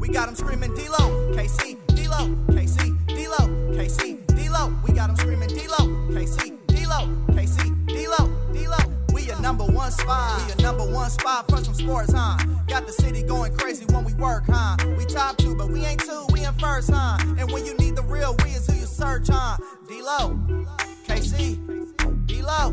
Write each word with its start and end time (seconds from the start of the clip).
We 0.00 0.08
got 0.08 0.26
them 0.26 0.34
screaming 0.34 0.74
D-Lo, 0.74 1.30
KC, 1.34 1.76
D-Lo, 1.88 2.34
KC, 2.48 3.06
D-Lo, 3.06 3.48
KC, 3.76 4.26
D-Lo. 4.34 4.74
We 4.82 4.94
got 4.94 5.08
them 5.08 5.16
screaming 5.16 5.50
D-Lo, 5.50 5.88
KC, 6.08 6.56
D-Lo, 6.68 7.06
KC, 7.34 7.86
D-Lo, 7.86 8.30
D-Lo. 8.50 8.78
We 9.12 9.30
a 9.30 9.38
number 9.40 9.64
one 9.64 9.90
spot. 9.92 10.42
We 10.46 10.52
a 10.54 10.56
number 10.62 10.90
one 10.90 11.10
spot 11.10 11.50
for 11.50 11.58
some 11.58 11.74
sports, 11.74 12.14
huh? 12.14 12.38
Got 12.66 12.86
the 12.86 12.94
city 12.94 13.22
going 13.22 13.54
crazy 13.54 13.84
when 13.92 14.04
we 14.04 14.14
work, 14.14 14.44
huh? 14.46 14.78
We 14.96 15.04
top 15.04 15.36
two, 15.36 15.54
but 15.54 15.68
we 15.68 15.84
ain't 15.84 16.00
two, 16.00 16.24
we 16.32 16.44
in 16.44 16.54
first, 16.54 16.90
huh? 16.90 17.18
And 17.38 17.52
when 17.52 17.66
you 17.66 17.76
need 17.76 17.94
the 17.94 18.02
real, 18.04 18.34
we 18.42 18.52
is 18.52 18.66
who 18.66 18.76
you 18.76 18.86
search, 18.86 19.28
huh? 19.28 19.58
D-Lo, 19.86 20.40
KC, 21.06 22.26
D-Lo, 22.26 22.72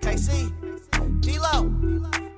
KC, 0.00 1.20
D-Lo, 1.20 1.64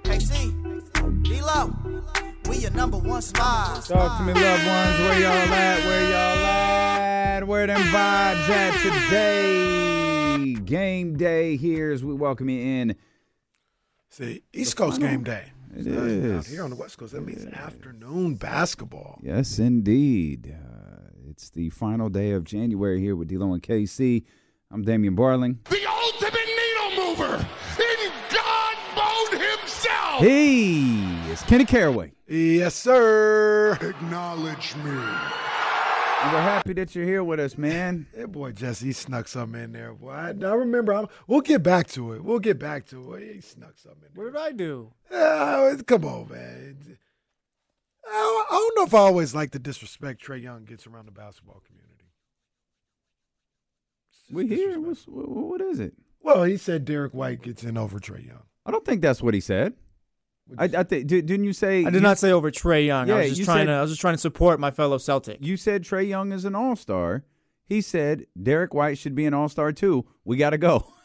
KC, 0.04 1.22
D-Lo. 1.22 2.25
We 2.48 2.58
your 2.58 2.70
number 2.72 2.96
one 2.98 3.22
spot. 3.22 3.84
Talk 3.84 4.18
to 4.18 4.24
me, 4.24 4.32
loved 4.32 4.66
ones. 4.66 4.98
Where 4.98 5.20
y'all 5.20 5.32
at? 5.32 5.84
Where 5.86 6.02
y'all 6.10 6.46
at? 6.46 7.46
Where 7.46 7.66
them 7.66 7.80
vibes 7.80 8.48
at 8.48 8.72
today? 8.82 10.54
Game 10.64 11.16
day 11.16 11.56
here 11.56 11.90
as 11.92 12.04
we 12.04 12.14
welcome 12.14 12.48
you 12.48 12.60
in. 12.60 12.96
See, 14.10 14.42
East 14.52 14.76
Coast 14.76 15.00
game 15.00 15.22
day. 15.24 15.52
It 15.76 15.86
Out 15.88 16.06
is. 16.08 16.46
here 16.46 16.62
on 16.62 16.70
the 16.70 16.76
West 16.76 16.96
Coast, 16.96 17.12
that 17.12 17.20
means 17.20 17.44
afternoon 17.46 18.36
basketball. 18.36 19.18
Yes, 19.22 19.58
indeed. 19.58 20.54
Uh, 20.56 21.10
it's 21.28 21.50
the 21.50 21.68
final 21.70 22.08
day 22.08 22.30
of 22.30 22.44
January 22.44 22.98
here 23.00 23.14
with 23.14 23.28
D-Lo 23.28 23.52
and 23.52 23.62
KC. 23.62 24.24
I'm 24.70 24.82
Damian 24.82 25.14
Barling. 25.16 25.58
the 25.68 25.86
ultimate 25.86 26.32
needle 26.32 27.04
mover 27.04 27.36
in 27.78 28.10
God 28.32 28.76
mode 28.96 29.40
himself. 29.40 30.20
Hey, 30.20 31.15
it's 31.36 31.44
Kenny 31.44 31.66
Caraway. 31.66 32.12
Yes, 32.26 32.74
sir. 32.74 33.76
Acknowledge 33.82 34.74
me. 34.76 34.90
And 34.90 36.32
we're 36.32 36.40
happy 36.40 36.72
that 36.72 36.94
you're 36.94 37.04
here 37.04 37.22
with 37.22 37.38
us, 37.38 37.58
man. 37.58 38.06
That 38.14 38.32
boy 38.32 38.52
Jesse 38.52 38.92
snuck 38.92 39.28
something 39.28 39.62
in 39.62 39.72
there, 39.72 39.92
boy. 39.92 40.12
I, 40.12 40.28
I 40.28 40.54
remember. 40.54 40.94
I'm, 40.94 41.08
we'll 41.26 41.42
get 41.42 41.62
back 41.62 41.88
to 41.88 42.14
it. 42.14 42.24
We'll 42.24 42.38
get 42.38 42.58
back 42.58 42.86
to 42.86 43.12
it. 43.14 43.34
He 43.34 43.40
snuck 43.42 43.74
something 43.76 44.04
in 44.08 44.14
there. 44.14 44.24
What 44.24 44.32
did 44.32 44.40
I 44.40 44.52
do? 44.52 44.92
Uh, 45.12 45.76
come 45.86 46.06
on, 46.06 46.28
man. 46.30 46.96
I 48.08 48.46
don't, 48.50 48.76
know 48.76 48.84
if 48.84 48.94
I 48.94 48.98
always 49.00 49.34
like 49.34 49.50
the 49.50 49.58
disrespect 49.58 50.24
Trae 50.24 50.42
Young 50.42 50.64
gets 50.64 50.86
around 50.86 51.04
the 51.04 51.12
basketball 51.12 51.62
community. 51.66 52.06
We 54.30 54.46
here. 54.46 54.78
disrespect. 54.78 54.86
What's, 54.86 55.06
what, 55.06 55.28
what 55.28 55.60
is 55.60 55.80
it? 55.80 55.92
Well, 56.22 56.44
he 56.44 56.56
said 56.56 56.86
Derrick 56.86 57.12
White 57.12 57.42
gets 57.42 57.62
in 57.62 57.76
over 57.76 57.98
Trae 57.98 58.26
Young. 58.26 58.44
I 58.64 58.70
don't 58.70 58.86
think 58.86 59.02
that's 59.02 59.22
what 59.22 59.34
he 59.34 59.40
said. 59.40 59.74
I, 60.58 60.64
I 60.64 60.82
think. 60.84 61.06
Didn't 61.08 61.44
you 61.44 61.52
say? 61.52 61.80
I 61.80 61.84
did 61.90 61.94
you- 61.94 62.00
not 62.00 62.18
say 62.18 62.30
over 62.32 62.50
Trae 62.50 62.86
Young. 62.86 63.10
I 63.10 63.22
was 63.22 63.30
just 63.36 63.44
trying 63.44 63.60
said- 63.60 63.64
to. 63.66 63.72
I 63.72 63.80
was 63.82 63.90
just 63.90 64.00
trying 64.00 64.14
to 64.14 64.18
support 64.20 64.60
my 64.60 64.70
fellow 64.70 64.98
Celtic. 64.98 65.38
You 65.40 65.56
said 65.56 65.82
Trae 65.82 66.06
Young 66.08 66.32
is 66.32 66.44
an 66.44 66.54
all 66.54 66.76
star. 66.76 67.24
He 67.64 67.80
said 67.80 68.26
Derrick 68.40 68.72
White 68.72 68.96
should 68.98 69.14
be 69.16 69.26
an 69.26 69.34
all 69.34 69.48
star 69.48 69.72
too. 69.72 70.06
We 70.24 70.36
got 70.36 70.50
to 70.50 70.58
go. 70.58 70.86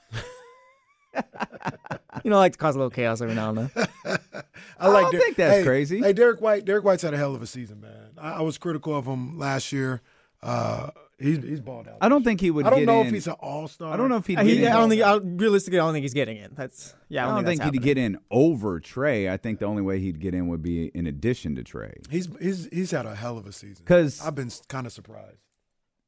You 2.23 2.29
know, 2.29 2.35
I 2.37 2.39
like 2.39 2.51
to 2.53 2.57
cause 2.57 2.75
a 2.75 2.77
little 2.77 2.91
chaos 2.91 3.21
every 3.21 3.33
now 3.35 3.49
and 3.49 3.57
then. 3.57 3.71
I 4.79 4.87
like. 4.89 5.03
don't 5.03 5.11
Der- 5.13 5.19
think 5.19 5.35
that's 5.37 5.57
hey, 5.59 5.63
crazy. 5.63 6.01
Hey, 6.01 6.13
Derrick 6.13 6.39
White. 6.41 6.65
Derrick 6.65 6.83
White's 6.83 7.01
had 7.01 7.13
a 7.13 7.17
hell 7.17 7.33
of 7.33 7.41
a 7.41 7.47
season, 7.47 7.81
man. 7.81 8.11
I, 8.17 8.33
I 8.33 8.41
was 8.41 8.57
critical 8.57 8.95
of 8.95 9.05
him 9.05 9.39
last 9.39 9.71
year. 9.71 10.01
Uh, 10.43 10.91
he's 11.21 11.37
he's 11.43 11.59
balled 11.61 11.87
out. 11.87 11.97
I 12.01 12.09
don't 12.09 12.23
think 12.23 12.41
he 12.41 12.51
would. 12.51 12.65
I 12.65 12.69
don't 12.69 12.79
get 12.79 12.85
know 12.85 13.01
in. 13.01 13.07
if 13.07 13.13
he's 13.13 13.27
an 13.27 13.33
all 13.39 13.67
star. 13.67 13.93
I 13.93 13.97
don't 13.97 14.09
know 14.09 14.17
if 14.17 14.25
he'd 14.27 14.37
I, 14.39 14.43
get 14.43 14.57
he, 14.57 14.65
in. 14.65 14.71
I 14.71 14.75
don't 14.77 14.89
think. 14.89 15.01
I, 15.01 15.15
realistically, 15.15 15.79
I 15.79 15.83
don't 15.83 15.93
think 15.93 16.03
he's 16.03 16.13
getting 16.13 16.37
in. 16.37 16.51
That's 16.55 16.93
yeah. 17.09 17.21
I 17.21 17.23
I 17.23 17.27
don't, 17.27 17.35
don't 17.37 17.45
think, 17.45 17.61
think, 17.61 17.73
he'd 17.75 17.83
get 17.83 17.97
in 17.97 18.17
over 18.31 18.79
Trae. 18.79 19.29
I 19.29 19.37
think 19.37 19.59
the 19.59 19.65
only 19.65 19.81
way 19.81 19.99
he'd 19.99 20.19
get 20.19 20.33
in 20.33 20.47
would 20.47 20.61
be 20.61 20.87
in 20.87 21.07
addition 21.07 21.55
to 21.55 21.63
Trae. 21.63 21.93
He's 22.09 22.27
he's 22.41 22.67
he's 22.71 22.91
had 22.91 23.05
a 23.05 23.15
hell 23.15 23.37
of 23.37 23.45
a 23.47 23.51
season. 23.51 23.85
'Cause- 23.85 24.21
I've 24.25 24.35
been 24.35 24.51
kind 24.67 24.85
of 24.87 24.93
surprised. 24.93 25.37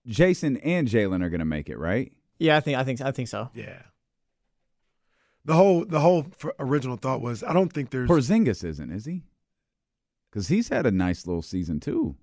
Jayson 0.07 0.57
and 0.63 0.87
Jaylen 0.87 1.23
are 1.23 1.29
going 1.29 1.39
to 1.39 1.45
make 1.45 1.69
it, 1.69 1.77
right? 1.77 2.11
Yeah, 2.37 2.57
I 2.57 2.59
think. 2.59 2.77
I 2.77 2.83
think. 2.83 2.99
I 3.01 3.11
think 3.11 3.29
so. 3.29 3.49
Yeah. 3.53 3.83
The 5.45 5.53
whole 5.55 5.85
the 5.85 5.99
whole 5.99 6.25
original 6.59 6.95
thought 6.97 7.21
was 7.21 7.43
I 7.43 7.53
don't 7.53 7.71
think 7.71 7.89
there's 7.89 8.09
Porzingis 8.09 8.63
isn't, 8.63 8.91
is 8.91 9.05
he? 9.05 9.23
Because 10.31 10.47
he's 10.47 10.69
had 10.69 10.85
a 10.85 10.91
nice 10.91 11.27
little 11.27 11.41
season 11.41 11.79
too. 11.79 12.15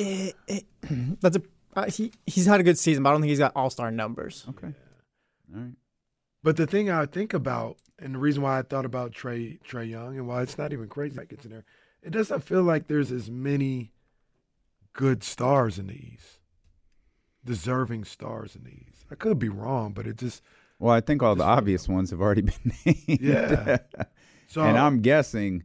Eh, 0.00 0.32
eh, 0.48 0.60
that's 1.20 1.36
a. 1.36 1.42
Uh, 1.76 1.86
he 1.90 2.12
he's 2.26 2.46
had 2.46 2.60
a 2.60 2.62
good 2.62 2.78
season, 2.78 3.02
but 3.02 3.10
I 3.10 3.12
don't 3.12 3.20
think 3.20 3.30
he's 3.30 3.38
got 3.38 3.52
all 3.56 3.70
star 3.70 3.90
numbers. 3.90 4.44
Okay. 4.50 4.68
All 5.54 5.60
right. 5.60 5.72
But 6.42 6.56
the 6.56 6.66
thing 6.66 6.90
I 6.90 7.06
think 7.06 7.32
about, 7.32 7.78
and 7.98 8.14
the 8.14 8.18
reason 8.18 8.42
why 8.42 8.58
I 8.58 8.62
thought 8.62 8.84
about 8.84 9.12
Trae 9.12 9.58
Trae 9.62 9.88
Young, 9.88 10.16
and 10.16 10.28
why 10.28 10.42
it's 10.42 10.58
not 10.58 10.72
even 10.72 10.88
crazy 10.88 11.16
that 11.16 11.28
gets 11.28 11.44
in 11.44 11.50
there, 11.50 11.64
it 12.02 12.10
doesn't 12.10 12.44
feel 12.44 12.62
like 12.62 12.86
there's 12.86 13.10
as 13.10 13.30
many 13.30 13.92
good 14.92 15.24
stars 15.24 15.78
in 15.78 15.88
the 15.88 15.94
East, 15.94 16.38
deserving 17.44 18.04
stars 18.04 18.54
in 18.54 18.64
the 18.64 18.70
East. 18.70 19.04
I 19.10 19.14
could 19.14 19.38
be 19.38 19.48
wrong, 19.48 19.92
but 19.92 20.06
it 20.06 20.16
just 20.16 20.42
Well, 20.78 20.92
I 20.92 21.00
think 21.00 21.22
all 21.22 21.34
the 21.34 21.44
obvious 21.44 21.88
ones 21.88 22.10
have 22.10 22.20
already 22.20 22.42
been 22.42 22.72
named. 22.84 23.20
Yeah. 23.20 23.78
so. 24.46 24.62
and 24.62 24.78
I'm 24.78 25.00
guessing, 25.00 25.64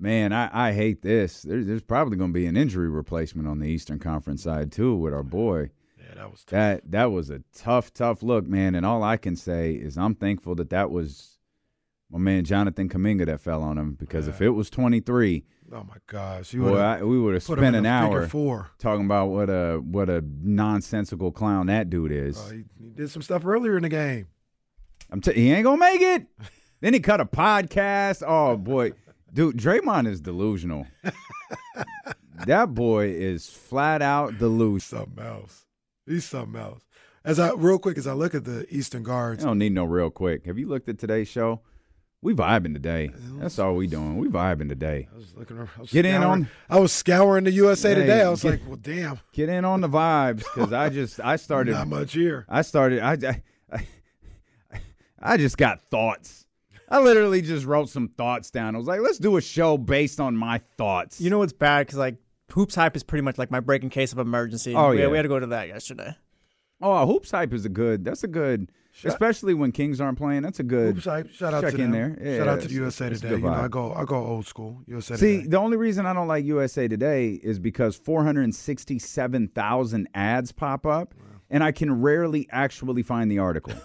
man, 0.00 0.32
I, 0.32 0.68
I 0.68 0.72
hate 0.72 1.02
this. 1.02 1.42
There's, 1.42 1.66
there's 1.66 1.82
probably 1.82 2.16
going 2.16 2.30
to 2.30 2.34
be 2.34 2.46
an 2.46 2.56
injury 2.56 2.88
replacement 2.88 3.46
on 3.46 3.58
the 3.58 3.68
Eastern 3.68 3.98
Conference 3.98 4.42
side 4.42 4.72
too 4.72 4.94
with 4.96 5.12
our 5.12 5.22
boy. 5.22 5.70
yeah, 5.98 6.14
that 6.14 6.30
was 6.30 6.40
tough. 6.40 6.50
That 6.50 6.90
that 6.90 7.12
was 7.12 7.30
a 7.30 7.42
tough, 7.54 7.92
tough 7.92 8.22
look, 8.22 8.46
man. 8.46 8.74
And 8.74 8.84
all 8.86 9.02
I 9.02 9.16
can 9.16 9.36
say 9.36 9.72
is 9.74 9.96
I'm 9.98 10.14
thankful 10.14 10.54
that 10.56 10.70
that 10.70 10.90
was 10.90 11.38
my 12.10 12.18
man 12.18 12.44
Jonathan 12.44 12.88
Kuminga 12.88 13.26
that 13.26 13.40
fell 13.40 13.62
on 13.62 13.78
him 13.78 13.92
because 13.92 14.26
if 14.26 14.40
it 14.40 14.50
was 14.50 14.68
23, 14.70 15.44
oh 15.72 15.84
my 15.84 15.96
gosh, 16.08 16.52
you 16.52 16.62
boy, 16.62 16.70
would 16.72 16.80
I, 16.80 17.04
we 17.04 17.20
would 17.20 17.34
have 17.34 17.42
spent 17.42 17.76
an 17.76 17.86
hour 17.86 18.26
four. 18.26 18.70
talking 18.78 19.04
about 19.04 19.26
what 19.26 19.48
a 19.48 19.76
what 19.78 20.08
a 20.10 20.24
nonsensical 20.42 21.30
clown 21.30 21.66
that 21.66 21.88
dude 21.90 22.10
is. 22.10 22.38
Uh, 22.38 22.50
he, 22.50 22.64
he 22.82 22.90
did 22.90 23.10
some 23.10 23.22
stuff 23.22 23.44
earlier 23.44 23.76
in 23.76 23.82
the 23.84 23.88
game. 23.88 24.26
I'm 25.10 25.20
t- 25.20 25.32
he 25.34 25.52
ain't 25.52 25.64
gonna 25.64 25.78
make 25.78 26.00
it. 26.00 26.26
then 26.80 26.94
he 26.94 27.00
cut 27.00 27.20
a 27.20 27.24
podcast. 27.24 28.24
Oh 28.26 28.56
boy, 28.56 28.92
dude, 29.32 29.56
Draymond 29.56 30.06
is 30.08 30.20
delusional. 30.20 30.86
that 32.46 32.74
boy 32.74 33.08
is 33.08 33.48
flat 33.48 34.02
out 34.02 34.38
delusional. 34.38 35.04
Something 35.06 35.24
else. 35.24 35.66
He's 36.06 36.24
something 36.24 36.60
else. 36.60 36.82
As 37.24 37.38
I 37.38 37.52
real 37.52 37.78
quick 37.78 37.98
as 37.98 38.06
I 38.06 38.12
look 38.14 38.34
at 38.34 38.44
the 38.44 38.66
Eastern 38.74 39.02
guards, 39.02 39.44
I 39.44 39.48
don't 39.48 39.58
need 39.58 39.72
no 39.72 39.84
real 39.84 40.10
quick. 40.10 40.46
Have 40.46 40.58
you 40.58 40.66
looked 40.68 40.88
at 40.88 40.98
today's 40.98 41.28
show? 41.28 41.60
We 42.22 42.34
vibing 42.34 42.74
today. 42.74 43.10
That's 43.38 43.58
all 43.58 43.74
we 43.76 43.86
doing. 43.86 44.18
We 44.18 44.28
vibing 44.28 44.68
today. 44.68 45.08
I 45.12 45.16
was 45.16 45.34
looking. 45.34 45.58
I 45.58 45.80
was 45.80 45.90
Get 45.90 46.04
in 46.04 46.22
on- 46.22 46.48
I 46.68 46.78
was 46.78 46.92
scouring 46.92 47.44
the 47.44 47.50
USA 47.52 47.90
Hey, 47.90 47.94
today. 47.94 48.22
I 48.22 48.28
was 48.28 48.42
get- 48.42 48.50
like, 48.50 48.66
well, 48.66 48.76
damn, 48.76 49.20
Get 49.32 49.48
in 49.48 49.64
on 49.64 49.80
the 49.80 49.88
vibes 49.88 50.38
because 50.54 50.72
I 50.72 50.88
just 50.90 51.18
I 51.20 51.36
started. 51.36 51.72
not 51.76 51.88
much 51.88 52.12
here. 52.12 52.44
I 52.48 52.60
started. 52.62 53.00
I, 53.00 53.42
I 53.72 53.82
I 55.22 55.36
just 55.36 55.56
got 55.58 55.82
thoughts. 55.90 56.46
I 56.90 57.00
literally 57.00 57.40
just 57.40 57.66
wrote 57.66 57.88
some 57.88 58.08
thoughts 58.08 58.50
down. 58.50 58.74
I 58.74 58.78
was 58.78 58.88
like, 58.88 59.00
let's 59.00 59.18
do 59.18 59.36
a 59.36 59.40
show 59.40 59.78
based 59.78 60.18
on 60.18 60.36
my 60.36 60.60
thoughts. 60.76 61.20
You 61.20 61.30
know 61.30 61.38
what's 61.38 61.52
bad? 61.52 61.86
Because 61.86 61.98
like 61.98 62.16
HoopsHype 62.50 62.96
is 62.96 63.04
pretty 63.04 63.22
much 63.22 63.38
like 63.38 63.50
my 63.50 63.60
breaking 63.60 63.90
case 63.90 64.12
of 64.12 64.18
emergency. 64.18 64.74
Oh, 64.74 64.90
we, 64.90 64.98
yeah. 65.00 65.06
we 65.06 65.16
had 65.16 65.22
to 65.22 65.28
go 65.28 65.38
to 65.38 65.46
that 65.48 65.68
yesterday. 65.68 66.16
Oh, 66.82 67.06
HoopsHype 67.06 67.52
is 67.52 67.64
a 67.64 67.68
good. 67.68 68.04
That's 68.04 68.24
a 68.24 68.28
good. 68.28 68.72
Shout- 68.92 69.12
especially 69.12 69.54
when 69.54 69.70
Kings 69.70 70.00
aren't 70.00 70.18
playing. 70.18 70.42
That's 70.42 70.58
a 70.58 70.64
good. 70.64 70.96
HoopsHype. 70.96 71.32
shout 71.32 71.54
out 71.54 71.62
check 71.62 71.74
to 71.74 71.80
in 71.80 71.92
them. 71.92 72.16
there. 72.16 72.32
Yeah, 72.32 72.38
shout 72.38 72.48
out 72.48 72.58
to 72.60 72.64
it's- 72.64 72.72
USA 72.72 73.08
Today. 73.10 73.30
You 73.30 73.38
know. 73.38 73.48
I 73.50 73.68
go 73.68 73.92
I 73.94 74.04
go 74.04 74.16
old 74.16 74.46
school. 74.46 74.80
USA 74.86 75.14
See, 75.16 75.36
Today. 75.36 75.48
the 75.48 75.58
only 75.58 75.76
reason 75.76 76.06
I 76.06 76.12
don't 76.12 76.26
like 76.26 76.44
USA 76.44 76.88
Today 76.88 77.34
is 77.34 77.60
because 77.60 77.94
467,000 77.96 80.08
ads 80.14 80.50
pop 80.52 80.86
up, 80.86 81.14
and 81.48 81.62
I 81.62 81.70
can 81.70 82.00
rarely 82.00 82.48
actually 82.50 83.04
find 83.04 83.30
the 83.30 83.38
article. 83.38 83.74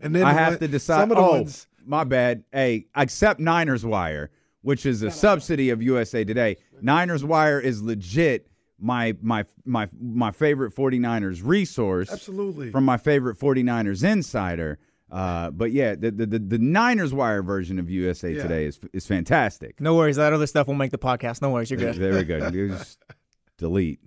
and 0.00 0.14
then 0.14 0.24
I 0.24 0.32
have 0.32 0.54
one- 0.54 0.58
to 0.60 0.68
decide. 0.68 1.00
Some 1.00 1.10
of 1.12 1.16
the 1.16 1.22
oh, 1.22 1.30
ones. 1.32 1.66
my 1.84 2.04
bad. 2.04 2.44
Hey, 2.52 2.86
accept 2.94 3.40
Niners 3.40 3.84
Wire, 3.84 4.30
which 4.62 4.86
is 4.86 5.02
a 5.02 5.10
subsidy 5.10 5.70
of 5.70 5.82
USA 5.82 6.24
Today. 6.24 6.56
Niners 6.80 7.24
Wire 7.24 7.60
is 7.60 7.82
legit 7.82 8.48
my 8.78 9.16
my 9.22 9.44
my 9.64 9.88
my 10.00 10.30
favorite 10.30 10.74
49ers 10.74 11.40
resource. 11.44 12.12
Absolutely. 12.12 12.70
From 12.70 12.84
my 12.84 12.96
favorite 12.96 13.38
49ers 13.38 14.04
insider. 14.04 14.78
Uh, 15.10 15.50
but 15.50 15.70
yeah, 15.70 15.94
the, 15.94 16.10
the 16.10 16.26
the 16.26 16.38
the 16.38 16.58
Niners 16.58 17.14
Wire 17.14 17.42
version 17.42 17.78
of 17.78 17.88
USA 17.88 18.32
Yeah. 18.32 18.42
Today 18.42 18.64
is 18.64 18.80
is 18.92 19.06
fantastic. 19.06 19.80
No 19.80 19.94
worries. 19.94 20.16
That 20.16 20.32
other 20.32 20.46
stuff 20.46 20.66
will 20.66 20.74
make 20.74 20.90
the 20.90 20.98
podcast. 20.98 21.40
No 21.40 21.50
worries. 21.50 21.70
You're 21.70 21.78
good. 21.78 21.96
There 21.96 22.14
we 22.14 22.24
go. 22.24 22.50
just 22.50 22.98
delete. 23.58 24.00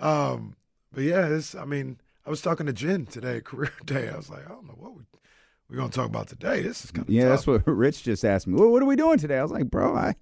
Um, 0.00 0.56
but 0.92 1.04
yeah, 1.04 1.26
it's. 1.28 1.54
I 1.54 1.64
mean, 1.64 1.98
I 2.24 2.30
was 2.30 2.40
talking 2.40 2.66
to 2.66 2.72
Jen 2.72 3.06
today, 3.06 3.40
career 3.44 3.72
day. 3.84 4.08
I 4.08 4.16
was 4.16 4.30
like, 4.30 4.44
I 4.46 4.48
don't 4.48 4.66
know 4.66 4.74
what 4.76 4.94
we 4.94 5.02
we're 5.68 5.76
gonna 5.78 5.88
talk 5.90 6.08
about 6.10 6.28
today. 6.28 6.60
This 6.60 6.84
is 6.84 6.90
kind 6.90 7.08
of 7.08 7.14
Yeah, 7.14 7.22
tough. 7.22 7.30
that's 7.30 7.46
what 7.46 7.66
Rich 7.76 8.02
just 8.02 8.24
asked 8.24 8.46
me. 8.46 8.54
Well, 8.60 8.70
what 8.70 8.82
are 8.82 8.86
we 8.86 8.96
doing 8.96 9.18
today? 9.18 9.38
I 9.38 9.42
was 9.42 9.52
like, 9.52 9.70
bro, 9.70 9.94
I 9.96 10.16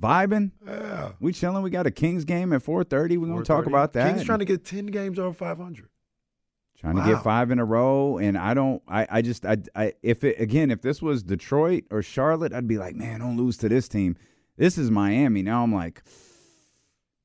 vibing. 0.00 0.50
Yeah. 0.66 1.12
We 1.20 1.32
chilling. 1.32 1.62
We 1.62 1.70
got 1.70 1.86
a 1.86 1.90
Kings 1.92 2.24
game 2.24 2.52
at 2.52 2.62
4:30. 2.64 3.16
We're 3.18 3.28
gonna 3.28 3.44
talk 3.44 3.66
about 3.66 3.92
that. 3.92 4.12
Kings 4.14 4.24
trying 4.26 4.40
to 4.40 4.44
get 4.44 4.64
ten 4.64 4.86
games 4.86 5.18
over 5.20 5.32
five 5.32 5.58
hundred. 5.58 5.88
trying 6.78 6.96
to 6.96 7.04
get 7.04 7.22
five 7.22 7.50
in 7.52 7.58
a 7.60 7.64
row, 7.64 8.18
and 8.18 8.36
I 8.36 8.52
don't. 8.54 8.82
I 8.88 9.06
I 9.08 9.22
just 9.22 9.46
I 9.46 9.58
I 9.76 9.92
if 10.02 10.24
it 10.24 10.40
again 10.40 10.70
if 10.72 10.82
this 10.82 11.00
was 11.00 11.22
Detroit 11.22 11.84
or 11.92 12.02
Charlotte, 12.02 12.52
I'd 12.52 12.66
be 12.66 12.78
like, 12.78 12.96
man, 12.96 13.20
don't 13.20 13.36
lose 13.36 13.56
to 13.58 13.68
this 13.68 13.86
team. 13.88 14.16
This 14.56 14.76
is 14.76 14.90
Miami. 14.90 15.42
Now 15.42 15.62
I'm 15.62 15.72
like, 15.72 16.02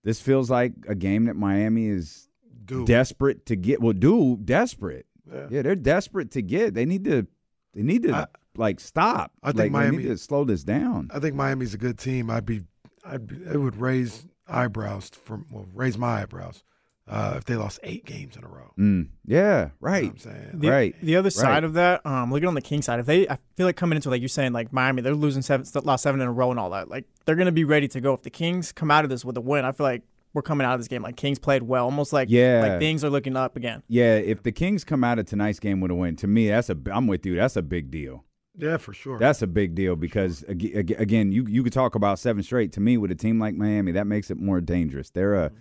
this 0.04 0.22
feels 0.22 0.52
like 0.52 0.74
a 0.88 0.94
game 0.96 1.26
that 1.26 1.36
Miami 1.36 1.88
is 1.88 2.28
Dude. 2.66 2.88
desperate 2.88 3.46
to 3.48 3.56
get. 3.56 3.82
Well, 3.82 3.94
do 3.94 4.38
desperate. 4.44 5.06
Yeah. 5.32 5.48
Yeah, 5.50 5.62
they're 5.62 5.76
desperate 5.76 6.32
to 6.32 6.42
get. 6.42 6.74
They 6.74 6.86
need 6.86 7.04
to. 7.06 7.28
They 7.74 7.84
need 7.84 8.04
to 8.04 8.16
I- 8.16 8.26
like 8.58 8.80
stop. 8.80 9.32
I 9.42 9.48
think 9.52 9.58
like, 9.58 9.64
they 9.66 9.70
Miami- 9.70 9.98
need 10.04 10.10
to 10.10 10.18
slow 10.18 10.44
this 10.44 10.64
down. 10.64 11.10
I 11.14 11.20
think 11.20 11.36
Miami's 11.36 11.74
a 11.74 11.78
good 11.78 11.98
team. 11.98 12.30
I'd 12.30 12.46
be, 12.46 12.64
I'd 13.06 13.26
be, 13.28 13.36
it 13.50 13.58
would 13.58 13.78
raise 13.78 14.26
eyebrows 14.48 15.10
from, 15.24 15.46
well, 15.50 15.66
raise 15.74 15.98
my 15.98 16.22
eyebrows 16.22 16.64
uh, 17.08 17.36
if 17.38 17.46
they 17.46 17.56
lost 17.56 17.80
eight 17.84 18.06
games 18.06 18.36
in 18.36 18.44
a 18.44 18.48
row. 18.50 18.74
Mm, 18.78 19.08
yeah, 19.26 19.38
You 19.60 19.66
know 19.66 19.72
right. 19.80 20.04
what 20.04 20.12
I'm 20.12 20.18
saying? 20.18 20.50
The, 20.56 20.70
Right. 20.70 20.96
The 21.02 21.16
other 21.16 21.30
side 21.30 21.48
Right. 21.50 21.64
of 21.64 21.74
that, 21.76 22.06
um, 22.06 22.30
looking 22.30 22.50
on 22.50 22.54
the 22.56 22.62
King 22.62 22.82
side, 22.82 23.00
if 23.00 23.06
they, 23.06 23.26
I 23.30 23.38
feel 23.56 23.66
like 23.66 23.78
coming 23.78 23.96
into 23.96 24.10
like 24.10 24.22
you're 24.22 24.28
saying, 24.28 24.52
like 24.52 24.74
Miami, 24.74 25.02
they're 25.02 25.16
losing 25.16 25.42
seven, 25.42 25.66
lost 25.86 26.04
seven 26.04 26.20
in 26.20 26.28
a 26.28 26.32
row 26.34 26.52
and 26.52 26.60
all 26.60 26.72
that. 26.72 26.90
Like 26.90 27.06
they're 27.26 27.36
gonna 27.38 27.54
be 27.54 27.64
ready 27.64 27.88
to 27.88 28.02
go. 28.02 28.14
If 28.14 28.24
the 28.24 28.30
Kings 28.30 28.74
come 28.74 28.92
out 28.92 29.06
of 29.06 29.10
this 29.10 29.24
with 29.24 29.38
a 29.38 29.42
win, 29.42 29.64
I 29.64 29.72
feel 29.72 29.86
like 29.86 30.02
we're 30.34 30.42
coming 30.42 30.66
out 30.66 30.74
of 30.74 30.80
this 30.80 30.88
game 30.88 31.02
like 31.04 31.16
Kings 31.18 31.40
played 31.40 31.64
well, 31.64 31.86
almost 31.86 32.14
like 32.14 32.30
Yeah. 32.30 32.62
like 32.62 32.80
things 32.80 33.04
are 33.04 33.10
looking 33.10 33.36
up 33.36 33.56
again. 33.56 33.84
Yeah, 33.88 34.16
if 34.16 34.44
the 34.44 34.52
Kings 34.52 34.84
come 34.84 35.04
out 35.04 35.20
of 35.20 35.26
tonight's 35.26 35.60
game 35.60 35.82
with 35.82 35.92
a 35.92 35.96
win, 35.96 36.16
to 36.18 36.28
me, 36.28 36.50
that's 36.50 36.70
a. 36.70 36.78
I'm 36.92 37.08
with 37.08 37.26
you. 37.26 37.36
That's 37.36 37.56
a 37.56 37.62
big 37.62 37.92
deal. 37.92 38.24
Yeah, 38.58 38.78
for 38.78 38.94
sure. 38.94 39.18
That's 39.18 39.42
a 39.42 39.48
big 39.48 39.76
deal 39.76 39.96
because 39.96 40.44
ag- 40.50 40.76
ag- 40.76 40.96
again, 41.00 41.32
you 41.32 41.46
you 41.48 41.64
could 41.64 41.74
talk 41.74 41.96
about 41.96 42.20
seven 42.20 42.44
straight. 42.44 42.72
To 42.74 42.80
me, 42.82 42.98
with 42.98 43.12
a 43.12 43.16
team 43.16 43.40
like 43.40 43.56
Miami, 43.56 43.92
that 43.94 44.08
makes 44.08 44.30
it 44.30 44.38
more 44.38 44.60
dangerous. 44.62 45.10
They're 45.10 45.36
a 45.36 45.52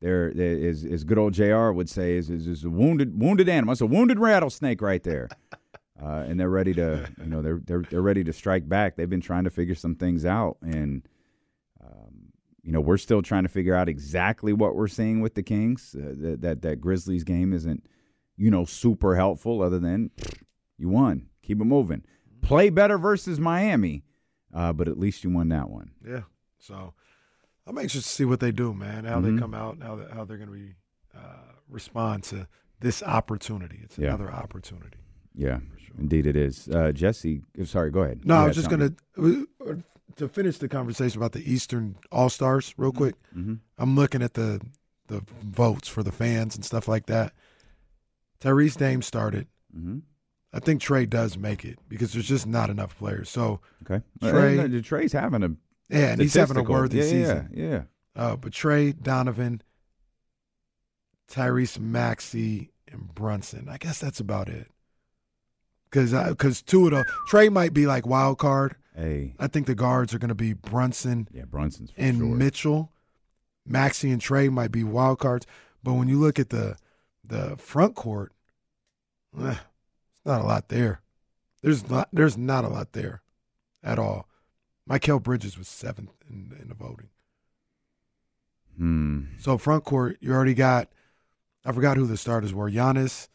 they're, 0.00 0.32
they're 0.34 0.52
is 0.58 0.84
as 0.84 1.04
good 1.04 1.16
old 1.18 1.32
Jr. 1.32 1.70
would 1.70 1.88
say 1.88 2.16
is 2.16 2.28
is, 2.30 2.46
is 2.46 2.64
a 2.64 2.70
wounded 2.70 3.18
wounded 3.20 3.48
animal. 3.48 3.72
It's 3.72 3.80
a 3.80 3.86
wounded 3.86 4.18
rattlesnake 4.18 4.80
right 4.82 5.02
there. 5.02 5.28
Uh, 6.02 6.24
and 6.26 6.40
they're 6.40 6.50
ready 6.50 6.74
to, 6.74 7.08
you 7.20 7.26
know, 7.26 7.40
they're 7.40 7.60
they're 7.64 7.82
they're 7.88 8.02
ready 8.02 8.24
to 8.24 8.32
strike 8.32 8.68
back. 8.68 8.96
They've 8.96 9.08
been 9.08 9.20
trying 9.20 9.44
to 9.44 9.50
figure 9.50 9.76
some 9.76 9.94
things 9.94 10.26
out, 10.26 10.56
and 10.60 11.02
you 12.64 12.72
know, 12.72 12.80
we're 12.80 12.96
still 12.96 13.20
trying 13.22 13.42
to 13.44 13.48
figure 13.48 13.74
out 13.74 13.88
exactly 13.88 14.52
what 14.52 14.74
we're 14.74 14.88
seeing 14.88 15.20
with 15.20 15.34
the 15.34 15.42
Kings. 15.42 15.94
Uh, 15.94 16.14
that, 16.16 16.40
that 16.40 16.62
that 16.62 16.80
Grizzlies 16.80 17.22
game 17.22 17.52
isn't, 17.52 17.86
you 18.36 18.50
know, 18.50 18.64
super 18.64 19.14
helpful. 19.16 19.60
Other 19.62 19.78
than 19.78 20.10
you 20.78 20.88
won, 20.88 21.28
keep 21.42 21.60
it 21.60 21.64
moving, 21.64 22.02
play 22.42 22.70
better 22.70 22.96
versus 22.98 23.38
Miami, 23.38 24.02
uh, 24.52 24.72
but 24.72 24.88
at 24.88 24.98
least 24.98 25.22
you 25.24 25.30
won 25.30 25.48
that 25.50 25.68
one. 25.68 25.90
yeah. 26.06 26.22
So 26.58 26.94
I'm 27.66 27.76
anxious 27.78 28.02
to 28.04 28.08
see 28.08 28.24
what 28.24 28.40
they 28.40 28.50
do, 28.52 28.72
man. 28.74 29.04
How 29.04 29.20
Mhm. 29.20 29.34
they 29.34 29.40
come 29.40 29.52
out, 29.54 29.82
how 29.82 29.96
they, 29.96 30.06
how 30.14 30.24
they're 30.24 30.38
going 30.38 30.48
to 30.50 30.54
be 30.54 30.74
uh, 31.14 31.52
respond 31.68 32.24
to 32.24 32.48
this 32.80 33.02
opportunity. 33.02 33.80
It's 33.82 33.98
Yeah. 33.98 34.08
another 34.14 34.30
opportunity. 34.32 34.98
Yeah, 35.34 35.58
indeed 35.98 36.26
it 36.26 36.36
is. 36.36 36.68
Uh, 36.68 36.92
Jesse, 36.92 37.42
uh, 37.60 37.64
sorry, 37.64 37.90
go 37.90 38.00
ahead. 38.02 38.24
No, 38.24 38.36
You 38.36 38.40
I 38.40 38.46
was 38.46 38.56
just 38.56 38.70
going 38.70 38.96
to 39.16 39.86
to 40.16 40.28
finish 40.28 40.58
the 40.58 40.68
conversation 40.68 41.18
about 41.18 41.32
the 41.32 41.50
Eastern 41.52 41.96
All 42.12 42.28
Stars 42.30 42.72
real 42.76 42.92
quick. 42.92 43.16
Mhm. 43.36 43.58
I'm 43.78 43.96
looking 43.96 44.22
at 44.22 44.34
the 44.34 44.60
the 45.08 45.22
votes 45.42 45.88
for 45.88 46.02
the 46.02 46.12
fans 46.12 46.54
and 46.54 46.64
stuff 46.64 46.86
like 46.88 47.06
that. 47.06 47.32
Tyrese 48.40 48.76
Dame 48.78 49.02
started. 49.02 49.48
Mhm. 49.76 50.02
I 50.52 50.60
think 50.60 50.80
Trae 50.80 51.08
does 51.10 51.36
make 51.36 51.64
it 51.64 51.78
because 51.88 52.12
there's 52.12 52.28
just 52.28 52.46
not 52.46 52.70
enough 52.70 52.96
players. 52.96 53.28
So 53.28 53.60
Okay, 53.82 54.02
Trae- 54.22 54.60
Uh, 54.78 54.82
Trae's 54.82 55.12
having 55.12 55.42
a 55.42 55.50
yeah, 55.90 56.12
and 56.12 56.20
he's 56.20 56.34
having 56.34 56.56
a 56.56 56.62
worthy 56.62 56.98
yeah, 56.98 57.02
season. 57.02 57.50
Yeah, 57.52 57.68
yeah. 57.70 57.82
Uh, 58.14 58.36
but 58.36 58.52
Trae, 58.52 58.96
Donovan, 59.02 59.62
Tyrese 61.30 61.78
Maxey, 61.80 62.70
and 62.86 63.12
Brunson. 63.14 63.68
I 63.68 63.78
guess 63.78 63.98
that's 63.98 64.20
about 64.20 64.48
it. 64.48 64.68
Because 65.94 66.12
because 66.28 66.60
two 66.60 66.86
of 66.86 66.90
the 66.90 67.04
Trae 67.30 67.52
might 67.52 67.72
be 67.72 67.86
like 67.86 68.04
wild 68.04 68.38
card. 68.38 68.74
Hey, 68.96 69.34
I 69.38 69.46
think 69.46 69.68
the 69.68 69.76
guards 69.76 70.12
are 70.12 70.18
going 70.18 70.28
to 70.28 70.34
be 70.34 70.52
Brunson 70.52 71.28
yeah, 71.32 71.44
Brunson's 71.44 71.92
for 71.92 72.00
and 72.00 72.18
sure. 72.18 72.26
Mitchell. 72.26 72.90
Maxey 73.66 74.10
and 74.10 74.20
Trae 74.20 74.50
might 74.50 74.72
be 74.72 74.84
wild 74.84 75.20
cards, 75.20 75.46
but 75.82 75.94
when 75.94 76.08
you 76.08 76.18
look 76.18 76.40
at 76.40 76.50
the 76.50 76.76
the 77.26 77.56
front 77.56 77.94
court, 77.94 78.32
eh, 79.40 79.54
it's 80.12 80.26
not 80.26 80.40
a 80.40 80.44
lot 80.44 80.68
there. 80.68 81.00
There's 81.62 81.88
not 81.88 82.08
there's 82.12 82.36
not 82.36 82.64
a 82.64 82.68
lot 82.68 82.92
there 82.92 83.22
at 83.82 83.98
all. 83.98 84.28
Mikal 84.90 85.22
Bridges 85.22 85.56
was 85.56 85.68
seventh 85.68 86.10
in, 86.28 86.54
in 86.60 86.68
the 86.68 86.74
voting. 86.74 87.08
Hmm. 88.76 89.20
So 89.38 89.56
front 89.58 89.84
court, 89.84 90.18
you 90.20 90.32
already 90.32 90.54
got. 90.54 90.88
I 91.64 91.72
forgot 91.72 91.96
who 91.96 92.06
the 92.06 92.16
starters 92.16 92.52
were: 92.52 92.70
Giannis, 92.70 93.28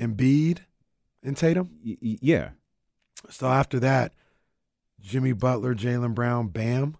Embiid, 0.00 0.60
and 1.26 1.36
Tatum. 1.36 1.70
Y- 1.84 1.98
y- 2.02 2.18
yeah. 2.22 2.50
So 3.28 3.48
after 3.48 3.78
that, 3.80 4.14
Jimmy 5.00 5.32
Butler, 5.32 5.74
Jaylen 5.74 6.14
Brown, 6.14 6.48
Bam. 6.48 6.96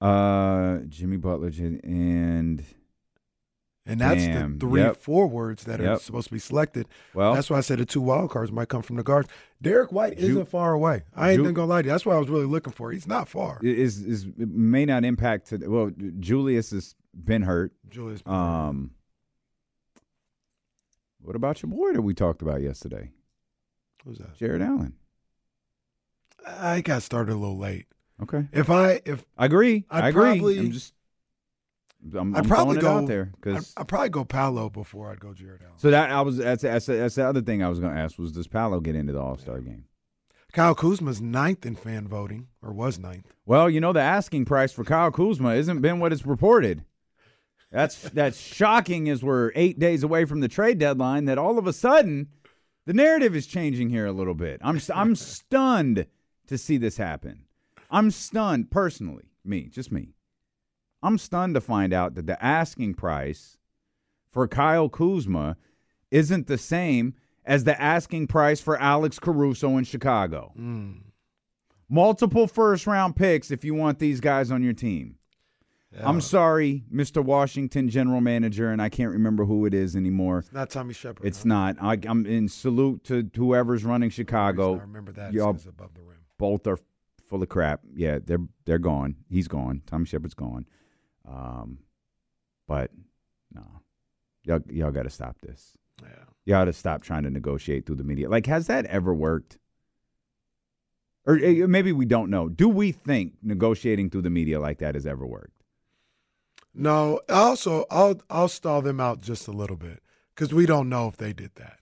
Uh, 0.00 0.78
Jimmy 0.88 1.16
Butler 1.16 1.50
J- 1.50 1.80
and 1.82 2.64
And 3.84 4.00
that's 4.00 4.24
Bam, 4.26 4.58
the 4.58 4.66
three 4.66 4.80
yep. 4.82 4.96
forwards 4.98 5.64
that 5.64 5.80
are 5.80 5.84
Yep. 5.84 6.00
supposed 6.00 6.28
to 6.28 6.32
be 6.34 6.38
selected. 6.38 6.86
well, 7.14 7.34
that's 7.34 7.48
why 7.50 7.56
I 7.56 7.62
said 7.62 7.78
the 7.78 7.86
two 7.86 8.00
wild 8.02 8.30
cards 8.30 8.52
might 8.52 8.68
come 8.68 8.82
from 8.82 8.96
the 8.96 9.02
guards. 9.02 9.28
Derrick 9.62 9.90
White 9.90 10.18
Ju- 10.18 10.26
isn't 10.26 10.48
far 10.48 10.72
away. 10.74 11.02
I 11.16 11.30
ain't 11.32 11.42
Ju- 11.42 11.52
gonna 11.52 11.66
lie 11.66 11.82
to 11.82 11.86
you. 11.88 11.92
That's 11.92 12.04
what 12.06 12.14
I 12.14 12.18
was 12.18 12.28
really 12.28 12.44
looking 12.46 12.72
for. 12.72 12.92
He's 12.92 13.06
not 13.08 13.28
far. 13.28 13.58
is 13.62 14.00
is 14.02 14.24
it 14.38 14.48
may 14.50 14.84
not 14.84 15.04
impact. 15.04 15.48
To, 15.48 15.58
well, 15.68 15.90
Julius 16.20 16.70
has 16.70 16.94
been 17.14 17.42
hurt. 17.42 17.72
Julius. 17.88 18.22
Um, 18.26 18.90
what 21.20 21.36
about 21.36 21.62
your 21.62 21.70
boy 21.70 21.92
that 21.92 22.02
we 22.02 22.14
talked 22.14 22.42
about 22.42 22.60
yesterday, 22.62 23.10
Who's 24.04 24.18
that? 24.18 24.36
Jarrett 24.36 24.62
Allen? 24.62 24.94
I 26.46 26.80
got 26.80 27.02
started 27.02 27.32
a 27.32 27.36
little 27.36 27.58
late. 27.58 27.86
Okay, 28.22 28.48
If 28.52 28.68
I 28.70 29.00
if 29.04 29.24
I 29.36 29.46
agree. 29.46 29.84
I'd 29.90 30.04
I 30.04 30.08
agree. 30.08 30.22
probably- 30.38 30.58
I'm 30.58 30.72
just. 30.72 30.94
I'm, 32.16 32.32
I'd 32.36 32.38
I'm 32.44 32.44
probably 32.48 32.78
go 32.78 32.98
out 32.98 33.06
there 33.08 33.32
because 33.40 33.72
I'd 33.76 33.88
probably 33.88 34.08
go 34.10 34.24
Paolo 34.24 34.70
before 34.70 35.10
I'd 35.10 35.18
go 35.18 35.34
Jarrett 35.34 35.62
Allen. 35.62 35.74
so 35.78 35.90
that 35.90 36.10
I 36.10 36.20
was 36.20 36.36
that's 36.36 36.62
that's, 36.62 36.86
that's 36.86 37.16
the 37.16 37.26
other 37.26 37.42
thing 37.42 37.60
I 37.62 37.68
was 37.68 37.80
going 37.80 37.92
to 37.92 37.98
ask 38.00 38.18
was 38.18 38.30
does 38.30 38.46
Paolo 38.46 38.78
get 38.78 38.94
into 38.94 39.12
the 39.12 39.20
All 39.20 39.36
Star 39.36 39.58
game? 39.60 39.84
Kyle 40.52 40.76
Kuzma's 40.76 41.20
ninth 41.20 41.66
in 41.66 41.74
fan 41.74 42.06
voting, 42.06 42.46
or 42.62 42.72
was 42.72 42.98
ninth. 43.00 43.26
Well, 43.46 43.68
you 43.68 43.80
know 43.80 43.92
the 43.92 44.00
asking 44.00 44.44
price 44.44 44.72
for 44.72 44.84
Kyle 44.84 45.10
Kuzma 45.10 45.54
isn't 45.54 45.80
been 45.80 45.98
what 45.98 46.12
it's 46.12 46.24
reported. 46.24 46.84
That's 47.70 47.96
that's 47.96 48.40
shocking 48.40 49.08
as 49.08 49.22
we're 49.22 49.52
eight 49.54 49.78
days 49.78 50.02
away 50.02 50.24
from 50.24 50.40
the 50.40 50.48
trade 50.48 50.78
deadline. 50.78 51.26
That 51.26 51.38
all 51.38 51.58
of 51.58 51.66
a 51.66 51.72
sudden 51.72 52.28
the 52.86 52.94
narrative 52.94 53.36
is 53.36 53.46
changing 53.46 53.90
here 53.90 54.06
a 54.06 54.12
little 54.12 54.34
bit. 54.34 54.60
I'm 54.62 54.80
I'm 54.94 55.14
stunned 55.14 56.06
to 56.46 56.56
see 56.58 56.78
this 56.78 56.96
happen. 56.96 57.44
I'm 57.90 58.10
stunned 58.10 58.70
personally, 58.70 59.30
me, 59.44 59.68
just 59.68 59.92
me. 59.92 60.14
I'm 61.02 61.18
stunned 61.18 61.54
to 61.54 61.60
find 61.60 61.92
out 61.92 62.14
that 62.14 62.26
the 62.26 62.42
asking 62.42 62.94
price 62.94 63.58
for 64.30 64.48
Kyle 64.48 64.88
Kuzma 64.88 65.56
isn't 66.10 66.46
the 66.46 66.58
same 66.58 67.14
as 67.44 67.64
the 67.64 67.80
asking 67.80 68.26
price 68.26 68.60
for 68.60 68.78
Alex 68.78 69.18
Caruso 69.18 69.76
in 69.76 69.84
Chicago 69.84 70.52
hmm. 70.56 70.92
multiple 71.88 72.46
first 72.46 72.86
round 72.86 73.14
picks 73.14 73.50
if 73.50 73.64
you 73.64 73.74
want 73.74 73.98
these 73.98 74.20
guys 74.20 74.50
on 74.50 74.62
your 74.62 74.72
team. 74.72 75.17
I'm 76.04 76.20
sorry, 76.20 76.84
Mr. 76.92 77.24
Washington 77.24 77.88
general 77.88 78.20
manager, 78.20 78.70
and 78.70 78.80
I 78.80 78.88
can't 78.88 79.10
remember 79.10 79.44
who 79.46 79.64
it 79.64 79.72
is 79.72 79.96
anymore. 79.96 80.40
It's 80.40 80.52
not 80.52 80.70
Tommy 80.70 80.92
Sheppard. 80.92 81.26
It's 81.26 81.42
huh? 81.42 81.48
not. 81.48 81.76
I, 81.80 81.98
I'm 82.06 82.26
in 82.26 82.48
salute 82.48 83.04
to 83.04 83.30
whoever's 83.34 83.84
running 83.84 84.10
Chicago. 84.10 84.76
I 84.76 84.80
remember 84.80 85.12
that 85.12 85.32
Y'all 85.32 85.54
is 85.54 85.66
above 85.66 85.94
the 85.94 86.02
rim. 86.02 86.18
both 86.36 86.66
are 86.66 86.78
full 87.28 87.42
of 87.42 87.48
crap. 87.48 87.80
Yeah, 87.94 88.18
they're 88.24 88.38
they're 88.64 88.78
gone. 88.78 89.16
He's 89.30 89.48
gone. 89.48 89.82
Tommy 89.86 90.04
Sheppard's 90.04 90.34
gone. 90.34 90.66
Um, 91.26 91.78
but 92.66 92.90
no, 93.52 93.62
y'all 94.44 94.60
y'all 94.68 94.90
got 94.90 95.04
to 95.04 95.10
stop 95.10 95.38
this. 95.40 95.76
Yeah. 96.02 96.08
You 96.44 96.52
got 96.52 96.64
to 96.66 96.72
stop 96.72 97.02
trying 97.02 97.24
to 97.24 97.30
negotiate 97.30 97.86
through 97.86 97.96
the 97.96 98.04
media. 98.04 98.28
Like, 98.28 98.46
has 98.46 98.66
that 98.68 98.86
ever 98.86 99.12
worked? 99.14 99.58
Or 101.26 101.38
eh, 101.38 101.66
maybe 101.66 101.92
we 101.92 102.06
don't 102.06 102.30
know. 102.30 102.48
Do 102.48 102.68
we 102.68 102.92
think 102.92 103.34
negotiating 103.42 104.10
through 104.10 104.22
the 104.22 104.30
media 104.30 104.60
like 104.60 104.78
that 104.78 104.94
has 104.94 105.06
ever 105.06 105.26
worked? 105.26 105.57
No, 106.74 107.20
also 107.28 107.86
I'll 107.90 108.20
I'll 108.30 108.48
stall 108.48 108.82
them 108.82 109.00
out 109.00 109.20
just 109.20 109.48
a 109.48 109.52
little 109.52 109.76
bit 109.76 110.02
because 110.34 110.54
we 110.54 110.66
don't 110.66 110.88
know 110.88 111.08
if 111.08 111.16
they 111.16 111.32
did 111.32 111.52
that. 111.56 111.78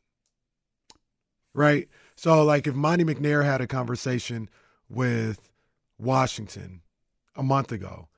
Right. 1.55 1.89
So 2.17 2.43
like 2.45 2.67
if 2.67 2.75
Monte 2.75 3.05
McNair 3.05 3.45
had 3.45 3.61
a 3.61 3.67
conversation 3.67 4.49
with 4.89 5.51
Washington 5.99 6.83
a 7.35 7.43
month 7.43 7.73
ago, 7.73 8.09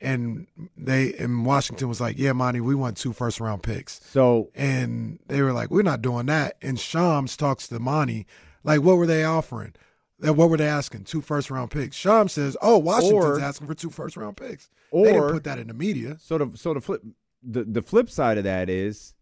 and 0.00 0.46
they 0.76 1.14
and 1.14 1.44
Washington 1.46 1.88
was 1.88 2.00
like, 2.00 2.18
"Yeah, 2.18 2.32
Monte, 2.32 2.60
we 2.60 2.74
want 2.74 2.96
two 2.96 3.12
first 3.12 3.40
round 3.40 3.62
picks," 3.62 4.00
So 4.04 4.50
and 4.54 5.18
they 5.26 5.42
were 5.42 5.52
like, 5.52 5.70
"We're 5.70 5.82
not 5.82 6.02
doing 6.02 6.26
that." 6.26 6.56
And 6.62 6.78
Shams 6.78 7.36
talks 7.36 7.68
to 7.68 7.78
Monte, 7.78 8.26
like, 8.62 8.82
"What 8.82 8.96
were 8.96 9.06
they 9.06 9.24
offering?" 9.24 9.74
What 10.18 10.48
were 10.50 10.56
they 10.56 10.66
asking? 10.66 11.04
Two 11.04 11.20
first 11.20 11.50
round 11.50 11.70
picks. 11.70 11.94
Shams 11.96 12.32
says, 12.32 12.56
"Oh, 12.62 12.78
Washington's 12.78 13.24
Or- 13.24 13.40
asking 13.40 13.66
for 13.66 13.74
two 13.74 13.90
first 13.90 14.16
round 14.16 14.36
picks." 14.36 14.70
they 14.92 15.02
didn't 15.02 15.22
or 15.22 15.32
put 15.32 15.44
that 15.44 15.58
in 15.58 15.66
the 15.68 15.74
media. 15.74 16.16
so 16.20 16.38
the 16.38 16.56
so 16.56 16.72
the 16.74 16.80
flip 16.80 17.02
the 17.42 17.64
the 17.64 17.82
flip 17.82 18.08
side 18.08 18.38
of 18.38 18.44
that 18.44 18.70
is, 18.70 19.14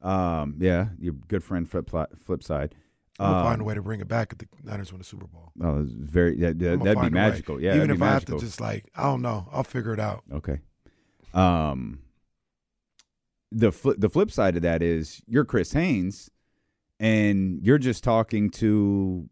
um, 0.00 0.56
yeah, 0.58 0.88
your 0.98 1.12
good 1.12 1.44
friend 1.44 1.68
flip 1.68 1.90
flip 2.16 2.42
side. 2.42 2.74
I'm 3.20 3.26
gonna 3.32 3.38
Um, 3.38 3.44
find 3.46 3.60
a 3.60 3.64
way 3.64 3.74
to 3.74 3.82
bring 3.82 4.00
it 4.00 4.06
back 4.08 4.32
if 4.32 4.38
the 4.38 4.46
Niners 4.62 4.92
win 4.92 5.00
the 5.00 5.04
Super 5.04 5.26
Bowl. 5.26 5.50
Oh, 5.60 5.84
very 5.88 6.36
that, 6.36 6.58
that, 6.60 6.78
that'd 6.78 6.84
be 6.84 6.94
find 6.94 7.12
magical. 7.12 7.60
Yeah, 7.60 7.74
even 7.76 7.90
if 7.90 8.00
I 8.00 8.06
have 8.10 8.24
to 8.26 8.38
just 8.38 8.60
like, 8.60 8.88
I 8.94 9.02
don't 9.02 9.22
know, 9.22 9.48
I'll 9.52 9.64
figure 9.64 9.92
it 9.92 10.00
out. 10.00 10.22
Okay. 10.32 10.60
Um 11.34 11.98
the 13.50 13.72
flip 13.72 13.96
the 13.98 14.08
flip 14.08 14.30
side 14.30 14.56
of 14.56 14.62
that 14.62 14.82
is 14.82 15.20
you're 15.26 15.44
Chris 15.44 15.72
Haynes 15.72 16.30
and 17.00 17.60
you're 17.62 17.78
just 17.78 18.04
talking 18.04 18.50
to 18.50 19.28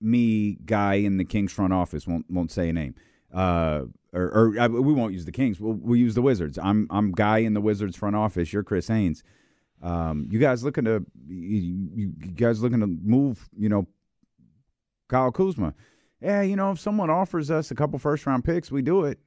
me 0.00 0.58
guy 0.64 0.94
in 0.94 1.16
the 1.16 1.24
Kings 1.24 1.52
front 1.52 1.72
office 1.72 2.06
won't 2.06 2.30
won't 2.30 2.50
say 2.50 2.68
a 2.68 2.72
name. 2.72 2.94
Uh 3.32 3.82
or, 4.14 4.22
or 4.22 4.58
uh, 4.58 4.68
we 4.68 4.92
won't 4.92 5.12
use 5.12 5.24
the 5.24 5.32
Kings. 5.32 5.60
We'll, 5.60 5.74
we'll 5.74 5.98
use 5.98 6.14
the 6.14 6.22
Wizards. 6.22 6.58
I'm 6.58 6.86
I'm 6.90 7.12
guy 7.12 7.38
in 7.38 7.54
the 7.54 7.60
Wizards 7.60 7.96
front 7.96 8.16
office. 8.16 8.52
You're 8.52 8.62
Chris 8.62 8.88
Haynes. 8.88 9.22
Um, 9.82 10.26
you 10.30 10.38
guys 10.38 10.62
looking 10.64 10.84
to 10.84 11.04
you, 11.26 11.90
you 11.94 12.08
guys 12.34 12.62
looking 12.62 12.80
to 12.80 12.86
move? 12.86 13.48
You 13.56 13.68
know, 13.68 13.86
Kyle 15.08 15.32
Kuzma. 15.32 15.74
Yeah, 16.20 16.42
you 16.42 16.56
know, 16.56 16.70
if 16.70 16.80
someone 16.80 17.10
offers 17.10 17.50
us 17.50 17.70
a 17.70 17.74
couple 17.74 17.98
first 17.98 18.24
round 18.24 18.44
picks, 18.44 18.70
we 18.70 18.80
do 18.82 19.04
it. 19.04 19.18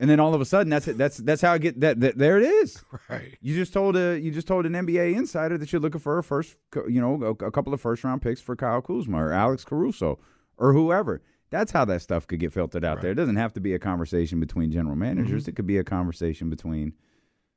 And 0.00 0.10
then 0.10 0.18
all 0.18 0.34
of 0.34 0.40
a 0.40 0.44
sudden, 0.44 0.70
that's 0.70 0.88
it. 0.88 0.98
That's 0.98 1.18
that's 1.18 1.40
how 1.40 1.52
I 1.52 1.58
get 1.58 1.80
that. 1.80 2.00
that 2.00 2.18
there 2.18 2.38
it 2.38 2.44
is. 2.44 2.82
Right. 3.08 3.36
You 3.40 3.54
just 3.54 3.72
told 3.72 3.96
a 3.96 4.18
you 4.18 4.30
just 4.30 4.48
told 4.48 4.66
an 4.66 4.72
NBA 4.72 5.14
insider 5.14 5.58
that 5.58 5.72
you're 5.72 5.80
looking 5.80 6.00
for 6.00 6.18
a 6.18 6.22
first, 6.22 6.56
you 6.88 7.00
know, 7.00 7.22
a, 7.22 7.46
a 7.46 7.50
couple 7.50 7.72
of 7.74 7.80
first 7.80 8.02
round 8.02 8.22
picks 8.22 8.40
for 8.40 8.56
Kyle 8.56 8.80
Kuzma 8.80 9.22
or 9.22 9.32
Alex 9.32 9.64
Caruso 9.64 10.18
or 10.56 10.72
whoever. 10.72 11.22
That's 11.50 11.70
how 11.70 11.84
that 11.84 12.02
stuff 12.02 12.26
could 12.26 12.40
get 12.40 12.52
filtered 12.52 12.84
out 12.84 13.00
there. 13.00 13.12
It 13.12 13.16
doesn't 13.16 13.36
have 13.36 13.52
to 13.52 13.60
be 13.60 13.74
a 13.74 13.78
conversation 13.78 14.40
between 14.40 14.72
general 14.72 14.96
managers. 14.96 15.42
Mm-hmm. 15.42 15.50
It 15.50 15.56
could 15.56 15.66
be 15.66 15.78
a 15.78 15.84
conversation 15.84 16.50
between. 16.50 16.94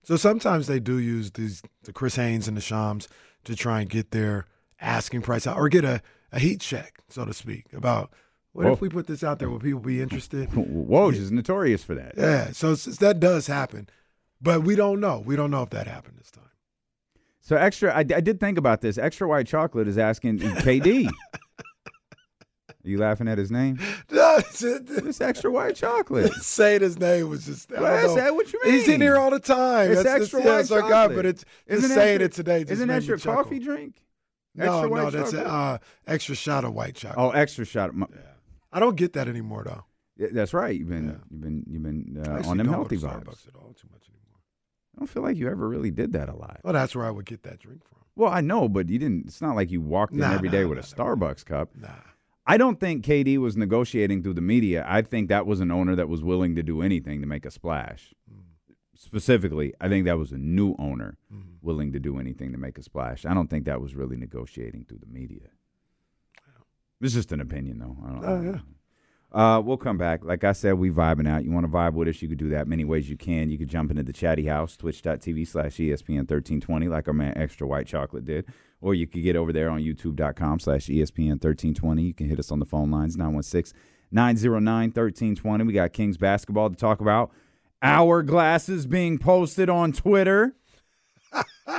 So 0.03 0.17
sometimes 0.17 0.67
they 0.67 0.79
do 0.79 0.99
use 0.99 1.31
these 1.31 1.63
the 1.83 1.93
Chris 1.93 2.17
Haynes 2.17 2.47
and 2.47 2.55
the 2.55 2.61
Shams 2.61 3.07
to 3.45 3.55
try 3.55 3.81
and 3.81 3.89
get 3.89 4.11
their 4.11 4.45
asking 4.79 5.21
price 5.21 5.47
out 5.47 5.57
or 5.57 5.69
get 5.69 5.85
a, 5.85 6.01
a 6.31 6.39
heat 6.39 6.61
check, 6.61 6.99
so 7.09 7.25
to 7.25 7.33
speak, 7.33 7.65
about 7.73 8.11
what 8.57 8.65
Whoa. 8.65 8.73
if 8.73 8.81
we 8.81 8.89
put 8.89 9.05
this 9.05 9.23
out 9.23 9.37
there? 9.37 9.51
Will 9.51 9.59
people 9.59 9.79
be 9.81 10.01
interested? 10.01 10.49
Woj 10.51 11.13
is 11.13 11.31
notorious 11.31 11.83
for 11.83 11.93
that. 11.93 12.13
Yeah. 12.17 12.49
So 12.53 12.73
that 12.75 13.19
does 13.19 13.45
happen, 13.45 13.87
but 14.41 14.63
we 14.63 14.75
don't 14.75 14.99
know. 14.99 15.19
We 15.23 15.35
don't 15.35 15.51
know 15.51 15.61
if 15.61 15.69
that 15.69 15.85
happened 15.85 16.17
this 16.17 16.31
time. 16.31 16.43
So 17.39 17.55
extra, 17.55 17.93
I, 17.93 17.99
I 17.99 18.03
did 18.03 18.39
think 18.39 18.57
about 18.57 18.81
this. 18.81 18.97
Extra 18.97 19.27
white 19.27 19.45
chocolate 19.45 19.87
is 19.87 19.99
asking 19.99 20.39
KD. 20.39 21.07
Are 21.07 22.89
you 22.89 22.97
laughing 22.97 23.27
at 23.27 23.37
his 23.37 23.51
name? 23.51 23.77
No, 24.11 24.37
it's 24.39 25.21
extra 25.21 25.51
white 25.51 25.75
chocolate. 25.75 26.33
Saying 26.33 26.81
his 26.81 26.97
name 26.97 27.29
was 27.29 27.45
just. 27.45 27.71
I 27.71 27.79
Well, 27.81 27.93
that's 27.93 28.07
know. 28.07 28.15
that 28.15 28.33
what 28.35 28.51
you 28.51 28.59
mean. 28.63 28.73
He's 28.73 28.87
in 28.87 29.01
here 29.01 29.17
all 29.17 29.29
the 29.29 29.39
time. 29.39 29.91
It's 29.91 30.01
that's 30.03 30.21
extra 30.23 30.39
yeah, 30.43 30.45
white 30.53 30.59
it's 30.61 30.71
our 30.71 30.81
guy, 30.81 30.89
chocolate. 30.89 31.15
but 31.15 31.25
it's 31.27 31.45
Isn't 31.67 31.89
that 31.89 31.95
saying 31.95 32.19
your- 32.19 32.25
it 32.25 32.31
today. 32.31 32.59
Just 32.61 32.71
Isn't 32.71 32.87
that 32.87 33.03
your 33.03 33.17
coffee 33.19 33.59
drink? 33.59 34.01
No, 34.55 34.63
Extra 34.63 34.81
no, 34.81 35.03
white 35.03 35.13
that's 35.13 35.33
a, 35.33 35.45
uh, 35.47 35.77
extra 36.07 36.33
shot 36.35 36.63
of 36.65 36.73
white 36.73 36.95
chocolate. 36.95 37.19
Oh, 37.19 37.29
extra 37.31 37.63
shot. 37.65 37.89
Of 37.89 37.95
my- 37.95 38.07
I 38.77 38.79
don't 38.79 38.95
get 38.95 39.13
that 39.13 39.27
anymore 39.27 39.63
though. 39.65 39.83
Yeah, 40.17 40.27
that's 40.31 40.53
right. 40.53 40.77
You've 40.77 40.89
been 40.89 41.07
Yeah. 41.07 41.15
you've 41.31 41.41
been 41.41 41.63
you've 41.67 41.83
been 41.83 42.23
I 42.25 42.29
uh, 42.29 42.35
actually 42.37 42.51
on 42.51 42.57
them 42.57 42.65
don't 42.67 42.75
healthy 42.75 42.97
to 42.97 43.05
vibes. 43.07 43.23
Starbucks 43.23 43.47
at 43.47 43.55
all 43.55 43.73
too 43.73 43.87
much 43.91 44.07
anymore. 44.09 44.39
I 44.95 44.99
don't 44.99 45.07
feel 45.07 45.23
like 45.23 45.37
you 45.37 45.47
ever 45.49 45.67
really 45.67 45.91
did 45.91 46.13
that 46.13 46.29
a 46.29 46.35
lot. 46.35 46.59
Well, 46.63 46.73
that's 46.73 46.95
where 46.95 47.05
I 47.05 47.11
would 47.11 47.25
get 47.25 47.43
that 47.43 47.59
drink 47.59 47.83
from. 47.87 47.99
Well, 48.15 48.31
I 48.31 48.41
know, 48.41 48.67
but 48.69 48.89
you 48.89 48.97
didn't. 48.99 49.27
It's 49.27 49.41
not 49.41 49.55
like 49.55 49.69
you 49.71 49.81
walked 49.81 50.13
in 50.13 50.19
Nah, 50.19 50.33
every 50.33 50.49
day 50.49 50.63
nah, 50.63 50.69
with 50.69 50.77
a 50.79 50.81
nah. 50.81 50.87
Starbucks 51.05 51.45
cup. 51.45 51.69
Nah. 51.75 51.89
I 52.47 52.57
don't 52.57 52.79
think 52.79 53.03
KD 53.05 53.37
was 53.39 53.57
negotiating 53.57 54.23
through 54.23 54.35
the 54.35 54.41
media. 54.41 54.85
I 54.87 55.01
think 55.01 55.27
that 55.29 55.45
was 55.45 55.59
an 55.59 55.69
owner 55.69 55.95
that 55.95 56.07
was 56.09 56.23
willing 56.23 56.55
to 56.55 56.63
do 56.63 56.81
anything 56.81 57.19
to 57.21 57.27
make 57.27 57.45
a 57.45 57.51
splash. 57.51 58.13
Mm. 58.31 58.41
Specifically, 58.95 59.73
I 59.79 59.87
think 59.89 60.05
that 60.05 60.17
was 60.17 60.31
a 60.31 60.37
new 60.37 60.75
owner 60.79 61.17
Mm-hmm. 61.31 61.55
willing 61.61 61.91
to 61.91 61.99
do 61.99 62.17
anything 62.19 62.51
to 62.53 62.57
make 62.57 62.77
a 62.77 62.81
splash. 62.83 63.25
I 63.25 63.33
don't 63.33 63.49
think 63.49 63.65
that 63.65 63.81
was 63.81 63.95
really 63.95 64.15
negotiating 64.17 64.85
through 64.85 64.99
the 64.99 65.05
media. 65.13 65.49
It's 67.01 67.13
just 67.13 67.31
an 67.31 67.41
opinion, 67.41 67.79
though. 67.79 67.97
I 68.03 68.09
don't, 68.09 68.23
I 68.23 68.27
don't 68.27 68.45
yeah. 68.45 68.59
Uh, 69.31 69.59
we'll 69.59 69.77
come 69.77 69.97
back. 69.97 70.23
Like 70.23 70.43
I 70.43 70.53
said, 70.53 70.75
we 70.75 70.89
vibing 70.89 71.27
out. 71.27 71.43
You 71.43 71.51
want 71.51 71.65
to 71.65 71.71
vibe 71.71 71.93
with 71.93 72.07
us? 72.07 72.21
You 72.21 72.29
could 72.29 72.37
do 72.37 72.49
that 72.49 72.67
many 72.67 72.85
ways 72.85 73.09
you 73.09 73.17
can. 73.17 73.49
You 73.49 73.57
could 73.57 73.67
jump 73.67 73.91
into 73.91 74.03
the 74.03 74.13
chatty 74.13 74.45
house, 74.45 74.77
twitch.tv 74.77 75.47
slash 75.47 75.75
ESPN 75.75 76.19
1320, 76.19 76.87
like 76.87 77.07
our 77.07 77.13
man 77.13 77.37
Extra 77.37 77.67
White 77.67 77.87
Chocolate 77.87 78.25
did. 78.25 78.45
Or 78.79 78.93
you 78.93 79.05
could 79.05 79.23
get 79.23 79.35
over 79.35 79.51
there 79.51 79.69
on 79.69 79.81
youtube.com 79.81 80.59
slash 80.59 80.87
ESPN 80.87 81.31
1320. 81.31 82.03
You 82.03 82.13
can 82.13 82.29
hit 82.29 82.39
us 82.39 82.51
on 82.51 82.59
the 82.59 82.65
phone 82.65 82.89
lines, 82.89 83.17
916 83.17 83.77
909 84.11 84.89
1320. 84.89 85.63
We 85.65 85.73
got 85.73 85.91
Kings 85.91 86.17
basketball 86.17 86.69
to 86.69 86.75
talk 86.75 87.01
about. 87.01 87.31
Hourglasses 87.83 88.89
being 88.89 89.17
posted 89.17 89.69
on 89.69 89.91
Twitter. 89.91 90.55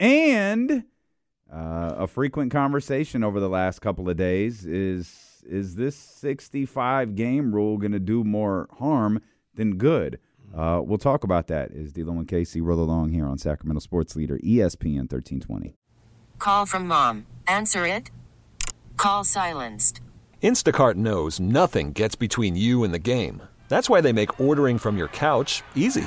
and 0.00 0.84
uh, 1.52 1.94
a 1.96 2.06
frequent 2.06 2.52
conversation 2.52 3.24
over 3.24 3.40
the 3.40 3.48
last 3.48 3.80
couple 3.80 4.08
of 4.08 4.16
days 4.16 4.64
is 4.64 5.26
is 5.48 5.76
this 5.76 5.96
65 5.96 7.16
game 7.16 7.54
rule 7.54 7.78
going 7.78 7.92
to 7.92 7.98
do 7.98 8.22
more 8.22 8.68
harm 8.78 9.20
than 9.54 9.76
good? 9.76 10.18
Uh, 10.54 10.80
we'll 10.84 10.98
talk 10.98 11.24
about 11.24 11.46
that 11.46 11.72
as 11.72 11.92
D-Lo 11.92 12.12
and 12.12 12.26
KC 12.26 12.60
roll 12.62 12.80
along 12.80 13.10
here 13.10 13.26
on 13.26 13.38
Sacramento 13.38 13.80
Sports 13.80 14.16
Leader 14.16 14.38
ESPN 14.38 15.10
1320. 15.10 15.74
Call 16.38 16.66
from 16.66 16.86
mom. 16.86 17.26
Answer 17.46 17.86
it. 17.86 18.10
Call 18.96 19.24
silenced. 19.24 20.00
Instacart 20.42 20.96
knows 20.96 21.38
nothing 21.38 21.92
gets 21.92 22.16
between 22.16 22.56
you 22.56 22.82
and 22.84 22.92
the 22.92 22.98
game. 22.98 23.42
That's 23.68 23.88
why 23.88 24.00
they 24.00 24.12
make 24.12 24.40
ordering 24.40 24.78
from 24.78 24.96
your 24.96 25.08
couch 25.08 25.62
easy. 25.74 26.06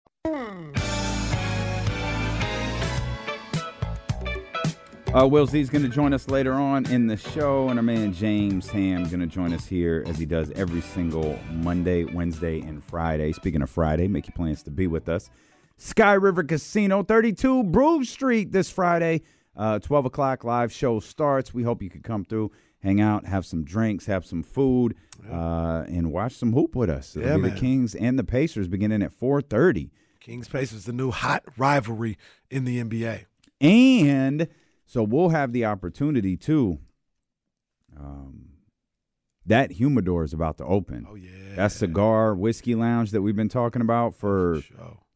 Uh, 5.13 5.27
Will 5.27 5.45
Z's 5.45 5.69
going 5.69 5.83
to 5.83 5.89
join 5.89 6.13
us 6.13 6.29
later 6.29 6.53
on 6.53 6.85
in 6.89 7.07
the 7.07 7.17
show, 7.17 7.67
and 7.67 7.77
our 7.77 7.83
man 7.83 8.13
James 8.13 8.69
Ham 8.69 9.03
going 9.09 9.19
to 9.19 9.27
join 9.27 9.51
us 9.51 9.65
here 9.67 10.05
as 10.07 10.17
he 10.17 10.25
does 10.25 10.51
every 10.51 10.79
single 10.79 11.37
Monday, 11.51 12.05
Wednesday, 12.05 12.61
and 12.61 12.81
Friday. 12.81 13.33
Speaking 13.33 13.61
of 13.61 13.69
Friday, 13.69 14.07
make 14.07 14.25
your 14.27 14.33
plans 14.35 14.63
to 14.63 14.71
be 14.71 14.87
with 14.87 15.09
us. 15.09 15.29
Sky 15.75 16.13
River 16.13 16.43
Casino, 16.45 17.03
32 17.03 17.63
Brew 17.63 18.05
Street 18.05 18.53
this 18.53 18.71
Friday. 18.71 19.21
Uh, 19.53 19.79
12 19.79 20.05
o'clock 20.05 20.45
live 20.45 20.71
show 20.71 21.01
starts. 21.01 21.53
We 21.53 21.63
hope 21.63 21.81
you 21.81 21.89
could 21.89 22.03
come 22.03 22.23
through, 22.23 22.51
hang 22.81 23.01
out, 23.01 23.25
have 23.25 23.45
some 23.45 23.65
drinks, 23.65 24.05
have 24.05 24.25
some 24.25 24.43
food, 24.43 24.95
uh, 25.29 25.83
and 25.89 26.13
watch 26.13 26.35
some 26.35 26.53
hoop 26.53 26.73
with 26.73 26.89
us. 26.89 27.17
It'll 27.17 27.27
Yeah, 27.31 27.35
be 27.35 27.49
the. 27.49 27.59
Kings 27.59 27.95
and 27.95 28.17
the 28.17 28.23
Pacers 28.23 28.69
beginning 28.69 29.01
at 29.03 29.11
4:30. 29.11 29.89
Kings 30.21 30.47
Pacers, 30.47 30.85
the 30.85 30.93
new 30.93 31.11
hot 31.11 31.43
rivalry 31.57 32.17
in 32.49 32.63
the 32.63 32.79
NBA. 32.81 33.25
And 33.59 34.47
so 34.91 35.03
we'll 35.03 35.29
have 35.29 35.53
the 35.53 35.63
opportunity 35.63 36.35
to. 36.35 36.77
Um, 37.97 38.49
that 39.45 39.71
humidor 39.71 40.23
is 40.25 40.33
about 40.33 40.57
to 40.57 40.65
open. 40.65 41.07
Oh 41.09 41.15
yeah, 41.15 41.55
That 41.55 41.71
cigar 41.71 42.35
whiskey 42.35 42.75
lounge 42.75 43.11
that 43.11 43.21
we've 43.21 43.35
been 43.35 43.49
talking 43.49 43.81
about 43.81 44.15
for 44.15 44.61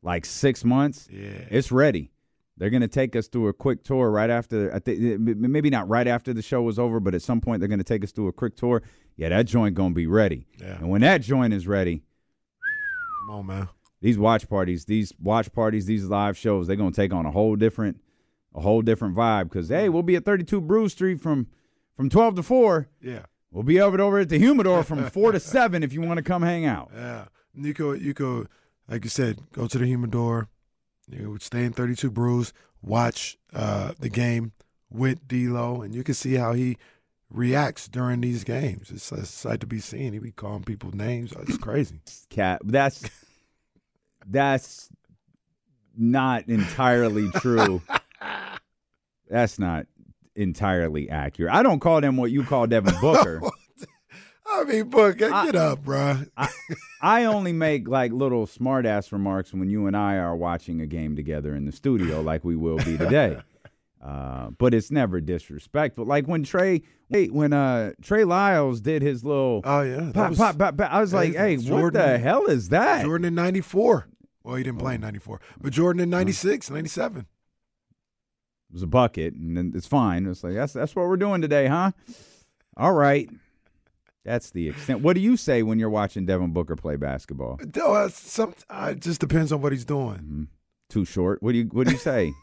like 0.02 0.24
six 0.26 0.64
months. 0.64 1.08
Yeah. 1.12 1.42
it's 1.50 1.72
ready. 1.72 2.12
They're 2.58 2.70
going 2.70 2.82
to 2.84 2.88
take 2.88 3.18
us 3.18 3.28
through 3.28 3.50
a 3.50 3.54
quick 3.54 3.84
tour 3.84 4.10
right 4.10 4.30
after. 4.30 4.74
I 4.74 4.80
think 4.80 5.20
maybe 5.20 5.70
not 5.70 5.90
right 5.90 6.08
after 6.08 6.34
the 6.34 6.42
show 6.42 6.62
was 6.62 6.80
over, 6.80 7.02
but 7.02 7.14
at 7.14 7.22
some 7.22 7.42
point 7.42 7.60
they're 7.60 7.68
going 7.68 7.80
to 7.80 7.84
take 7.84 8.04
us 8.04 8.14
through 8.14 8.30
a 8.30 8.34
quick 8.34 8.56
tour. 8.56 8.82
Yeah, 9.18 9.28
that 9.30 9.46
joint 9.46 9.76
going 9.76 9.92
to 9.92 9.96
be 9.96 10.08
ready. 10.08 10.48
Yeah. 10.60 10.78
And 10.78 10.90
when 10.90 11.02
that 11.02 11.22
joint 11.22 11.54
is 11.54 11.68
ready, 11.68 12.02
Come 13.28 13.36
on, 13.40 13.46
man. 13.46 13.70
these 14.02 14.18
watch 14.18 14.48
parties, 14.48 14.86
these 14.86 15.12
watch 15.20 15.52
parties, 15.52 15.86
these 15.86 16.06
live 16.06 16.38
shows, 16.38 16.68
they're 16.68 16.76
gonna 16.78 16.92
take 16.92 17.12
on 17.14 17.26
a 17.26 17.32
whole 17.32 17.56
different, 17.56 18.00
a 18.56 18.62
whole 18.62 18.82
different 18.82 19.16
vibe. 19.16 19.44
Because 19.44 19.70
hey, 19.70 19.90
we'll 19.90 20.02
be 20.04 20.16
at 20.16 20.26
32 20.26 20.62
Brew 20.62 20.90
Street 20.90 21.22
from 21.22 21.48
from 21.96 22.10
12 22.10 22.38
to 22.38 22.44
4. 22.44 22.88
Yeah. 23.02 23.26
We'll 23.52 23.64
be 23.64 23.80
over 23.80 24.02
over 24.02 24.20
at 24.20 24.30
the 24.30 24.40
Humidor 24.40 24.84
from 24.84 25.06
4 25.10 25.34
to 25.34 25.40
7 25.40 25.84
if 25.84 25.94
you 25.94 26.02
want 26.02 26.18
to 26.18 26.24
come 26.24 26.42
hang 26.42 26.66
out. 26.66 26.92
Yeah, 26.94 27.26
could 27.74 28.02
you 28.02 28.14
could 28.14 28.48
like 28.90 29.04
you 29.04 29.10
said, 29.10 29.40
go 29.52 29.68
to 29.68 29.78
the 29.78 29.86
humidor. 29.86 30.48
You 31.10 31.32
would 31.32 31.42
stay 31.42 31.64
in 31.64 31.74
thirty 31.74 31.96
two 31.96 32.12
brews, 32.12 32.54
watch 32.82 33.38
uh, 33.54 33.94
the 34.00 34.10
game 34.10 34.54
with 34.90 35.28
D-Lo, 35.28 35.82
and 35.82 35.94
you 35.94 36.04
can 36.04 36.14
see 36.14 36.36
how 36.36 36.54
he 36.54 36.78
reacts 37.30 37.88
during 37.88 38.22
these 38.22 38.44
games. 38.44 38.90
It's 38.92 39.12
a 39.12 39.26
sight 39.26 39.60
to 39.60 39.68
be 39.68 39.80
seen. 39.80 40.14
He 40.14 40.20
be 40.20 40.32
calling 40.32 40.64
people 40.64 40.92
names. 40.92 41.34
It's 41.42 41.58
crazy. 41.60 42.00
Cat, 42.30 42.62
that's 42.64 43.10
that's 44.26 44.90
not 45.96 46.48
entirely 46.48 47.30
true. 47.32 47.82
That's 49.30 49.58
not 49.60 49.88
entirely 50.36 51.10
accurate. 51.10 51.54
I 51.54 51.64
don't 51.64 51.80
call 51.80 52.02
them 52.02 52.18
what 52.18 52.32
you 52.32 52.44
call 52.44 52.68
Devin 52.68 52.96
Booker. 53.02 53.42
I 54.48 54.64
mean, 54.64 54.90
book, 54.90 55.18
get, 55.18 55.32
get 55.32 55.56
up, 55.56 55.84
bruh. 55.84 56.30
I, 56.38 56.50
I 57.02 57.24
only 57.26 57.52
make 57.52 57.88
like 57.88 58.12
little 58.12 58.46
smart 58.46 58.86
ass 58.86 59.12
remarks 59.12 59.52
when 59.54 59.70
you 59.70 59.88
and 59.88 59.98
I 59.98 60.18
are 60.18 60.36
watching 60.36 60.82
a 60.82 60.86
game 60.86 61.16
together 61.16 61.56
in 61.56 61.66
the 61.66 61.72
studio, 61.72 62.22
like 62.22 62.44
we 62.44 62.56
will 62.56 62.78
be 62.78 62.98
today. 62.98 63.38
Uh, 64.06 64.52
but 64.60 64.76
it's 64.76 64.92
never 64.92 65.20
disrespectful. 65.20 66.06
Like 66.06 66.28
when 66.28 66.44
Trey, 66.44 66.84
wait, 67.10 67.34
when 67.34 67.54
uh 67.54 67.94
Trey 68.04 68.24
Lyles 68.24 68.80
did 68.80 69.02
his 69.02 69.24
little, 69.26 69.62
oh 69.64 69.82
yeah, 69.82 70.12
pop, 70.14 70.30
was- 70.30 70.38
pop, 70.38 70.60
pop, 70.60 70.78
pop, 70.78 70.94
I 70.94 71.02
was 71.02 71.12
like, 71.12 71.34
hey, 71.34 71.58
what 71.58 71.94
the 71.94 72.20
hell 72.20 72.46
is 72.46 72.70
that? 72.70 73.04
Jordan 73.04 73.26
in 73.26 73.34
'94. 73.34 74.08
Well, 74.44 74.56
he 74.58 74.64
didn't 74.64 74.78
play 74.78 74.94
in 74.94 75.02
'94, 75.02 75.42
but 75.60 75.74
Jordan 75.74 76.02
in 76.02 76.12
'96, 76.12 76.70
'97. 76.70 77.26
It 78.70 78.74
was 78.74 78.84
a 78.84 78.88
bucket, 78.88 79.34
and 79.34 79.56
then 79.56 79.74
it's 79.76 79.88
fine. 79.88 80.26
It's 80.26 80.44
like 80.44 80.54
that's 80.54 80.74
that's 80.74 80.96
what 80.96 81.08
we're 81.08 81.18
doing 81.18 81.42
today, 81.42 81.68
huh? 81.68 81.92
All 82.78 82.94
right. 82.94 83.30
That's 84.26 84.50
the 84.50 84.70
extent. 84.70 85.02
What 85.02 85.14
do 85.14 85.22
you 85.22 85.38
say 85.38 85.62
when 85.62 85.78
you're 85.78 85.90
watching 85.90 86.26
Devin 86.26 86.52
Booker 86.52 86.76
play 86.76 86.96
basketball? 86.96 87.60
No, 87.76 87.94
uh, 87.94 88.10
some 88.10 88.56
uh, 88.70 88.90
it 88.92 89.00
just 89.02 89.22
depends 89.22 89.52
on 89.52 89.62
what 89.62 89.72
he's 89.72 89.86
doing. 89.86 90.18
Mm-hmm. 90.18 90.44
Too 90.90 91.06
short. 91.06 91.44
What 91.44 91.52
do 91.52 91.60
you 91.60 91.66
What 91.66 91.88
do 91.88 91.94
you 91.94 92.00
say? 92.00 92.34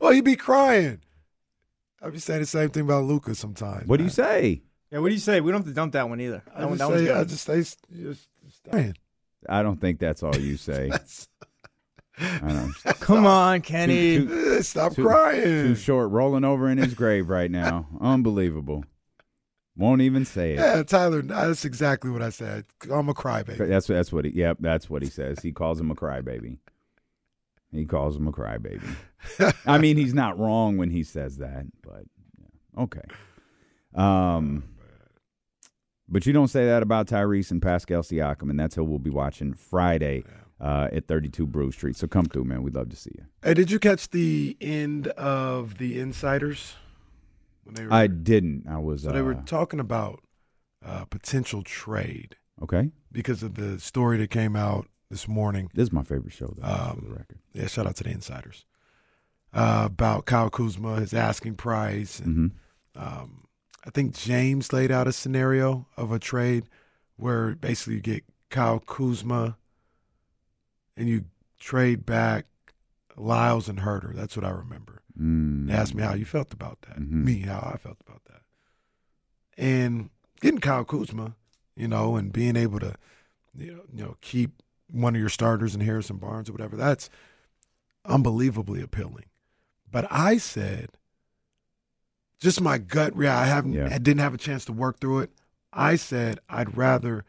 Well, 0.00 0.12
he'd 0.12 0.24
be 0.24 0.36
crying. 0.36 1.00
I'd 2.02 2.12
be 2.12 2.18
saying 2.18 2.40
the 2.40 2.46
same 2.46 2.70
thing 2.70 2.84
about 2.84 3.04
Luka 3.04 3.34
sometimes. 3.34 3.86
What 3.86 3.98
do 3.98 4.04
you 4.04 4.10
say? 4.10 4.62
Yeah, 4.90 4.98
what 4.98 5.08
do 5.08 5.14
you 5.14 5.20
say? 5.20 5.40
We 5.40 5.50
don't 5.52 5.60
have 5.60 5.68
to 5.68 5.74
dump 5.74 5.92
that 5.92 6.08
one 6.08 6.20
either. 6.20 6.42
That 6.46 6.62
I 6.62 6.64
one, 6.66 6.78
just 6.78 6.90
that 6.90 6.98
say. 6.98 7.12
I 7.12 7.24
just 7.24 7.44
say, 7.44 7.56
just, 8.02 8.28
just. 8.44 8.96
I 9.48 9.62
don't 9.62 9.80
think 9.80 9.98
that's 9.98 10.22
all 10.22 10.36
you 10.36 10.56
say. 10.56 10.90
I 12.18 12.38
don't. 12.48 12.74
Come 13.00 13.26
on, 13.26 13.60
Kenny. 13.62 14.18
Too- 14.18 14.28
too- 14.28 14.62
Stop 14.62 14.94
too- 14.94 15.04
crying. 15.04 15.42
Too 15.42 15.74
short, 15.74 16.10
rolling 16.10 16.44
over 16.44 16.68
in 16.68 16.78
his 16.78 16.94
grave 16.94 17.28
right 17.28 17.50
now. 17.50 17.86
Unbelievable. 18.00 18.84
Won't 19.76 20.02
even 20.02 20.24
say 20.24 20.52
it. 20.52 20.60
Yeah, 20.60 20.84
Tyler, 20.84 21.20
that's 21.22 21.64
exactly 21.64 22.08
what 22.10 22.22
I 22.22 22.30
said. 22.30 22.64
I'm 22.92 23.08
a 23.08 23.14
crybaby. 23.14 23.68
That's 23.68 23.88
that's 23.88 24.12
what 24.12 24.24
he. 24.24 24.30
Yep, 24.30 24.58
that's 24.60 24.88
what 24.88 25.02
he 25.02 25.10
says. 25.10 25.40
He 25.40 25.50
calls 25.50 25.80
him 25.80 25.90
a 25.90 25.96
crybaby. 25.96 26.58
He 27.72 27.84
calls 27.84 28.16
him 28.16 28.28
a 28.28 28.32
crybaby. 28.32 28.88
I 29.66 29.78
mean, 29.78 29.96
he's 29.96 30.14
not 30.14 30.38
wrong 30.38 30.76
when 30.76 30.90
he 30.90 31.02
says 31.02 31.38
that, 31.38 31.66
but 31.82 32.04
yeah. 32.38 32.82
okay. 32.84 33.00
Um, 33.96 34.62
but 36.08 36.24
you 36.24 36.32
don't 36.32 36.46
say 36.46 36.66
that 36.66 36.84
about 36.84 37.08
Tyrese 37.08 37.50
and 37.50 37.60
Pascal 37.60 38.02
Siakam, 38.02 38.50
and 38.50 38.60
that's 38.60 38.76
who 38.76 38.84
we'll 38.84 39.00
be 39.00 39.10
watching 39.10 39.54
Friday 39.54 40.22
uh, 40.60 40.88
at 40.92 41.06
32 41.08 41.46
Brew 41.46 41.72
Street. 41.72 41.96
So 41.96 42.06
come 42.06 42.26
through, 42.26 42.44
man. 42.44 42.62
We'd 42.62 42.74
love 42.74 42.88
to 42.90 42.96
see 42.96 43.10
you. 43.16 43.24
Hey, 43.42 43.54
did 43.54 43.70
you 43.70 43.78
catch 43.78 44.10
the 44.10 44.56
end 44.60 45.08
of 45.08 45.78
the 45.78 45.98
Insiders? 46.00 46.74
When 47.64 47.74
they 47.74 47.84
were, 47.86 47.92
I 47.92 48.06
didn't. 48.06 48.66
I 48.68 48.78
was. 48.78 49.02
so 49.02 49.12
they 49.12 49.22
were 49.22 49.34
uh, 49.34 49.42
talking 49.46 49.80
about 49.80 50.20
uh, 50.84 51.04
potential 51.06 51.62
trade 51.62 52.36
okay. 52.62 52.90
because 53.10 53.42
of 53.42 53.54
the 53.54 53.78
story 53.80 54.18
that 54.18 54.30
came 54.30 54.54
out 54.54 54.86
this 55.10 55.26
morning. 55.26 55.70
This 55.74 55.84
is 55.84 55.92
my 55.92 56.02
favorite 56.02 56.32
show, 56.34 56.52
though. 56.56 56.62
for 56.62 56.90
Um, 56.92 57.04
the 57.08 57.14
record. 57.14 57.38
Yeah, 57.54 57.66
shout 57.68 57.86
out 57.86 57.96
to 57.96 58.04
the 58.04 58.10
Insiders 58.10 58.66
uh, 59.54 59.84
about 59.86 60.26
Kyle 60.26 60.50
Kuzma, 60.50 60.96
his 61.00 61.14
asking 61.14 61.54
price, 61.54 62.20
and 62.20 62.52
Mhm. 62.96 63.00
um, 63.00 63.44
I 63.86 63.90
think 63.90 64.14
James 64.14 64.72
laid 64.72 64.90
out 64.90 65.06
a 65.08 65.12
scenario 65.12 65.86
of 65.96 66.10
a 66.12 66.18
trade 66.18 66.64
where 67.16 67.54
basically 67.54 67.94
you 67.94 68.00
get 68.00 68.24
Kyle 68.50 68.80
Kuzma 68.80 69.56
and 70.96 71.08
you 71.08 71.24
trade 71.58 72.04
back 72.06 72.46
Lyles 73.16 73.68
and 73.68 73.80
Huerter. 73.80 74.14
That's 74.14 74.36
what 74.36 74.44
I 74.44 74.50
remember. 74.50 75.02
Mm. 75.18 75.68
They 75.68 75.72
asked 75.74 75.94
me 75.94 76.02
how 76.02 76.14
you 76.14 76.24
felt 76.24 76.52
about 76.52 76.82
that. 76.82 76.98
Mhm. 76.98 77.24
Me, 77.24 77.40
how 77.40 77.70
I 77.72 77.76
felt 77.78 77.98
about 78.06 78.24
that. 78.26 78.42
And 79.56 80.10
getting 80.40 80.60
Kyle 80.60 80.84
Kuzma, 80.84 81.36
you 81.76 81.86
know, 81.88 82.16
and 82.16 82.32
being 82.32 82.56
able 82.56 82.80
to, 82.80 82.94
you 83.56 83.72
know, 83.74 83.82
you 83.92 84.04
know, 84.04 84.16
keep 84.20 84.62
one 84.90 85.14
of 85.14 85.20
your 85.20 85.28
starters 85.28 85.74
in 85.74 85.80
Harrison 85.80 86.16
Barnes 86.16 86.48
or 86.48 86.52
whatever, 86.52 86.76
that's 86.76 87.08
unbelievably 88.04 88.82
appealing. 88.82 89.26
But 89.90 90.06
I 90.10 90.38
said, 90.38 90.90
just 92.40 92.60
my 92.60 92.78
gut 92.78 93.16
reaction, 93.16 93.42
I 93.42 93.46
haven't 93.46 93.72
Yeah. 93.72 93.88
I 93.92 93.98
didn't 93.98 94.20
have 94.20 94.34
a 94.34 94.38
chance 94.38 94.64
to 94.66 94.72
work 94.72 94.98
through 95.00 95.20
it. 95.20 95.30
I 95.72 95.96
said 95.96 96.40
I'd 96.48 96.76
rather 96.76 97.24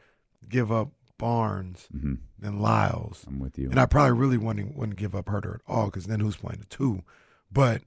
give 0.50 0.72
up 0.72 0.92
Barnes 1.18 1.88
Mhm. 1.96 2.20
than 2.38 2.60
Lyles. 2.60 3.24
I'm 3.28 3.40
with 3.40 3.58
you. 3.58 3.70
And 3.70 3.80
I 3.80 3.86
probably 3.86 4.18
really 4.18 4.38
wouldn't 4.38 4.76
wouldn't 4.76 4.98
give 4.98 5.16
up 5.16 5.26
Huerter 5.26 5.56
at 5.56 5.62
all 5.68 5.86
because 5.86 6.06
then 6.06 6.20
who's 6.20 6.36
playing 6.38 6.60
the 6.60 6.66
two? 6.66 7.04
But 7.52 7.84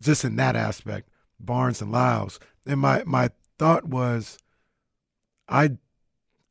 just 0.00 0.24
in 0.24 0.36
that 0.36 0.56
aspect, 0.56 1.08
Barnes 1.40 1.80
and 1.82 1.92
Lyles. 1.92 2.38
And 2.66 2.80
my 2.80 3.04
my 3.04 3.30
thought 3.58 3.84
was, 3.84 4.38
I 5.48 5.78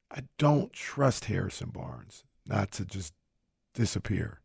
I 0.10 0.24
don't 0.38 0.72
trust 0.74 1.26
Harrison 1.26 1.70
Barnes 1.70 2.24
not 2.46 2.72
to 2.72 2.86
just 2.86 3.13
disappear. 3.74 4.39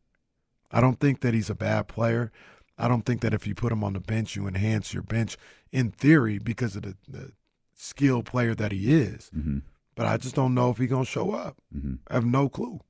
I 0.71 0.81
don't 0.81 0.99
think 0.99 1.21
that 1.21 1.35
he's 1.35 1.51
a 1.51 1.55
bad 1.55 1.87
player. 1.87 2.33
I 2.79 2.89
don't 2.89 3.03
think 3.07 3.21
that 3.21 3.35
if 3.35 3.47
you 3.47 3.55
put 3.55 3.73
him 3.73 3.85
on 3.85 3.93
the 3.93 4.01
bench, 4.01 4.35
you 4.35 4.47
enhance 4.49 4.93
your 4.93 5.03
bench 5.03 5.37
in 5.71 5.91
theory 5.93 6.39
because 6.39 6.75
of 6.75 6.83
the, 6.83 6.97
the 7.07 7.33
skilled 7.75 8.25
player 8.25 8.55
that 8.55 8.73
he 8.73 8.93
is. 8.93 9.31
Mm-hmm. 9.37 9.59
But 9.95 10.07
I 10.07 10.17
just 10.17 10.35
don't 10.35 10.55
know 10.55 10.71
if 10.71 10.79
he's 10.79 10.91
gonna 10.91 11.05
show 11.05 11.33
up. 11.33 11.57
Mm-hmm. 11.75 11.95
I 12.09 12.15
have 12.15 12.25
no 12.25 12.49
clue. 12.49 12.81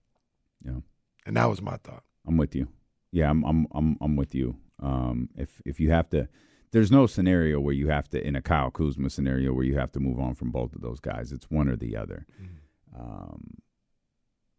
Yeah. 0.65 0.81
And 1.27 1.37
that 1.37 1.47
was 1.47 1.61
my 1.61 1.77
thought. 1.79 2.05
I'm 2.27 2.37
with 2.37 2.55
you. 2.55 2.69
Yeah, 3.11 3.31
I'm 3.31 3.45
I'm 3.45 3.67
I'm 3.73 3.97
I'm 4.01 4.17
with 4.17 4.35
you. 4.35 4.57
Um, 4.81 5.29
if 5.37 5.61
if 5.65 5.81
you 5.81 5.91
have 5.91 6.09
to, 6.11 6.29
there's 6.73 6.91
no 6.91 7.07
scenario 7.07 7.61
where 7.61 7.75
you 7.75 7.88
have 7.88 8.09
to 8.11 8.25
in 8.25 8.37
a 8.37 8.43
Kyle 8.43 8.71
Kuzma 8.71 9.11
scenario 9.11 9.53
where 9.53 9.65
you 9.65 9.77
have 9.77 9.93
to 9.93 10.01
move 10.01 10.19
on 10.19 10.35
from 10.35 10.51
both 10.51 10.75
of 10.75 10.81
those 10.81 11.01
guys. 11.01 11.33
It's 11.33 11.51
one 11.51 11.69
or 11.69 11.77
the 11.77 11.97
other. 11.97 12.27
Um, 12.97 13.59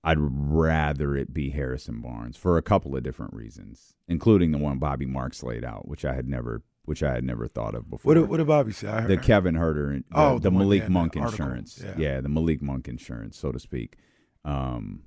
I'd 0.03 0.17
rather 0.19 1.15
it 1.15 1.33
be 1.33 1.49
Harrison 1.51 2.01
Barnes 2.01 2.35
for 2.35 2.57
a 2.57 2.61
couple 2.61 2.95
of 2.95 3.03
different 3.03 3.33
reasons, 3.33 3.95
including 4.07 4.51
the 4.51 4.57
one 4.57 4.77
Bobby 4.77 5.05
Marks 5.05 5.43
laid 5.43 5.63
out, 5.63 5.87
which 5.87 6.03
I 6.03 6.13
had 6.13 6.27
never 6.27 6.61
which 6.85 7.01
I 7.01 7.13
had 7.13 7.23
never 7.23 7.47
thought 7.47 7.75
of 7.75 7.89
before. 7.89 8.09
What 8.09 8.13
did, 8.21 8.29
what 8.29 8.37
did 8.37 8.47
Bobby 8.47 8.73
say? 8.73 8.87
I 8.89 9.01
heard, 9.01 9.09
the 9.11 9.17
Kevin 9.17 9.55
Huerter, 9.55 9.97
the, 9.99 10.03
Oh, 10.13 10.33
the, 10.35 10.49
the 10.49 10.51
one- 10.51 10.63
Malik 10.63 10.79
yeah, 10.81 10.85
the 10.85 10.91
Monk 10.91 11.17
article. 11.17 11.45
insurance, 11.45 11.83
Yeah. 11.97 12.21
the 12.21 12.29
Malik 12.29 12.61
Monk 12.61 12.87
insurance, 12.87 13.37
so 13.37 13.51
to 13.51 13.59
speak. 13.59 13.95
Um, 14.43 15.03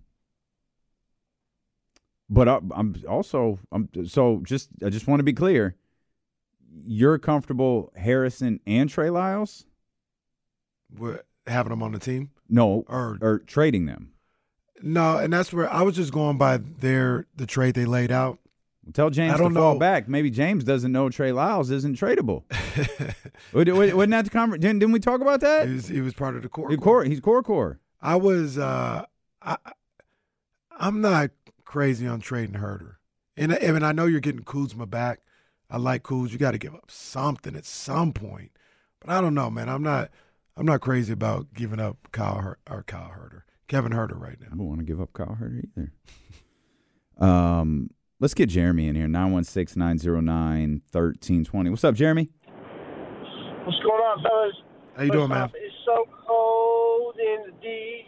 but 2.28 2.48
I, 2.48 2.60
I'm 2.74 2.96
also, 3.08 3.58
I'm 3.70 3.88
so 4.06 4.40
just, 4.44 4.70
I 4.84 4.88
just 4.88 5.06
want 5.06 5.20
to 5.20 5.24
be 5.24 5.32
clear. 5.32 5.76
You're 6.84 7.18
comfortable 7.18 7.92
Harrison 7.96 8.60
and 8.66 8.88
Trey 8.90 9.10
Lyles? 9.10 9.64
what, 10.96 11.26
having 11.46 11.72
him 11.72 11.82
on 11.82 11.92
the 11.92 11.98
team. 11.98 12.30
No, 12.48 12.84
Or- 12.88 13.18
or 13.20 13.38
trading 13.40 13.86
them. 13.86 14.12
No, 14.82 15.16
and 15.18 15.32
that's 15.32 15.52
where 15.52 15.72
I 15.72 15.82
was 15.82 15.96
just 15.96 16.12
going 16.12 16.36
by 16.36 16.58
their 16.58 17.26
the 17.34 17.46
trade 17.46 17.74
they 17.74 17.86
laid 17.86 18.12
out. 18.12 18.38
Tell 18.92 19.10
James 19.10 19.34
I 19.34 19.36
to 19.38 19.42
don't 19.44 19.54
fall 19.54 19.74
know. 19.74 19.78
back. 19.80 20.08
Maybe 20.08 20.30
James 20.30 20.62
doesn't 20.62 20.92
know 20.92 21.08
Trey 21.10 21.32
Lyles 21.32 21.70
isn't 21.70 21.98
tradable. 21.98 22.44
Wa- 23.52 23.64
wa- 23.74 23.94
Wasn't 23.96 24.10
that 24.12 24.24
the 24.24 24.30
conversation? 24.30 24.60
Didn't, 24.60 24.78
didn't 24.78 24.92
we 24.92 25.00
talk 25.00 25.20
about 25.20 25.40
that? 25.40 25.66
He 25.68 25.74
was, 25.74 25.88
he 25.88 26.00
was 26.00 26.14
part 26.14 26.36
of 26.36 26.42
the 26.42 26.48
core. 26.48 26.70
He's 26.70 26.78
core. 26.78 27.04
He's 27.04 27.20
core 27.20 27.42
core. 27.42 27.80
I 28.00 28.14
was 28.16 28.58
uh 28.58 29.04
I 29.42 29.56
I'm 30.78 31.00
not 31.00 31.30
crazy 31.64 32.06
on 32.06 32.20
trading 32.20 32.60
Huerter. 32.60 32.96
And 33.36 33.52
I, 33.52 33.56
and 33.56 33.84
I 33.84 33.92
know 33.92 34.06
you're 34.06 34.20
getting 34.20 34.44
Kuzma 34.44 34.86
back. 34.86 35.20
I 35.68 35.78
like 35.78 36.02
Kuz. 36.04 36.30
You 36.30 36.38
got 36.38 36.52
to 36.52 36.58
give 36.58 36.74
up 36.74 36.90
something 36.90 37.56
at 37.56 37.64
some 37.64 38.12
point. 38.12 38.52
But 39.00 39.10
I 39.10 39.20
don't 39.20 39.34
know, 39.34 39.50
man. 39.50 39.68
I'm 39.68 39.82
not 39.82 40.10
I'm 40.56 40.64
not 40.66 40.80
crazy 40.80 41.12
about 41.12 41.52
giving 41.54 41.80
up 41.80 41.96
Kyle 42.12 42.36
Her- 42.38 42.58
or 42.70 42.82
Kyle 42.84 43.10
Huerter. 43.10 43.42
Kevin 43.68 43.90
Huerter 43.92 44.18
right 44.18 44.40
now. 44.40 44.46
I 44.52 44.56
don't 44.56 44.66
want 44.68 44.78
to 44.78 44.84
give 44.86 45.00
up 45.00 45.12
Kyle 45.12 45.36
Huerter 45.40 45.64
either. 45.76 45.92
um, 47.18 47.90
let's 48.20 48.34
get 48.34 48.48
Jeremy 48.48 48.88
in 48.88 48.94
here. 48.96 49.06
916-909-1320. 49.06 51.70
What's 51.70 51.84
up, 51.84 51.94
Jeremy? 51.94 52.30
What's 53.64 53.78
going 53.80 54.00
on, 54.00 54.22
fellas? 54.22 54.54
How 54.96 55.02
you 55.04 55.10
doing, 55.10 55.28
man? 55.28 55.50
It's 55.54 55.74
so 55.84 56.06
cold 56.26 57.16
in 57.18 57.44
the 57.46 57.52
D. 57.60 58.06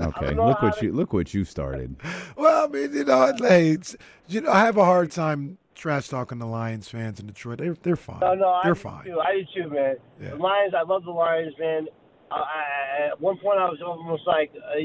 Okay, 0.00 0.34
look 0.34 0.58
how 0.58 0.66
what 0.68 0.78
to- 0.78 0.86
you 0.86 0.92
look 0.92 1.12
what 1.12 1.34
you 1.34 1.44
started. 1.44 1.96
Well, 2.36 2.64
I 2.64 2.68
mean, 2.68 2.92
you 2.92 3.04
know, 3.04 3.32
hey, 3.38 3.70
it's, 3.70 3.94
you 4.26 4.40
know, 4.40 4.50
I 4.50 4.64
have 4.64 4.76
a 4.76 4.84
hard 4.84 5.12
time 5.12 5.56
trash 5.76 6.08
talking 6.08 6.40
the 6.40 6.46
Lions 6.46 6.88
fans 6.88 7.20
in 7.20 7.26
Detroit. 7.28 7.58
They're 7.58 7.76
they're 7.80 7.94
fine. 7.94 8.18
No, 8.20 8.34
no, 8.34 8.58
they're 8.64 8.74
do 8.74 8.80
fine. 8.80 9.04
Too. 9.04 9.20
I 9.20 9.44
do 9.54 9.62
too, 9.62 9.68
man. 9.70 9.96
Yeah. 10.20 10.30
The 10.30 10.36
Lions, 10.36 10.74
I 10.76 10.82
love 10.82 11.04
the 11.04 11.12
Lions, 11.12 11.54
man. 11.60 11.86
I, 12.32 12.36
I, 12.36 13.06
at 13.12 13.20
one 13.20 13.38
point, 13.38 13.60
I 13.60 13.68
was 13.70 13.78
almost 13.86 14.26
like, 14.26 14.50
uh, 14.56 14.78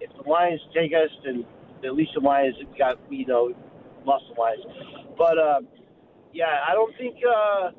if 0.00 0.10
the 0.16 0.22
Lions 0.28 0.60
take 0.74 0.92
us, 0.92 1.10
then 1.22 1.44
at 1.84 1.94
least 1.94 2.12
the 2.14 2.20
Lions 2.20 2.56
got, 2.78 2.98
you 3.10 3.26
know, 3.26 3.52
the 4.06 4.40
Lions. 4.40 4.64
But 5.18 5.38
uh, 5.38 5.60
yeah, 6.32 6.62
I 6.68 6.72
don't 6.74 6.94
think, 6.96 7.16
uh, 7.26 7.70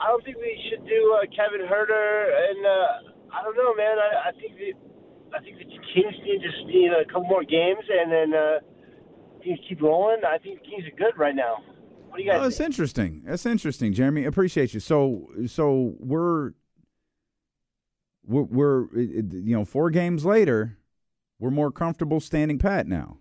I 0.00 0.08
don't 0.08 0.24
think 0.24 0.36
we 0.38 0.58
should 0.70 0.86
do 0.86 1.18
uh, 1.20 1.26
Kevin 1.36 1.66
Huerter, 1.66 2.32
and 2.50 2.66
uh, 2.66 3.36
I 3.36 3.42
don't 3.42 3.56
know, 3.56 3.74
man. 3.74 3.98
I, 3.98 4.28
I 4.28 4.32
think 4.40 4.56
that, 4.58 5.36
I 5.36 5.42
think 5.42 5.58
the 5.58 5.64
Kings 5.64 6.14
need 6.24 6.40
just 6.42 6.66
need 6.66 6.90
a 6.92 7.04
couple 7.06 7.24
more 7.24 7.44
games, 7.44 7.84
and 7.90 8.10
then 8.10 8.34
uh, 8.34 8.58
Kings 9.42 9.58
keep 9.68 9.82
rolling. 9.82 10.22
I 10.26 10.38
think 10.38 10.62
the 10.62 10.68
Kings 10.68 10.84
are 10.86 10.96
good 10.96 11.18
right 11.18 11.34
now. 11.34 11.56
What 12.08 12.18
do 12.18 12.22
you 12.22 12.30
guys? 12.30 12.38
Oh, 12.38 12.44
that's 12.44 12.60
interesting. 12.60 13.22
That's 13.24 13.44
interesting, 13.44 13.92
Jeremy. 13.92 14.24
Appreciate 14.24 14.72
you. 14.72 14.80
So, 14.80 15.28
so 15.46 15.94
we're 15.98 16.52
we're, 18.24 18.42
we're 18.42 18.86
you 18.94 19.56
know 19.56 19.64
four 19.64 19.90
games 19.90 20.24
later, 20.24 20.78
we're 21.40 21.50
more 21.50 21.72
comfortable 21.72 22.20
standing 22.20 22.58
pat 22.58 22.86
now. 22.86 23.18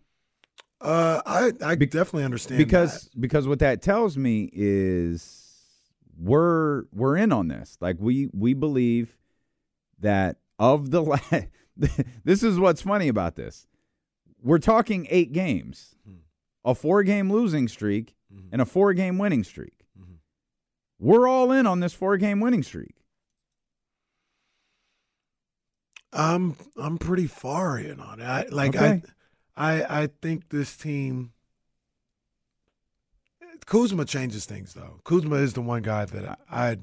Uh, 0.84 1.22
I 1.26 1.54
I 1.66 1.76
definitely 1.76 2.26
understand 2.26 2.58
because 2.58 3.10
because 3.18 3.48
what 3.48 3.60
that 3.60 3.82
tells 3.82 4.18
me 4.18 4.50
is 4.52 5.44
we're 6.20 6.84
we're 6.92 7.16
in 7.16 7.32
on 7.32 7.48
this. 7.48 7.78
Like 7.80 7.96
we 8.00 8.30
we 8.34 8.54
believe 8.54 9.18
that 10.00 10.38
of 10.60 10.92
the 10.92 11.02
la- 11.02 11.18
this 12.24 12.44
is 12.44 12.60
what's 12.60 12.82
funny 12.82 13.08
about 13.08 13.36
this. 13.36 13.66
We're 14.42 14.60
talking 14.60 15.08
eight 15.10 15.32
games, 15.32 15.96
hmm. 16.06 16.18
a 16.66 16.76
four 16.76 17.04
game 17.04 17.32
losing 17.32 17.70
streak 17.70 18.16
mm-hmm. 18.34 18.50
and 18.52 18.62
a 18.62 18.66
four 18.66 18.94
game 18.94 19.18
winning 19.18 19.46
streak. 19.46 19.86
Mm-hmm. 19.98 20.16
We're 21.00 21.30
all 21.30 21.54
in 21.54 21.66
on 21.66 21.80
this 21.80 21.94
four 21.94 22.18
game 22.18 22.42
winning 22.42 22.62
streak. 22.62 22.96
I'm 26.12 26.58
I'm 26.78 26.98
pretty 26.98 27.28
far 27.28 27.80
in 27.80 28.02
on 28.02 28.20
it. 28.20 28.26
I, 28.26 28.46
like 28.52 28.76
Okay. 28.76 28.86
I, 28.86 29.02
I 29.56 30.04
I 30.04 30.10
think 30.22 30.50
this 30.50 30.76
team. 30.76 31.32
Kuzma 33.66 34.06
changes 34.06 34.46
things 34.46 34.74
though. 34.74 35.00
Kuzma 35.04 35.36
is 35.38 35.54
the 35.54 35.62
one 35.62 35.82
guy 35.84 36.06
that 36.06 36.28
I- 36.50 36.70
I'd 36.72 36.82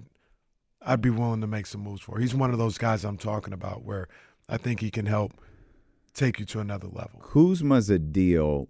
I'd 0.83 1.03
be 1.03 1.11
willing 1.11 1.43
to 1.43 1.47
make 1.47 1.67
some 1.67 1.83
moves 1.83 2.01
for. 2.01 2.19
He's 2.19 2.35
one 2.35 2.53
of 2.53 2.59
those 2.59 2.79
guys 2.79 3.05
I'm 3.05 3.19
talking 3.19 3.53
about 3.53 3.85
where 3.85 4.09
I 4.49 4.57
think 4.57 4.81
he 4.81 4.91
can 4.91 5.05
help 5.05 5.33
take 6.15 6.39
you 6.41 6.47
to 6.47 6.61
another 6.61 6.89
level. 6.89 7.21
Kuzma's 7.21 7.91
a 7.91 7.99
deal 7.99 8.69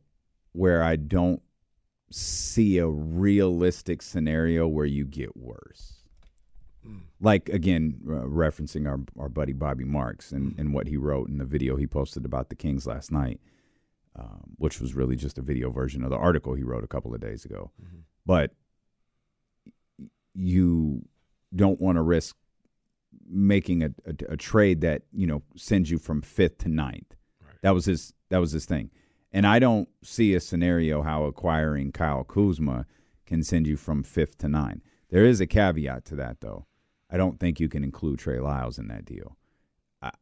where 0.53 0.83
I 0.83 0.97
don't 0.97 1.41
see 2.11 2.79
a 2.79 2.89
realistic 2.89 4.03
scenario 4.03 4.67
where 4.67 4.87
you 4.87 5.05
get 5.05 5.37
worse. 5.37 5.99
Like 7.21 7.49
again, 7.51 8.01
uh, 8.09 8.25
referencing 8.25 8.89
our 8.89 8.99
our 9.23 9.29
buddy 9.29 9.53
Bobby 9.53 9.85
Marks 9.85 10.33
and, 10.33 10.55
and 10.59 10.73
what 10.75 10.89
he 10.89 10.97
wrote 10.97 11.29
in 11.29 11.39
the 11.39 11.45
video 11.45 11.77
he 11.77 11.87
posted 11.87 12.25
about 12.25 12.49
the 12.49 12.57
Kings 12.57 12.87
last 12.87 13.13
night, 13.13 13.39
um, 14.17 14.55
which 14.57 14.81
was 14.81 14.95
really 14.95 15.17
just 15.17 15.39
a 15.39 15.43
video 15.43 15.71
version 15.71 16.03
of 16.05 16.11
the 16.11 16.17
article 16.17 16.55
he 16.55 16.63
wrote 16.63 16.85
a 16.85 16.89
couple 16.89 17.15
of 17.15 17.21
days 17.21 17.45
ago. 17.45 17.71
But 18.27 18.53
you 20.35 21.03
don't 21.55 21.81
want 21.81 21.97
to 21.97 22.03
risk 22.03 22.37
making 23.29 23.83
a, 23.83 23.91
a, 24.07 24.33
a 24.33 24.37
trade 24.37 24.81
that 24.83 25.03
you 25.13 25.27
know 25.27 25.43
sends 25.57 25.91
you 25.91 25.99
from 25.99 26.23
fifth 26.23 26.59
to 26.59 26.69
ninth. 26.69 27.15
That 27.63 27.75
was 27.75 27.85
his. 27.87 28.13
That 28.31 28.39
was 28.39 28.53
his 28.53 28.67
thing. 28.67 28.91
And 29.33 29.47
I 29.47 29.59
don't 29.59 29.89
see 30.03 30.35
a 30.35 30.41
scenario 30.41 31.03
how 31.03 31.25
acquiring 31.25 31.93
Kyle 31.93 32.25
Kuzma 32.25 32.87
can 33.27 33.45
send 33.45 33.67
you 33.67 33.77
from 33.77 34.03
fifth 34.03 34.39
to 34.39 34.49
nine. 34.49 34.83
There 35.11 35.25
is 35.25 35.41
a 35.41 35.47
caveat 35.47 36.05
to 36.07 36.17
that, 36.17 36.41
though. 36.41 36.67
I 37.11 37.17
don't 37.17 37.39
think 37.39 37.61
you 37.61 37.69
can 37.69 37.85
include 37.85 38.19
Trey 38.19 38.41
Lyles 38.41 38.79
in 38.79 38.89
that 38.89 39.05
deal. 39.05 39.37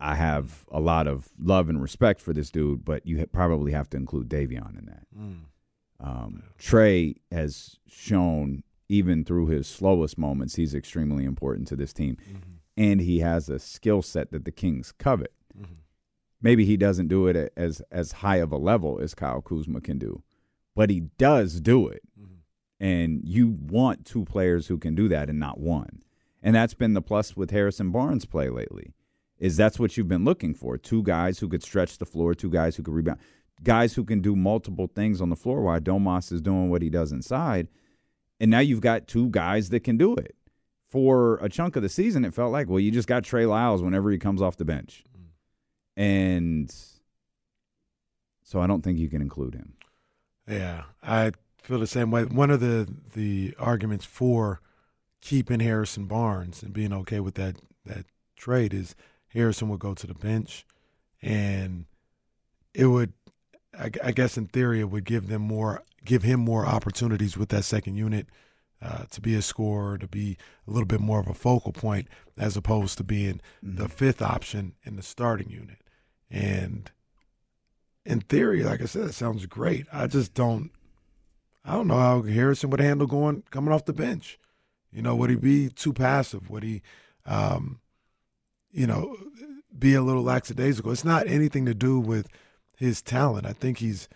I, 0.00 0.16
have 0.16 0.64
a 0.72 0.80
lot 0.80 1.06
of 1.06 1.28
love 1.38 1.68
and 1.68 1.80
respect 1.80 2.20
for 2.20 2.32
this 2.32 2.50
dude, 2.50 2.84
but 2.84 3.06
you 3.06 3.24
probably 3.26 3.72
have 3.72 3.88
to 3.90 3.96
include 3.96 4.28
Davion 4.28 4.76
in 4.78 4.86
that. 4.86 5.06
Mm. 5.16 5.38
Um, 6.00 6.42
Trey 6.58 7.16
has 7.30 7.76
shown, 7.86 8.64
even 8.88 9.24
through 9.24 9.46
his 9.48 9.68
slowest 9.68 10.18
moments, 10.18 10.56
he's 10.56 10.74
extremely 10.74 11.24
important 11.24 11.68
to 11.68 11.76
this 11.76 11.92
team. 11.92 12.16
Mm-hmm. 12.28 12.50
And 12.76 13.00
he 13.00 13.20
has 13.20 13.48
a 13.48 13.58
skill 13.58 14.02
set 14.02 14.30
that 14.32 14.44
the 14.44 14.52
Kings 14.52 14.92
covet. 14.98 15.32
Mm-hmm. 15.56 15.74
Maybe 16.40 16.64
he 16.64 16.76
doesn't 16.76 17.08
do 17.08 17.26
it 17.26 17.52
as 17.56 17.82
as 17.90 18.12
high 18.12 18.36
of 18.36 18.52
a 18.52 18.56
level 18.56 19.00
as 19.00 19.14
Kyle 19.14 19.42
Kuzma 19.42 19.80
can 19.80 19.98
do, 19.98 20.22
but 20.76 20.88
he 20.88 21.00
does 21.18 21.60
do 21.60 21.88
it. 21.88 22.02
Mm-hmm. 22.20 22.34
And 22.80 23.22
you 23.24 23.58
want 23.60 24.06
two 24.06 24.24
players 24.24 24.68
who 24.68 24.78
can 24.78 24.94
do 24.94 25.08
that 25.08 25.28
and 25.28 25.40
not 25.40 25.58
one. 25.58 26.02
And 26.40 26.54
that's 26.54 26.74
been 26.74 26.94
the 26.94 27.02
plus 27.02 27.36
with 27.36 27.50
Harrison 27.50 27.90
Barnes' 27.90 28.24
play 28.24 28.48
lately. 28.48 28.92
Is 29.38 29.56
that's 29.56 29.78
what 29.78 29.96
you've 29.96 30.08
been 30.08 30.24
looking 30.24 30.54
for? 30.54 30.76
Two 30.76 31.02
guys 31.02 31.38
who 31.38 31.48
could 31.48 31.62
stretch 31.62 31.98
the 31.98 32.06
floor, 32.06 32.34
two 32.34 32.50
guys 32.50 32.76
who 32.76 32.82
could 32.82 32.94
rebound, 32.94 33.20
guys 33.62 33.94
who 33.94 34.04
can 34.04 34.20
do 34.20 34.34
multiple 34.34 34.90
things 34.92 35.20
on 35.20 35.30
the 35.30 35.36
floor 35.36 35.62
while 35.62 35.80
Domas 35.80 36.32
is 36.32 36.40
doing 36.40 36.70
what 36.70 36.82
he 36.82 36.90
does 36.90 37.12
inside. 37.12 37.68
And 38.40 38.50
now 38.50 38.60
you've 38.60 38.80
got 38.80 39.08
two 39.08 39.30
guys 39.30 39.70
that 39.70 39.80
can 39.80 39.96
do 39.96 40.14
it. 40.14 40.34
For 40.88 41.36
a 41.36 41.48
chunk 41.50 41.76
of 41.76 41.82
the 41.82 41.88
season, 41.88 42.24
it 42.24 42.32
felt 42.32 42.50
like, 42.50 42.68
well, 42.68 42.80
you 42.80 42.90
just 42.90 43.08
got 43.08 43.22
Trey 43.22 43.44
Lyles 43.44 43.82
whenever 43.82 44.10
he 44.10 44.16
comes 44.16 44.40
off 44.40 44.56
the 44.56 44.64
bench. 44.64 45.04
Mm. 45.16 46.02
And 46.02 46.74
So 48.42 48.60
I 48.60 48.66
don't 48.66 48.82
think 48.82 48.98
you 48.98 49.08
can 49.10 49.20
include 49.20 49.54
him. 49.54 49.74
Yeah, 50.48 50.84
I 51.02 51.32
feel 51.62 51.78
the 51.78 51.86
same 51.86 52.10
way. 52.10 52.24
One 52.24 52.50
of 52.50 52.60
the 52.60 52.88
the 53.14 53.54
arguments 53.58 54.06
for 54.06 54.62
keeping 55.20 55.60
Harrison 55.60 56.06
Barnes 56.06 56.62
and 56.62 56.72
being 56.72 56.92
okay 56.92 57.20
with 57.20 57.34
that 57.34 57.56
that 57.84 58.06
trade 58.36 58.72
is 58.72 58.94
Harrison 59.28 59.68
would 59.68 59.80
go 59.80 59.94
to 59.94 60.06
the 60.06 60.14
bench, 60.14 60.64
and 61.22 61.86
it 62.74 62.86
would, 62.86 63.12
I, 63.78 63.90
I 64.02 64.12
guess, 64.12 64.36
in 64.36 64.46
theory, 64.46 64.80
it 64.80 64.90
would 64.90 65.04
give 65.04 65.28
them 65.28 65.42
more, 65.42 65.82
give 66.04 66.22
him 66.22 66.40
more 66.40 66.66
opportunities 66.66 67.36
with 67.36 67.48
that 67.50 67.64
second 67.64 67.96
unit. 67.96 68.26
Uh, 68.80 69.02
to 69.10 69.20
be 69.20 69.34
a 69.34 69.42
scorer, 69.42 69.98
to 69.98 70.06
be 70.06 70.36
a 70.64 70.70
little 70.70 70.86
bit 70.86 71.00
more 71.00 71.18
of 71.18 71.26
a 71.26 71.34
focal 71.34 71.72
point, 71.72 72.06
as 72.36 72.56
opposed 72.56 72.96
to 72.96 73.02
being 73.02 73.40
Mm-hmm. 73.64 73.74
the 73.76 73.88
fifth 73.88 74.22
option 74.22 74.74
in 74.84 74.94
the 74.94 75.02
starting 75.02 75.50
unit. 75.50 75.78
And 76.30 76.88
in 78.06 78.20
theory, 78.20 78.62
like 78.62 78.80
I 78.80 78.84
said, 78.84 79.06
it 79.08 79.14
sounds 79.14 79.46
great. 79.46 79.86
I 79.92 80.06
just 80.06 80.32
don't, 80.32 80.70
I 81.64 81.72
don't 81.72 81.88
know 81.88 81.98
how 81.98 82.22
Harrison 82.22 82.70
would 82.70 82.78
handle 82.78 83.08
going 83.08 83.42
coming 83.50 83.74
off 83.74 83.84
the 83.84 83.92
bench. 83.92 84.38
You 84.92 85.02
know, 85.02 85.16
would 85.16 85.30
he 85.30 85.34
be 85.36 85.70
too 85.70 85.92
passive? 85.92 86.48
Would 86.48 86.62
he, 86.62 86.82
um, 87.26 87.80
you 88.78 88.86
know, 88.86 89.16
be 89.76 89.94
a 89.94 90.02
little 90.02 90.22
lackadaisical? 90.22 90.92
It's 90.92 91.04
not 91.04 91.26
anything 91.26 91.66
to 91.66 91.74
do 91.74 91.98
with 91.98 92.28
his 92.76 93.02
talent. 93.02 93.44
I 93.44 93.52
think 93.52 93.78
he's 93.78 94.08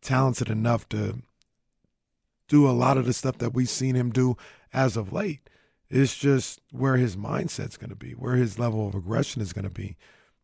talented 0.00 0.48
enough 0.48 0.88
to 0.88 1.18
do 2.48 2.68
a 2.68 2.72
lot 2.72 2.96
of 2.96 3.04
the 3.04 3.12
stuff 3.12 3.36
that 3.38 3.52
we've 3.52 3.68
seen 3.68 3.94
him 3.94 4.10
do 4.10 4.36
as 4.72 4.96
of 4.96 5.12
late. 5.12 5.50
It's 5.90 6.16
just 6.16 6.60
where 6.72 6.96
his 6.96 7.14
mindset's 7.16 7.76
going 7.76 7.90
to 7.90 7.96
be, 7.96 8.12
where 8.12 8.36
his 8.36 8.58
level 8.58 8.88
of 8.88 8.94
aggression 8.94 9.42
is 9.42 9.52
going 9.52 9.64
to 9.64 9.70
be, 9.70 9.96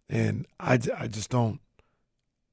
and 0.09 0.47
I, 0.61 0.75
I 0.97 1.07
just 1.09 1.31
don't, 1.31 1.59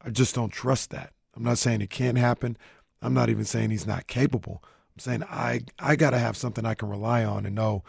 I 0.01 0.09
just 0.09 0.33
don't 0.33 0.53
trust 0.53 0.89
that. 0.91 1.13
I'm 1.35 1.43
not 1.43 1.57
saying 1.57 1.81
it 1.81 1.89
can't 1.89 2.17
happen. 2.17 2.57
I'm 3.01 3.13
not 3.13 3.29
even 3.29 3.45
saying 3.45 3.69
he's 3.69 3.85
not 3.85 4.07
capable. 4.07 4.63
I'm 4.63 4.99
saying 4.99 5.23
I 5.23 5.61
I 5.77 5.95
got 5.95 6.11
to 6.11 6.19
have 6.19 6.37
something 6.37 6.65
I 6.65 6.73
can 6.73 6.89
rely 6.89 7.23
on 7.23 7.45
and 7.45 7.55
know. 7.55 7.83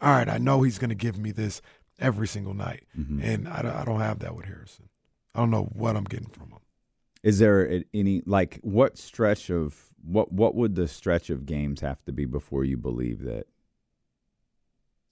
All 0.00 0.12
right, 0.12 0.28
I 0.28 0.38
know 0.38 0.62
he's 0.62 0.78
going 0.78 0.90
to 0.90 0.94
give 0.94 1.18
me 1.18 1.32
this 1.32 1.60
every 1.98 2.26
single 2.26 2.54
night, 2.54 2.84
and 2.94 3.48
I 3.48 3.62
don't, 3.62 3.74
I 3.76 3.84
don't 3.84 4.00
have 4.00 4.18
that 4.20 4.34
with 4.36 4.46
Harrison. 4.46 4.88
I 5.34 5.40
don't 5.40 5.50
know 5.50 5.64
what 5.72 5.96
I'm 5.96 6.04
getting 6.04 6.28
from 6.28 6.50
him. 6.50 6.58
Is 7.22 7.38
there 7.38 7.82
any 7.94 8.22
like 8.26 8.58
what 8.62 8.98
stretch 8.98 9.50
of 9.50 9.74
what 10.02 10.30
what 10.32 10.54
would 10.54 10.74
the 10.74 10.86
stretch 10.86 11.30
of 11.30 11.46
games 11.46 11.80
have 11.80 12.04
to 12.04 12.12
be 12.12 12.24
before 12.26 12.64
you 12.64 12.76
believe 12.76 13.22
that? 13.24 13.46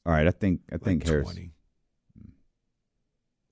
All 0.04 0.12
right, 0.12 0.26
I 0.26 0.30
think 0.32 0.60
I 0.72 0.76
think 0.76 1.06
Harris, 1.06 1.24
20, 1.24 1.52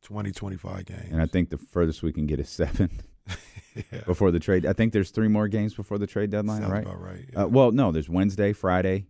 20, 0.02 0.32
25 0.32 0.84
games. 0.86 1.08
and 1.12 1.22
I 1.22 1.26
think 1.26 1.50
the 1.50 1.58
furthest 1.58 2.02
we 2.02 2.12
can 2.12 2.26
get 2.26 2.40
is 2.40 2.48
seven 2.48 2.90
Yeah. 3.92 4.00
before 4.04 4.30
the 4.32 4.40
trade. 4.40 4.66
I 4.66 4.72
think 4.72 4.92
there's 4.92 5.10
three 5.10 5.28
more 5.28 5.46
games 5.46 5.74
before 5.74 5.96
the 5.98 6.06
trade 6.06 6.30
deadline, 6.30 6.60
Sounds 6.62 6.72
right? 6.72 6.82
about 6.84 7.00
right, 7.00 7.24
Uh, 7.36 7.46
well, 7.48 7.70
no, 7.70 7.92
there's 7.92 8.08
Wednesday, 8.08 8.52
Friday. 8.52 9.06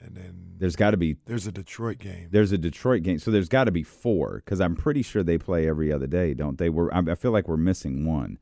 And 0.00 0.14
then 0.14 0.54
there's 0.58 0.76
got 0.76 0.92
to 0.92 0.96
be 0.96 1.16
There's 1.26 1.46
a 1.48 1.52
Detroit 1.52 1.98
game. 1.98 2.28
there's 2.30 2.52
a 2.52 2.58
Detroit 2.58 3.02
game, 3.02 3.18
so 3.18 3.30
there's 3.32 3.48
got 3.48 3.64
to 3.64 3.72
be 3.72 3.82
four 3.82 4.42
because 4.44 4.60
I'm 4.60 4.76
pretty 4.76 5.02
sure 5.02 5.22
they 5.24 5.38
play 5.38 5.68
every 5.68 5.92
other 5.92 6.06
day, 6.06 6.34
don't 6.34 6.56
they? 6.56 6.68
We're 6.68 6.92
I 6.92 7.14
feel 7.16 7.32
like 7.32 7.48
we're 7.48 7.56
missing 7.56 8.06
one. 8.06 8.38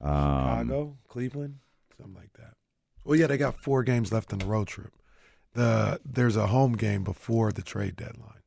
Um, 0.00 0.10
Chicago, 0.68 0.96
Cleveland, 1.06 1.58
something 1.98 2.14
like 2.14 2.32
that. 2.38 2.54
Well, 3.04 3.18
yeah, 3.18 3.26
they 3.26 3.36
got 3.36 3.56
four 3.60 3.82
games 3.82 4.10
left 4.12 4.32
in 4.32 4.38
the 4.38 4.46
road 4.46 4.68
trip. 4.68 4.92
The 5.52 6.00
there's 6.04 6.36
a 6.36 6.46
home 6.48 6.72
game 6.76 7.04
before 7.04 7.52
the 7.52 7.62
trade 7.62 7.96
deadline, 7.96 8.40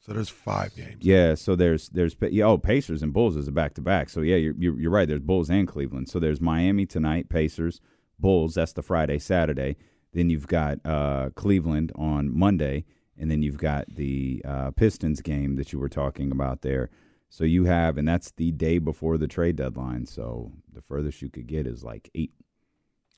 so 0.00 0.12
there's 0.12 0.28
five 0.30 0.74
games. 0.74 0.98
Yeah, 1.00 1.34
so 1.34 1.54
there's 1.54 1.88
there's 1.90 2.16
oh 2.42 2.58
Pacers 2.58 3.02
and 3.02 3.12
Bulls 3.12 3.36
is 3.36 3.46
a 3.48 3.52
back 3.52 3.74
to 3.74 3.80
back. 3.82 4.08
So 4.08 4.20
yeah, 4.22 4.36
you're, 4.36 4.54
you're 4.58 4.80
you're 4.80 4.90
right. 4.90 5.06
There's 5.08 5.20
Bulls 5.20 5.48
and 5.50 5.68
Cleveland. 5.68 6.08
So 6.08 6.18
there's 6.18 6.40
Miami 6.40 6.86
tonight, 6.86 7.28
Pacers, 7.28 7.80
Bulls. 8.18 8.54
That's 8.54 8.72
the 8.72 8.82
Friday, 8.82 9.18
Saturday. 9.18 9.76
Then 10.12 10.28
you've 10.30 10.46
got 10.46 10.78
uh, 10.84 11.30
Cleveland 11.34 11.92
on 11.96 12.36
Monday, 12.36 12.84
and 13.18 13.30
then 13.30 13.42
you've 13.42 13.58
got 13.58 13.86
the 13.94 14.42
uh, 14.44 14.70
Pistons 14.72 15.20
game 15.22 15.56
that 15.56 15.72
you 15.72 15.78
were 15.78 15.88
talking 15.88 16.30
about 16.30 16.62
there. 16.62 16.90
So 17.30 17.44
you 17.44 17.64
have, 17.64 17.96
and 17.96 18.06
that's 18.06 18.30
the 18.32 18.52
day 18.52 18.78
before 18.78 19.16
the 19.16 19.26
trade 19.26 19.56
deadline. 19.56 20.04
So 20.06 20.52
the 20.70 20.82
furthest 20.82 21.22
you 21.22 21.30
could 21.30 21.46
get 21.46 21.66
is 21.66 21.82
like 21.82 22.10
eight, 22.14 22.32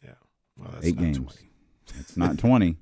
Yeah, 0.04 0.12
well, 0.56 0.70
that's 0.72 0.86
eight 0.86 0.94
not 0.96 1.02
games. 1.04 1.16
20. 1.18 1.50
It's 2.00 2.16
not 2.16 2.38
twenty. 2.38 2.76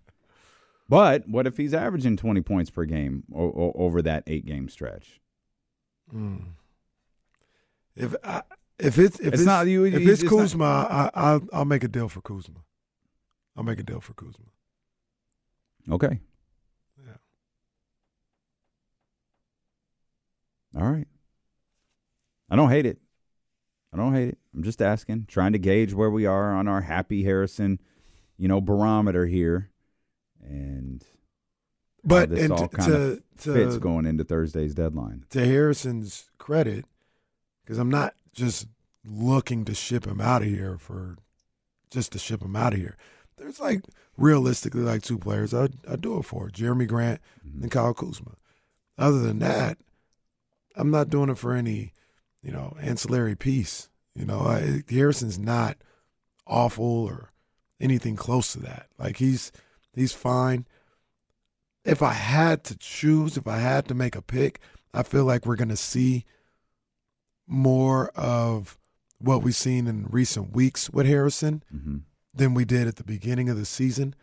But 0.88 1.26
what 1.26 1.46
if 1.46 1.56
he's 1.56 1.72
averaging 1.72 2.18
twenty 2.18 2.42
points 2.42 2.70
per 2.70 2.84
game 2.84 3.24
o- 3.34 3.40
o- 3.44 3.72
over 3.76 4.02
that 4.02 4.24
eight 4.26 4.44
game 4.44 4.68
stretch? 4.68 5.20
Mm. 6.14 6.48
If 7.96 8.14
I, 8.22 8.42
if 8.78 8.98
it's 8.98 9.18
if 9.20 9.28
It's 9.28 9.36
it's, 9.40 9.44
not 9.46 9.66
you- 9.66 9.84
if 9.84 9.94
it's 9.94 10.22
it's 10.22 10.22
not- 10.24 10.38
Kuzma, 10.38 11.10
I, 11.14 11.40
I'll 11.52 11.64
make 11.64 11.82
a 11.82 11.88
deal 11.88 12.08
for 12.10 12.20
Kuzma. 12.20 12.60
I'll 13.56 13.64
make 13.64 13.78
a 13.78 13.82
deal 13.82 14.00
for 14.00 14.14
Kuzma. 14.14 14.46
Okay. 15.90 16.20
Yeah. 17.04 17.12
All 20.80 20.90
right. 20.90 21.06
I 22.50 22.56
don't 22.56 22.70
hate 22.70 22.86
it. 22.86 22.98
I 23.92 23.96
don't 23.96 24.14
hate 24.14 24.28
it. 24.30 24.38
I'm 24.54 24.62
just 24.62 24.80
asking, 24.80 25.26
trying 25.28 25.52
to 25.52 25.58
gauge 25.58 25.92
where 25.92 26.10
we 26.10 26.24
are 26.26 26.54
on 26.54 26.66
our 26.68 26.80
happy 26.82 27.24
Harrison, 27.24 27.78
you 28.38 28.48
know, 28.48 28.60
barometer 28.60 29.26
here, 29.26 29.70
and 30.42 31.04
But 32.04 32.30
this 32.30 32.44
and 32.44 32.52
all 32.52 32.68
kind 32.68 32.92
of 32.92 33.22
to- 33.38 33.52
fits 33.52 33.74
to- 33.74 33.80
going 33.80 34.06
into 34.06 34.24
Thursday's 34.24 34.74
deadline. 34.74 35.26
to 35.30 35.44
Harrison's 35.44 36.30
credit, 36.38 36.86
because 37.64 37.78
I'm 37.78 37.90
not 37.90 38.14
just 38.32 38.66
looking 39.04 39.64
to 39.66 39.74
ship 39.74 40.06
him 40.06 40.20
out 40.20 40.42
of 40.42 40.48
here 40.48 40.78
for 40.78 41.16
just 41.90 42.12
to 42.12 42.18
ship 42.18 42.42
him 42.42 42.56
out 42.56 42.72
of 42.72 42.78
here. 42.80 42.96
There's 43.42 43.60
like 43.60 43.82
realistically 44.16 44.82
like 44.82 45.02
two 45.02 45.18
players 45.18 45.52
I 45.52 45.68
I 45.90 45.96
do 45.96 46.18
it 46.18 46.24
for 46.24 46.48
Jerami 46.48 46.86
Grant 46.86 47.20
and 47.60 47.70
Kyle 47.70 47.94
Kuzma. 47.94 48.32
Other 48.98 49.18
than 49.18 49.38
that, 49.40 49.78
I'm 50.76 50.90
not 50.90 51.10
doing 51.10 51.28
it 51.28 51.38
for 51.38 51.52
any 51.52 51.92
you 52.42 52.52
know 52.52 52.76
ancillary 52.80 53.34
piece. 53.34 53.88
You 54.14 54.26
know, 54.26 54.40
I, 54.40 54.82
Harrison's 54.90 55.38
not 55.38 55.78
awful 56.46 57.04
or 57.04 57.32
anything 57.80 58.16
close 58.16 58.52
to 58.52 58.60
that. 58.60 58.86
Like 58.98 59.16
he's 59.16 59.50
he's 59.94 60.12
fine. 60.12 60.66
If 61.84 62.00
I 62.00 62.12
had 62.12 62.62
to 62.64 62.78
choose, 62.78 63.36
if 63.36 63.48
I 63.48 63.58
had 63.58 63.88
to 63.88 63.94
make 63.94 64.14
a 64.14 64.22
pick, 64.22 64.60
I 64.94 65.02
feel 65.02 65.24
like 65.24 65.44
we're 65.44 65.56
going 65.56 65.68
to 65.68 65.76
see 65.76 66.24
more 67.46 68.10
of 68.14 68.78
what 69.18 69.42
we've 69.42 69.56
seen 69.56 69.88
in 69.88 70.06
recent 70.08 70.54
weeks 70.54 70.88
with 70.90 71.06
Harrison 71.06 71.64
Mm-hmm. 71.74 71.96
Than 72.34 72.54
we 72.54 72.64
did 72.64 72.88
at 72.88 72.96
the 72.96 73.04
beginning 73.04 73.50
of 73.50 73.58
the 73.58 73.66
season 73.66 74.14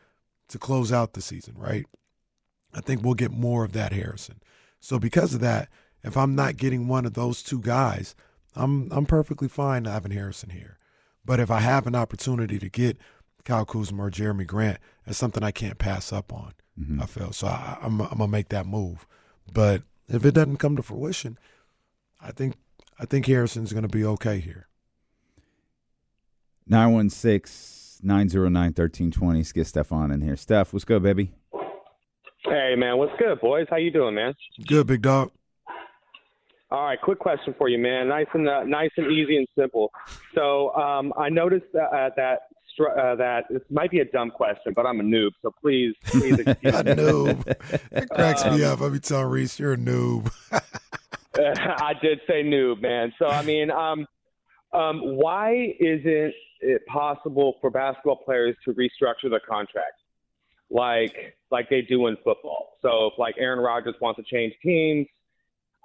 to 0.47 0.57
close 0.57 0.91
out 0.91 1.13
the 1.13 1.21
season, 1.21 1.55
right? 1.57 1.85
I 2.73 2.81
think 2.81 3.03
we'll 3.03 3.13
get 3.13 3.31
more 3.31 3.63
of 3.63 3.73
that 3.73 3.93
Harrison. 3.93 4.41
So 4.79 4.99
because 4.99 5.33
of 5.33 5.41
that, 5.41 5.69
if 6.03 6.17
I'm 6.17 6.35
not 6.35 6.57
getting 6.57 6.87
one 6.87 7.05
of 7.05 7.13
those 7.13 7.43
two 7.43 7.61
guys, 7.61 8.15
I'm 8.55 8.91
I'm 8.91 9.05
perfectly 9.05 9.47
fine 9.47 9.85
having 9.85 10.11
Harrison 10.11 10.49
here. 10.49 10.77
But 11.25 11.39
if 11.39 11.51
I 11.51 11.59
have 11.59 11.85
an 11.85 11.95
opportunity 11.95 12.57
to 12.59 12.69
get 12.69 12.97
Kyle 13.45 13.65
Kuzma 13.65 14.05
or 14.05 14.09
Jerami 14.11 14.47
Grant, 14.47 14.79
that's 15.05 15.17
something 15.17 15.43
I 15.43 15.51
can't 15.51 15.77
pass 15.77 16.11
up 16.11 16.33
on. 16.33 16.53
Mm-hmm. 16.79 17.01
I 17.01 17.05
feel 17.05 17.31
so. 17.31 17.47
I, 17.47 17.77
I'm 17.81 18.01
I'm 18.01 18.17
gonna 18.17 18.27
make 18.27 18.49
that 18.49 18.65
move. 18.65 19.05
But 19.51 19.83
if 20.07 20.25
it 20.25 20.33
doesn't 20.33 20.57
come 20.57 20.75
to 20.75 20.83
fruition, 20.83 21.37
I 22.21 22.31
think 22.31 22.55
I 22.97 23.05
think 23.05 23.25
Harrison's 23.25 23.73
gonna 23.73 23.87
be 23.87 24.05
okay 24.05 24.39
here. 24.39 24.67
916 26.67 27.88
909 28.01 28.63
1320. 28.69 29.39
Let's 29.39 29.51
get 29.51 29.67
Stefan 29.67 30.11
in 30.11 30.21
here. 30.21 30.35
Steph, 30.35 30.73
what's 30.73 30.85
good, 30.85 31.03
baby? 31.03 31.31
Hey 32.45 32.75
man, 32.77 32.97
what's 32.97 33.11
good, 33.19 33.39
boys? 33.41 33.67
How 33.69 33.75
you 33.77 33.91
doing, 33.91 34.15
man? 34.15 34.33
Good, 34.65 34.87
big 34.87 35.01
dog. 35.01 35.31
All 36.71 36.83
right, 36.85 36.99
quick 37.01 37.19
question 37.19 37.53
for 37.57 37.67
you, 37.67 37.77
man. 37.79 38.07
Nice 38.07 38.27
and 38.33 38.47
uh, 38.47 38.63
nice 38.63 38.91
and 38.97 39.11
easy 39.11 39.37
and 39.37 39.47
simple. 39.57 39.91
So 40.35 40.73
um, 40.75 41.13
I 41.17 41.29
noticed 41.29 41.65
that 41.73 41.89
uh, 41.91 42.09
that 42.15 42.39
uh, 42.79 43.15
that 43.15 43.43
this 43.49 43.61
might 43.69 43.91
be 43.91 43.99
a 43.99 44.05
dumb 44.05 44.31
question, 44.31 44.71
but 44.75 44.85
I'm 44.85 44.99
a 44.99 45.03
noob, 45.03 45.31
so 45.41 45.51
please, 45.61 45.95
please 46.05 46.39
excuse 46.39 46.75
a 46.75 46.83
noob. 46.83 47.45
It 47.91 48.09
cracks 48.09 48.45
me 48.45 48.63
Um, 48.63 48.73
up. 48.73 48.81
I 48.81 48.89
be 48.89 48.99
telling 48.99 49.25
Reese, 49.27 49.59
you're 49.59 49.73
a 49.73 49.77
noob. 49.77 50.31
I 51.35 51.93
did 52.01 52.19
say 52.27 52.43
noob, 52.43 52.81
man. 52.81 53.11
So 53.19 53.25
I 53.27 53.41
mean, 53.43 53.69
um, 53.71 54.05
um, 54.73 54.99
why 55.17 55.75
isn't 55.79 56.33
it 56.61 56.85
possible 56.87 57.55
for 57.61 57.69
basketball 57.69 58.17
players 58.17 58.55
to 58.65 58.73
restructure 58.73 59.29
their 59.29 59.39
contract 59.39 60.01
like 60.69 61.35
like 61.51 61.69
they 61.69 61.81
do 61.81 62.07
in 62.07 62.15
football? 62.23 62.77
So 62.81 63.07
if 63.07 63.13
like 63.17 63.35
Aaron 63.39 63.59
Rodgers 63.59 63.95
wants 64.01 64.17
to 64.17 64.23
change 64.23 64.53
teams, 64.63 65.07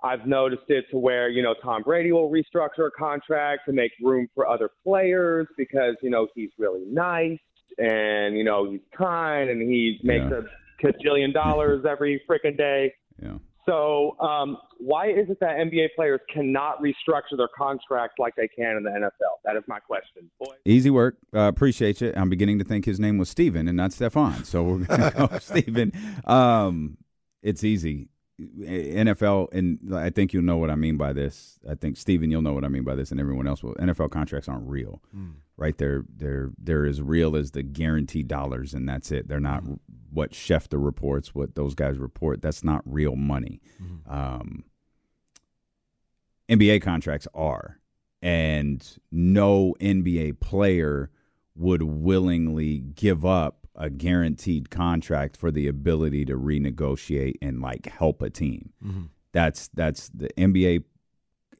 I've 0.02 0.26
noticed 0.26 0.68
it 0.68 0.84
to 0.90 0.98
where 0.98 1.28
you 1.30 1.42
know 1.42 1.54
Tom 1.62 1.82
Brady 1.82 2.12
will 2.12 2.30
restructure 2.30 2.88
a 2.88 2.90
contract 2.90 3.62
to 3.66 3.72
make 3.72 3.92
room 4.02 4.28
for 4.34 4.46
other 4.46 4.70
players 4.84 5.46
because 5.56 5.96
you 6.02 6.10
know 6.10 6.28
he's 6.34 6.50
really 6.58 6.84
nice 6.86 7.38
and 7.78 8.36
you 8.36 8.44
know 8.44 8.70
he's 8.70 8.80
kind 8.96 9.48
and 9.48 9.62
he 9.62 9.98
makes 10.02 10.26
Yeah. 10.30 10.40
a 10.40 10.86
cajillion 10.86 11.32
dollars 11.32 11.86
every 11.88 12.22
freaking 12.28 12.56
day. 12.58 12.92
Yeah. 13.22 13.38
So 13.66 14.18
um, 14.20 14.58
why 14.78 15.08
is 15.08 15.30
it 15.30 15.38
that 15.40 15.56
NBA 15.56 15.88
players 15.96 16.20
cannot 16.32 16.82
restructure 16.82 17.36
their 17.36 17.48
contracts 17.56 18.16
like 18.18 18.34
they 18.36 18.48
can 18.48 18.76
in 18.76 18.82
the 18.82 18.90
NFL? 18.90 19.38
That 19.44 19.56
is 19.56 19.62
my 19.66 19.80
question. 19.80 20.30
Boy. 20.38 20.54
Easy 20.64 20.90
work. 20.90 21.16
Uh, 21.34 21.40
appreciate 21.40 22.00
you. 22.00 22.12
I'm 22.14 22.28
beginning 22.28 22.58
to 22.58 22.64
think 22.64 22.84
his 22.84 23.00
name 23.00 23.18
was 23.18 23.28
Steven 23.30 23.66
and 23.68 23.76
not 23.76 23.92
Stefan. 23.92 24.44
So 24.44 24.62
we're 24.62 24.78
going 24.84 25.00
to 25.00 25.28
go 25.28 25.38
Steven. 25.40 25.92
Um, 26.26 26.98
it's 27.42 27.64
easy. 27.64 28.08
NFL, 28.40 29.52
and 29.52 29.94
I 29.94 30.10
think 30.10 30.32
you'll 30.32 30.42
know 30.42 30.56
what 30.56 30.70
I 30.70 30.74
mean 30.74 30.96
by 30.96 31.12
this. 31.12 31.58
I 31.70 31.74
think 31.76 31.96
Steven, 31.96 32.30
you'll 32.30 32.42
know 32.42 32.52
what 32.52 32.64
I 32.64 32.68
mean 32.68 32.82
by 32.82 32.96
this, 32.96 33.10
and 33.12 33.20
everyone 33.20 33.46
else 33.46 33.62
will. 33.62 33.74
NFL 33.74 34.10
contracts 34.10 34.48
aren't 34.48 34.68
real, 34.68 35.00
Mm. 35.16 35.34
Right? 35.56 35.76
They're 35.78 36.04
they're 36.14 36.50
they're 36.58 36.86
as 36.86 37.00
real 37.02 37.36
as 37.36 37.52
the 37.52 37.62
guaranteed 37.62 38.28
dollars, 38.28 38.74
and 38.74 38.88
that's 38.88 39.10
it. 39.12 39.28
They're 39.28 39.40
not 39.40 39.62
what 40.10 40.32
Schefter 40.32 40.82
reports, 40.84 41.34
what 41.34 41.54
those 41.54 41.74
guys 41.74 41.98
report. 41.98 42.40
That's 42.42 42.62
not 42.64 42.82
real 42.84 43.16
money. 43.16 43.60
Um, 44.08 44.64
NBA 46.48 46.82
contracts 46.82 47.26
are, 47.34 47.78
and 48.22 48.86
no 49.10 49.74
NBA 49.80 50.40
player 50.40 51.10
would 51.56 51.82
willingly 51.82 52.78
give 52.78 53.24
up 53.24 53.66
a 53.76 53.90
guaranteed 53.90 54.70
contract 54.70 55.36
for 55.36 55.50
the 55.50 55.66
ability 55.66 56.24
to 56.26 56.34
renegotiate 56.36 57.34
and 57.42 57.60
like 57.60 57.86
help 57.86 58.22
a 58.22 58.30
team. 58.30 58.72
Mhm. 58.84 59.08
That's 59.32 59.68
that's 59.68 60.10
the 60.10 60.28
NBA 60.38 60.84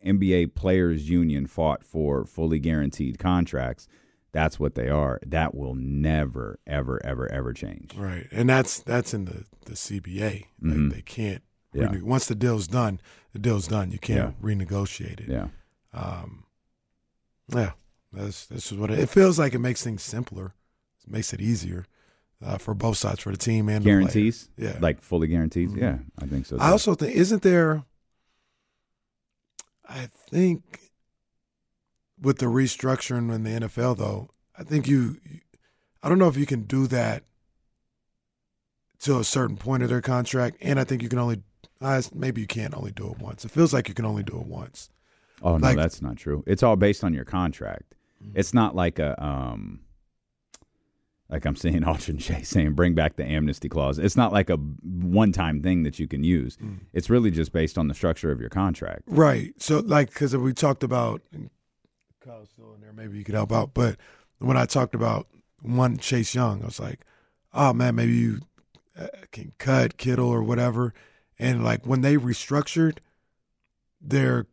NBA 0.05 0.55
players 0.55 1.09
union 1.09 1.47
fought 1.47 1.83
for 1.85 2.25
fully 2.27 2.59
guaranteed 2.59 3.19
contracts. 3.19 3.89
That's 4.33 4.59
what 4.59 4.75
they 4.75 4.89
are. 4.89 5.21
That 5.25 5.55
will 5.55 5.75
never 5.77 6.59
ever 6.67 7.01
ever 7.05 7.31
ever 7.33 7.53
change. 7.53 7.95
Right, 7.97 8.27
and 8.33 8.49
that's 8.49 8.81
that's 8.81 9.15
in 9.15 9.25
the 9.27 9.45
the 9.67 9.75
CBA. 9.77 10.47
Like, 10.61 10.77
Mhm. 10.77 10.93
They 10.93 11.03
can't. 11.03 11.43
Yeah. 11.73 11.87
rene- 11.91 12.03
once 12.03 12.27
the 12.27 12.35
deal's 12.35 12.69
done, 12.69 13.01
the 13.33 13.39
deal's 13.39 13.67
done. 13.67 13.91
You 13.91 13.99
can't 13.99 14.41
renegotiate 14.41 15.21
it. 15.21 15.29
Yeah. 15.29 15.49
Um, 15.93 16.45
yeah, 17.49 17.73
that's 18.13 18.47
this 18.47 18.71
is 18.73 18.79
what 18.79 18.91
it, 18.91 18.99
it 18.99 19.09
feels 19.09 19.39
like. 19.39 19.55
It 19.55 19.59
makes 19.61 19.83
things 19.83 20.03
simpler. 20.03 20.55
It 21.07 21.11
makes 21.13 21.33
it 21.33 21.41
easier 21.41 21.85
uh, 22.45 22.59
for 22.59 22.75
both 22.75 22.97
sides, 22.97 23.21
for 23.21 23.31
the 23.31 23.37
team 23.37 23.69
and 23.69 23.85
the. 23.85 23.89
Guarantees? 23.91 24.51
Yeah, 24.57 24.77
Like 24.81 25.01
fully 25.01 25.27
guarantees? 25.29 25.71
Mhm. 25.71 25.81
Yeah, 25.81 25.99
I 26.21 26.27
think 26.27 26.47
so. 26.47 26.59
I 26.59 26.71
also 26.71 26.95
think 26.95 27.15
isn't 27.17 27.43
there? 27.43 27.85
I 29.89 30.09
think 30.31 30.91
with 32.21 32.39
the 32.39 32.47
restructuring 32.47 33.33
in 33.35 33.45
the 33.45 33.67
NFL, 33.67 33.99
though, 33.99 34.31
I 34.59 34.63
think 34.63 34.87
you, 34.89 35.17
I 36.03 36.09
don't 36.09 36.19
know 36.19 36.29
if 36.29 36.37
you 36.37 36.47
can 36.47 36.63
do 36.63 36.87
that 36.87 37.25
to 39.01 39.19
a 39.19 39.25
certain 39.25 39.57
point 39.57 39.83
of 39.83 39.89
their 39.89 40.01
contract, 40.01 40.57
and 40.61 40.81
I 40.81 40.85
think 40.85 41.03
you 41.03 41.09
can 41.09 41.19
only, 41.19 41.43
maybe 42.15 42.41
you 42.41 42.47
can't 42.47 42.75
only 42.75 42.93
do 42.93 43.11
it 43.11 43.19
once. 43.19 43.45
It 43.45 43.51
feels 43.51 43.73
like 43.75 43.89
you 43.89 43.95
can 43.95 44.07
only 44.07 44.23
do 44.23 44.39
it 44.39 44.47
once. 44.47 44.89
Oh 45.43 45.59
no, 45.59 45.67
Like- 45.69 45.77
that's 45.77 46.01
not 46.01 46.17
true. 46.17 46.43
It's 46.47 46.63
all 46.63 46.77
based 46.77 47.05
on 47.05 47.13
your 47.13 47.25
contract. 47.25 47.95
It's 48.35 48.55
not 48.55 48.75
like 48.75 48.99
a 48.99 49.23
um 49.23 49.81
like 51.31 51.45
I'm 51.45 51.57
seeing 51.57 51.81
Aldrin 51.83 52.21
Shea 52.21 52.43
saying 52.43 52.75
bring 52.75 52.95
back 52.95 53.17
the 53.17 53.25
amnesty 53.25 53.69
clause. 53.69 53.99
It's 53.99 54.17
not 54.17 54.33
like 54.33 54.51
a 54.51 54.57
one 54.57 55.33
time 55.33 55.63
thing 55.63 55.83
that 55.85 55.99
you 55.99 56.07
can 56.07 56.23
use. 56.25 56.57
It's 56.93 57.09
really 57.11 57.31
just 57.31 57.53
based 57.53 57.79
on 57.79 57.89
the 57.89 57.95
structure 57.95 58.31
of 58.31 58.41
your 58.41 58.51
contract. 58.51 59.03
Right. 59.07 59.55
So, 59.59 59.81
like, 59.81 60.11
because 60.11 60.37
we 60.37 60.53
talked 60.53 60.85
about, 60.85 61.23
and 61.33 61.51
Kyle's 62.25 62.51
still 62.51 62.75
in 62.75 62.81
there, 62.81 62.93
maybe 62.93 63.19
you 63.19 63.25
could 63.25 63.35
help 63.35 63.53
out. 63.53 63.73
But 63.75 63.97
when 64.39 64.57
I 64.57 64.67
talked 64.67 64.95
about 64.95 65.27
one 65.63 65.97
Chase 65.97 66.35
Young, 66.35 66.63
I 66.63 66.67
was 66.67 66.81
like, 66.81 67.01
oh 67.53 67.73
man, 67.73 67.95
maybe 67.95 68.13
you 68.13 68.41
uh, 68.99 69.07
can 69.33 69.53
cut 69.59 69.97
Kittle 69.97 70.29
or 70.29 70.43
whatever. 70.43 70.93
And 71.39 71.65
like 71.65 71.87
when 71.87 72.03
they 72.03 72.17
restructured, 72.17 72.99
their 74.01 74.47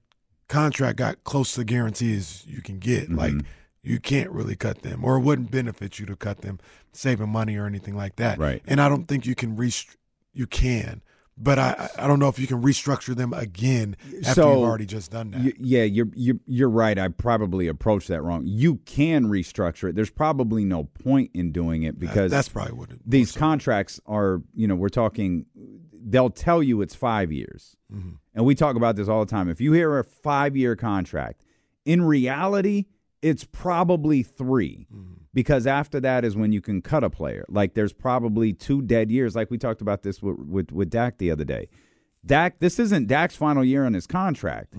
contract 0.48 0.98
got 0.98 1.24
close 1.24 1.54
to 1.54 1.60
the 1.62 1.66
guarantees 1.66 2.44
you 2.48 2.62
can 2.62 2.80
get. 2.80 3.10
Like 3.12 3.34
Mhm. 3.34 3.46
You 3.84 4.00
can't 4.00 4.30
really 4.32 4.56
cut 4.56 4.82
them, 4.84 5.04
or 5.04 5.18
it 5.18 5.22
wouldn't 5.22 5.50
benefit 5.52 5.98
you 6.00 6.06
to 6.06 6.16
cut 6.16 6.42
them, 6.42 6.60
saving 6.92 7.30
money 7.30 7.56
or 7.58 7.66
anything 7.66 7.96
like 7.96 8.16
that. 8.18 8.38
Right. 8.38 8.62
And 8.68 8.80
I 8.82 8.88
don't 8.90 9.06
think 9.08 9.26
you 9.26 9.36
can 9.36 9.56
rest. 9.56 9.98
You 10.34 10.48
can, 10.48 11.02
but 11.38 11.60
I 11.60 11.90
I 11.98 12.08
don't 12.08 12.20
know 12.20 12.30
if 12.30 12.40
you 12.40 12.48
can 12.48 12.62
restructure 12.62 13.16
them 13.16 13.34
again 13.34 13.98
after 14.26 14.34
so 14.42 14.54
you've 14.54 14.70
already 14.70 14.86
just 14.86 15.12
done 15.12 15.32
that. 15.32 15.42
y- 15.42 15.54
yeah, 15.60 15.84
you're 15.84 16.08
you're 16.16 16.38
you're 16.46 16.70
right. 16.70 16.98
I 16.98 17.10
probably 17.10 17.68
approached 17.68 18.08
that 18.08 18.22
wrong. 18.22 18.44
You 18.46 18.76
can 18.86 19.26
restructure 19.26 19.90
it. 19.90 19.96
There's 19.96 20.10
probably 20.10 20.64
no 20.64 20.86
point 20.86 21.32
in 21.34 21.52
doing 21.52 21.84
it 21.84 22.00
because 22.00 22.32
that's 22.32 22.48
probably 22.50 22.74
what 22.74 22.92
it 22.92 23.00
these 23.06 23.32
contracts 23.34 24.00
are. 24.06 24.42
You 24.56 24.68
know, 24.68 24.76
we're 24.76 24.90
talking. 24.90 25.46
They'll 26.04 26.30
tell 26.32 26.64
you 26.64 26.82
it's 26.82 26.96
five 26.96 27.32
years, 27.32 27.76
Mm-hmm. 27.94 28.12
and 28.36 28.46
we 28.46 28.56
talk 28.56 28.76
about 28.78 28.96
this 28.96 29.08
all 29.10 29.24
the 29.26 29.30
time. 29.30 29.50
If 29.50 29.60
you 29.60 29.74
hear 29.74 30.00
a 30.00 30.04
five 30.06 30.56
year 30.56 30.76
contract, 30.78 31.44
in 31.86 32.02
reality, 32.04 32.86
it's 33.22 33.44
probably 33.44 34.24
3 34.24 34.88
Mm-hmm. 34.94 35.14
because 35.34 35.66
after 35.68 36.00
that 36.00 36.26
is 36.26 36.36
when 36.36 36.52
you 36.52 36.62
can 36.62 36.82
cut 36.82 37.04
a 37.04 37.10
player. 37.10 37.46
Like 37.50 37.74
there's 37.74 37.94
probably 37.94 38.52
two 38.54 38.82
dead 38.82 39.12
years. 39.12 39.36
Like 39.36 39.50
we 39.52 39.58
talked 39.58 39.82
about 39.82 40.04
this 40.04 40.22
with 40.22 40.38
with, 40.40 40.72
with 40.72 40.90
Dak 40.90 41.18
the 41.18 41.32
other 41.32 41.46
day. 41.46 41.70
Dak, 42.26 42.60
this 42.60 42.78
isn't 42.80 43.08
Dak's 43.08 43.36
final 43.36 43.64
year 43.64 43.86
on 43.86 43.94
his 43.94 44.06
contract. 44.08 44.74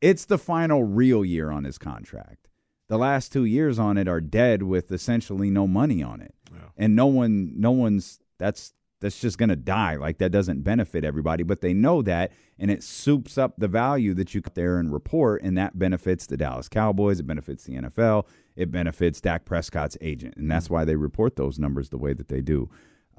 It's 0.00 0.24
the 0.24 0.38
final 0.38 0.82
real 0.84 1.24
year 1.24 1.50
on 1.50 1.64
his 1.64 1.78
contract. 1.78 2.48
The 2.88 2.98
last 2.98 3.32
two 3.32 3.44
years 3.44 3.78
on 3.78 3.98
it 3.98 4.08
are 4.08 4.20
dead 4.20 4.62
with 4.62 4.90
essentially 4.90 5.50
no 5.50 5.66
money 5.66 6.02
on 6.02 6.20
it, 6.22 6.34
and 6.76 6.96
no 6.96 7.06
one, 7.06 7.52
no 7.60 7.70
one's 7.70 8.18
that's 8.38 8.72
that's 9.00 9.20
just 9.20 9.38
going 9.38 9.48
to 9.48 9.56
die. 9.56 9.96
Like 9.96 10.18
that 10.18 10.30
doesn't 10.30 10.62
benefit 10.62 11.04
everybody, 11.04 11.42
but 11.42 11.60
they 11.60 11.72
know 11.72 12.02
that, 12.02 12.32
and 12.58 12.70
it 12.70 12.82
soups 12.82 13.38
up 13.38 13.54
the 13.58 13.68
value 13.68 14.14
that 14.14 14.34
you 14.34 14.42
there 14.54 14.78
and 14.78 14.92
report, 14.92 15.42
and 15.42 15.56
that 15.58 15.78
benefits 15.78 16.26
the 16.26 16.36
Dallas 16.36 16.68
Cowboys. 16.68 17.20
It 17.20 17.26
benefits 17.26 17.64
the 17.64 17.74
NFL. 17.74 18.26
It 18.56 18.70
benefits 18.70 19.20
Dak 19.20 19.44
Prescott's 19.44 19.96
agent, 20.00 20.34
and 20.36 20.50
that's 20.50 20.68
why 20.68 20.84
they 20.84 20.96
report 20.96 21.36
those 21.36 21.58
numbers 21.58 21.90
the 21.90 21.98
way 21.98 22.12
that 22.14 22.28
they 22.28 22.40
do. 22.40 22.68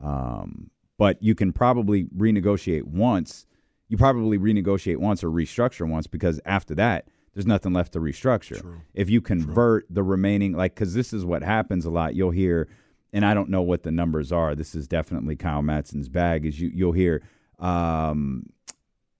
Um, 0.02 0.70
but 0.98 1.22
you 1.24 1.34
can 1.36 1.54
probably 1.54 2.06
renegotiate 2.06 2.84
once. 2.84 3.46
You 3.88 3.98
probably 3.98 4.38
renegotiate 4.38 4.98
once 4.98 5.24
or 5.24 5.30
restructure 5.30 5.88
once 5.90 6.08
because 6.08 6.40
after 6.46 6.76
that, 6.76 7.08
there's 7.34 7.48
nothing 7.48 7.74
left 7.74 7.94
to 7.94 8.00
restructure. 8.00 8.82
If 8.94 9.10
you 9.10 9.22
convert 9.22 9.86
the 9.90 10.04
remaining, 10.04 10.54
like, 10.54 10.76
because 10.76 10.94
this 10.94 11.14
is 11.14 11.24
what 11.24 11.42
happens 11.42 11.86
a 11.86 11.90
lot. 11.90 12.16
You'll 12.16 12.32
hear, 12.32 12.68
and 13.14 13.26
I 13.26 13.34
don't 13.34 13.50
know 13.50 13.62
what 13.62 13.84
the 13.84 13.92
numbers 13.92 14.32
are. 14.32 14.56
This 14.56 14.76
is 14.76 14.88
definitely 14.88 15.36
Kyle 15.36 15.62
Matson's 15.62 16.10
bag. 16.10 16.46
as 16.46 16.60
you 16.60 16.70
you'll 16.74 16.92
hear 16.94 17.22
um, 17.60 18.48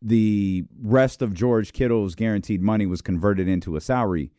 the 0.02 0.66
rest 0.82 1.22
of 1.22 1.34
George 1.34 1.74
Kittle's 1.74 2.16
guaranteed 2.16 2.62
money 2.62 2.86
was 2.86 3.02
converted 3.02 3.48
into 3.48 3.76
a 3.76 3.82
salary 3.82 4.32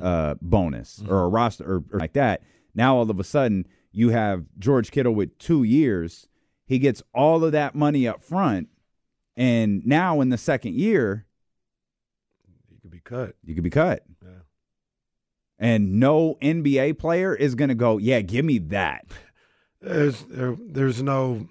uh, 0.00 0.34
bonus 0.40 1.02
or 1.08 1.24
a 1.24 1.28
roster 1.28 1.64
or, 1.64 1.84
or 1.92 1.98
like 1.98 2.14
that. 2.14 2.42
Now 2.74 2.96
all 2.96 3.10
of 3.10 3.20
a 3.20 3.24
sudden 3.24 3.66
you 3.92 4.08
have 4.10 4.46
George 4.58 4.90
Kittle 4.90 5.14
with 5.14 5.36
two 5.38 5.62
years. 5.62 6.26
He 6.66 6.78
gets 6.78 7.02
all 7.14 7.44
of 7.44 7.52
that 7.52 7.74
money 7.74 8.08
up 8.08 8.22
front, 8.22 8.68
and 9.36 9.84
now 9.84 10.22
in 10.22 10.30
the 10.30 10.38
second 10.38 10.74
year, 10.76 11.26
You 12.70 12.78
could 12.80 12.90
be 12.90 13.00
cut. 13.00 13.36
you 13.44 13.54
could 13.54 13.62
be 13.64 13.68
cut. 13.70 14.02
And 15.58 16.00
no 16.00 16.36
NBA 16.42 16.98
player 16.98 17.34
is 17.34 17.54
going 17.54 17.68
to 17.68 17.74
go, 17.74 17.98
yeah, 17.98 18.20
give 18.20 18.44
me 18.44 18.58
that. 18.58 19.06
There's 19.80 20.22
there, 20.24 20.56
there's 20.60 21.02
no 21.02 21.48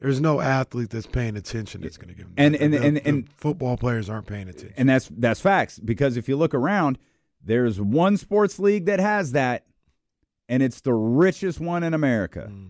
there's 0.00 0.20
no 0.20 0.40
athlete 0.40 0.90
that's 0.90 1.06
paying 1.06 1.36
attention 1.36 1.80
that's 1.82 1.96
going 1.96 2.08
to 2.08 2.14
give 2.14 2.24
them. 2.26 2.34
And- 2.36 2.54
that. 2.54 2.62
and- 2.62 2.72
The- 2.74 2.82
and- 2.82 2.96
the 2.96 3.08
and- 3.08 3.32
football 3.32 3.76
players 3.76 4.08
aren't 4.10 4.26
paying 4.26 4.48
attention. 4.48 4.74
And 4.76 4.88
that's 4.88 5.08
that's 5.16 5.40
facts 5.40 5.78
because 5.78 6.16
if 6.16 6.28
you 6.28 6.36
look 6.36 6.54
around, 6.54 6.98
there's 7.44 7.80
one 7.80 8.16
sports 8.16 8.58
league 8.58 8.86
that 8.86 9.00
has 9.00 9.32
that, 9.32 9.66
and 10.48 10.62
it's 10.62 10.80
the 10.80 10.94
richest 10.94 11.60
one 11.60 11.82
in 11.82 11.92
America. 11.94 12.46
Hmm. 12.48 12.66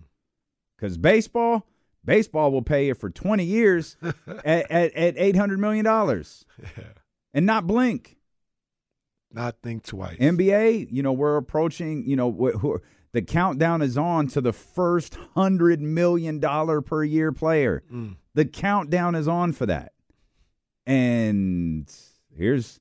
Because 0.77 0.99
baseball, 0.99 1.67
baseball 2.05 2.51
will 2.51 2.63
pay 2.63 2.87
you 2.89 2.95
for 2.95 3.09
20 3.11 3.45
years 3.45 3.97
at, 4.45 4.69
at, 4.71 4.93
at 4.95 5.17
$800 5.17 5.59
million 5.59 5.87
and 7.33 7.47
not 7.47 7.67
blink. 7.69 8.17
Not 9.33 9.57
think 9.63 9.85
twice. 9.85 10.19
NBA, 10.19 10.89
you 10.91 11.03
know, 11.03 11.13
we're 11.13 11.37
approaching, 11.37 12.05
you 12.07 12.17
know, 12.17 12.31
wh- 12.31 12.59
who, 12.61 12.81
the 13.13 13.23
countdown 13.23 13.83
is 13.83 13.97
on 13.99 14.27
to 14.29 14.41
the 14.41 14.53
first 14.53 15.17
$100 15.37 15.81
million 15.81 16.41
per 16.83 17.05
year 17.05 17.33
player. 17.33 17.83
Mm. 17.93 18.17
The 18.35 18.45
countdown 18.45 19.15
is 19.15 19.29
on 19.29 19.53
for 19.53 19.67
that. 19.67 19.93
And 20.87 21.91
here's, 22.37 22.81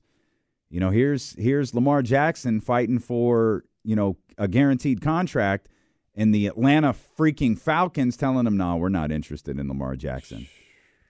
you 0.70 0.80
know, 0.80 0.90
here's 0.90 1.34
here's 1.38 1.74
Lamar 1.74 2.02
Jackson 2.02 2.60
fighting 2.60 2.98
for, 2.98 3.64
you 3.84 3.94
know, 3.94 4.16
a 4.38 4.48
guaranteed 4.48 5.00
contract 5.00 5.68
and 6.14 6.34
the 6.34 6.46
Atlanta 6.46 6.94
freaking 7.18 7.58
Falcons 7.58 8.16
telling 8.16 8.46
him, 8.46 8.56
"No, 8.56 8.76
we're 8.76 8.88
not 8.88 9.12
interested 9.12 9.58
in 9.58 9.68
Lamar 9.68 9.96
Jackson." 9.96 10.46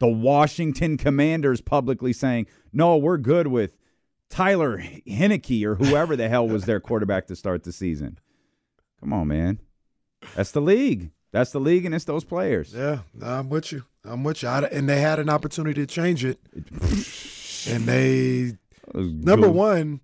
The 0.01 0.09
Washington 0.09 0.97
Commanders 0.97 1.61
publicly 1.61 2.13
saying, 2.13 2.47
"No, 2.73 2.97
we're 2.97 3.19
good 3.19 3.47
with 3.47 3.79
Tyler 4.33 4.79
Heinicke 5.07 5.63
or 5.65 5.75
whoever 5.77 6.17
the 6.17 6.29
hell 6.29 6.49
was 6.49 6.65
their 6.65 6.81
quarterback 6.81 7.27
to 7.29 7.37
start 7.37 7.63
the 7.65 7.73
season." 7.73 8.19
Come 8.99 9.13
on, 9.13 9.29
man. 9.29 9.61
That's 10.35 10.51
the 10.53 10.61
league. 10.63 11.11
That's 11.33 11.51
the 11.53 11.61
league, 11.61 11.85
and 11.85 11.95
it's 11.95 12.05
those 12.05 12.25
players. 12.25 12.75
Yeah, 12.75 13.01
I'm 13.23 13.49
with 13.49 13.73
you. 13.73 13.85
I'm 14.05 14.23
with 14.25 14.43
you. 14.43 14.49
I, 14.49 14.61
and 14.63 14.89
they 14.89 15.01
had 15.01 15.19
an 15.19 15.29
opportunity 15.29 15.81
to 15.81 15.87
change 15.87 16.25
it, 16.25 16.39
and 17.69 17.85
they 17.87 18.57
number 18.95 19.49
one, 19.51 20.01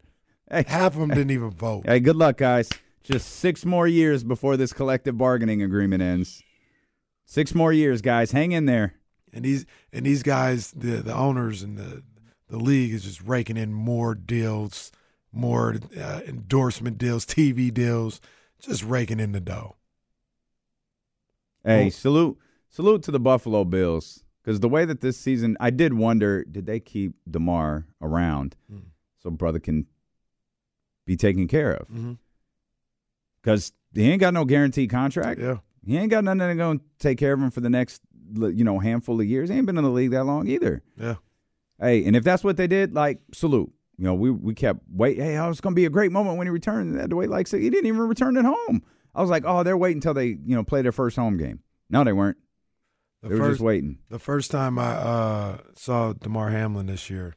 Hey. 0.51 0.65
half 0.67 0.95
of 0.95 1.01
them 1.01 1.11
didn't 1.11 1.31
even 1.31 1.51
vote. 1.51 1.85
Hey, 1.87 2.01
good 2.01 2.17
luck, 2.17 2.37
guys. 2.39 2.71
Just 3.05 3.29
six 3.37 3.65
more 3.65 3.87
years 3.87 4.25
before 4.25 4.57
this 4.57 4.73
collective 4.73 5.17
bargaining 5.19 5.63
agreement 5.63 6.03
ends. 6.03 6.43
Six 7.27 7.55
more 7.55 7.73
years, 7.73 8.01
guys. 8.03 8.33
Hang 8.33 8.53
in 8.53 8.67
there. 8.67 8.95
And 9.33 9.45
these 9.45 9.67
and 9.93 10.05
these 10.07 10.23
guys, 10.23 10.71
the 10.73 10.97
the 11.03 11.15
owners 11.15 11.63
and 11.63 11.77
the 11.77 12.03
the 12.49 12.59
league 12.59 12.93
is 12.93 13.05
just 13.05 13.23
raking 13.23 13.57
in 13.57 13.73
more 13.73 14.15
deals, 14.15 14.91
more 15.33 15.77
uh, 15.99 16.21
endorsement 16.27 16.99
deals, 16.99 17.25
TV 17.27 17.73
deals, 17.73 18.21
just 18.61 18.83
raking 18.85 19.21
in 19.21 19.33
the 19.33 19.41
dough. 19.41 19.77
Hey, 21.65 21.85
Well- 21.85 21.91
salute, 21.91 22.39
salute 22.71 23.03
to 23.05 23.11
the 23.11 23.21
Buffalo 23.21 23.65
Bills 23.65 24.25
because 24.43 24.61
the 24.61 24.69
way 24.69 24.85
that 24.85 25.01
this 25.01 25.19
season, 25.19 25.57
I 25.61 25.71
did 25.71 25.95
wonder, 25.95 26.45
did 26.45 26.67
they 26.67 26.81
keep 26.81 27.15
Damar 27.31 27.87
around 28.01 28.57
so 29.23 29.31
brother 29.31 29.59
can 29.59 29.87
be 31.05 31.17
taken 31.17 31.47
care 31.49 31.73
of? 31.73 31.89
Because 33.43 33.73
he 33.95 34.11
ain't 34.11 34.21
got 34.21 34.35
no 34.35 34.45
guaranteed 34.45 34.91
contract. 34.91 35.41
Yeah. 35.41 35.59
He 35.87 35.97
ain't 35.97 36.11
got 36.11 36.25
nothing 36.25 36.41
to 36.41 36.55
go 36.55 36.71
and 36.73 36.81
take 36.99 37.19
care 37.19 37.33
of 37.33 37.41
him 37.41 37.51
for 37.51 37.61
the 37.61 37.71
next, 37.71 38.03
you 38.35 38.65
know, 38.65 38.79
handful 38.79 39.21
of 39.21 39.27
years. 39.27 39.49
He 39.49 39.57
ain't 39.57 39.67
been 39.67 39.79
in 39.79 39.85
the 39.85 39.91
league 39.91 40.11
that 40.11 40.25
long 40.25 40.47
either. 40.49 40.83
Yeah. 40.97 41.17
Hey, 41.81 42.05
and 42.05 42.17
if 42.17 42.25
that's 42.25 42.43
what 42.43 42.57
they 42.57 42.67
did, 42.67 42.95
like 42.95 43.21
salute. 43.33 43.73
You 43.97 44.05
know, 44.05 44.15
we 44.15 44.31
we 44.31 44.55
kept 44.55 44.81
wait. 44.91 45.19
Hey, 45.19 45.37
oh, 45.39 45.51
it's 45.51 45.61
gonna 45.61 45.75
be 45.75 45.87
a 45.87 45.91
great 45.91 46.13
moment 46.13 46.39
when 46.39 46.47
he 46.47 46.51
returns. 46.51 46.95
They 46.95 47.01
had 47.01 47.11
to 47.11 47.17
wait 47.17 47.31
like 47.31 47.47
six. 47.47 47.63
He 47.63 47.71
didn't 47.71 47.87
even 47.87 48.01
return 48.01 48.37
at 48.37 48.45
home. 48.45 48.83
I 49.15 49.21
was 49.21 49.31
like, 49.31 49.43
oh, 49.47 49.63
they're 49.63 49.77
waiting 49.77 49.97
until 49.97 50.15
they 50.15 50.27
you 50.27 50.55
know 50.55 50.63
play 50.63 50.83
their 50.83 50.93
first 50.93 51.17
home 51.17 51.37
game. 51.37 51.61
No, 51.91 52.05
they 52.05 52.13
weren't. 52.13 52.37
The 53.23 53.31
they 53.31 53.35
were 53.35 53.49
just 53.51 53.61
waiting. 53.61 53.99
The 54.09 54.21
first 54.21 54.51
time 54.51 54.79
I 54.79 54.93
uh, 54.93 55.59
saw 55.75 56.13
Damar 56.13 56.51
Hamlin 56.51 56.87
this 56.87 57.11
year, 57.11 57.35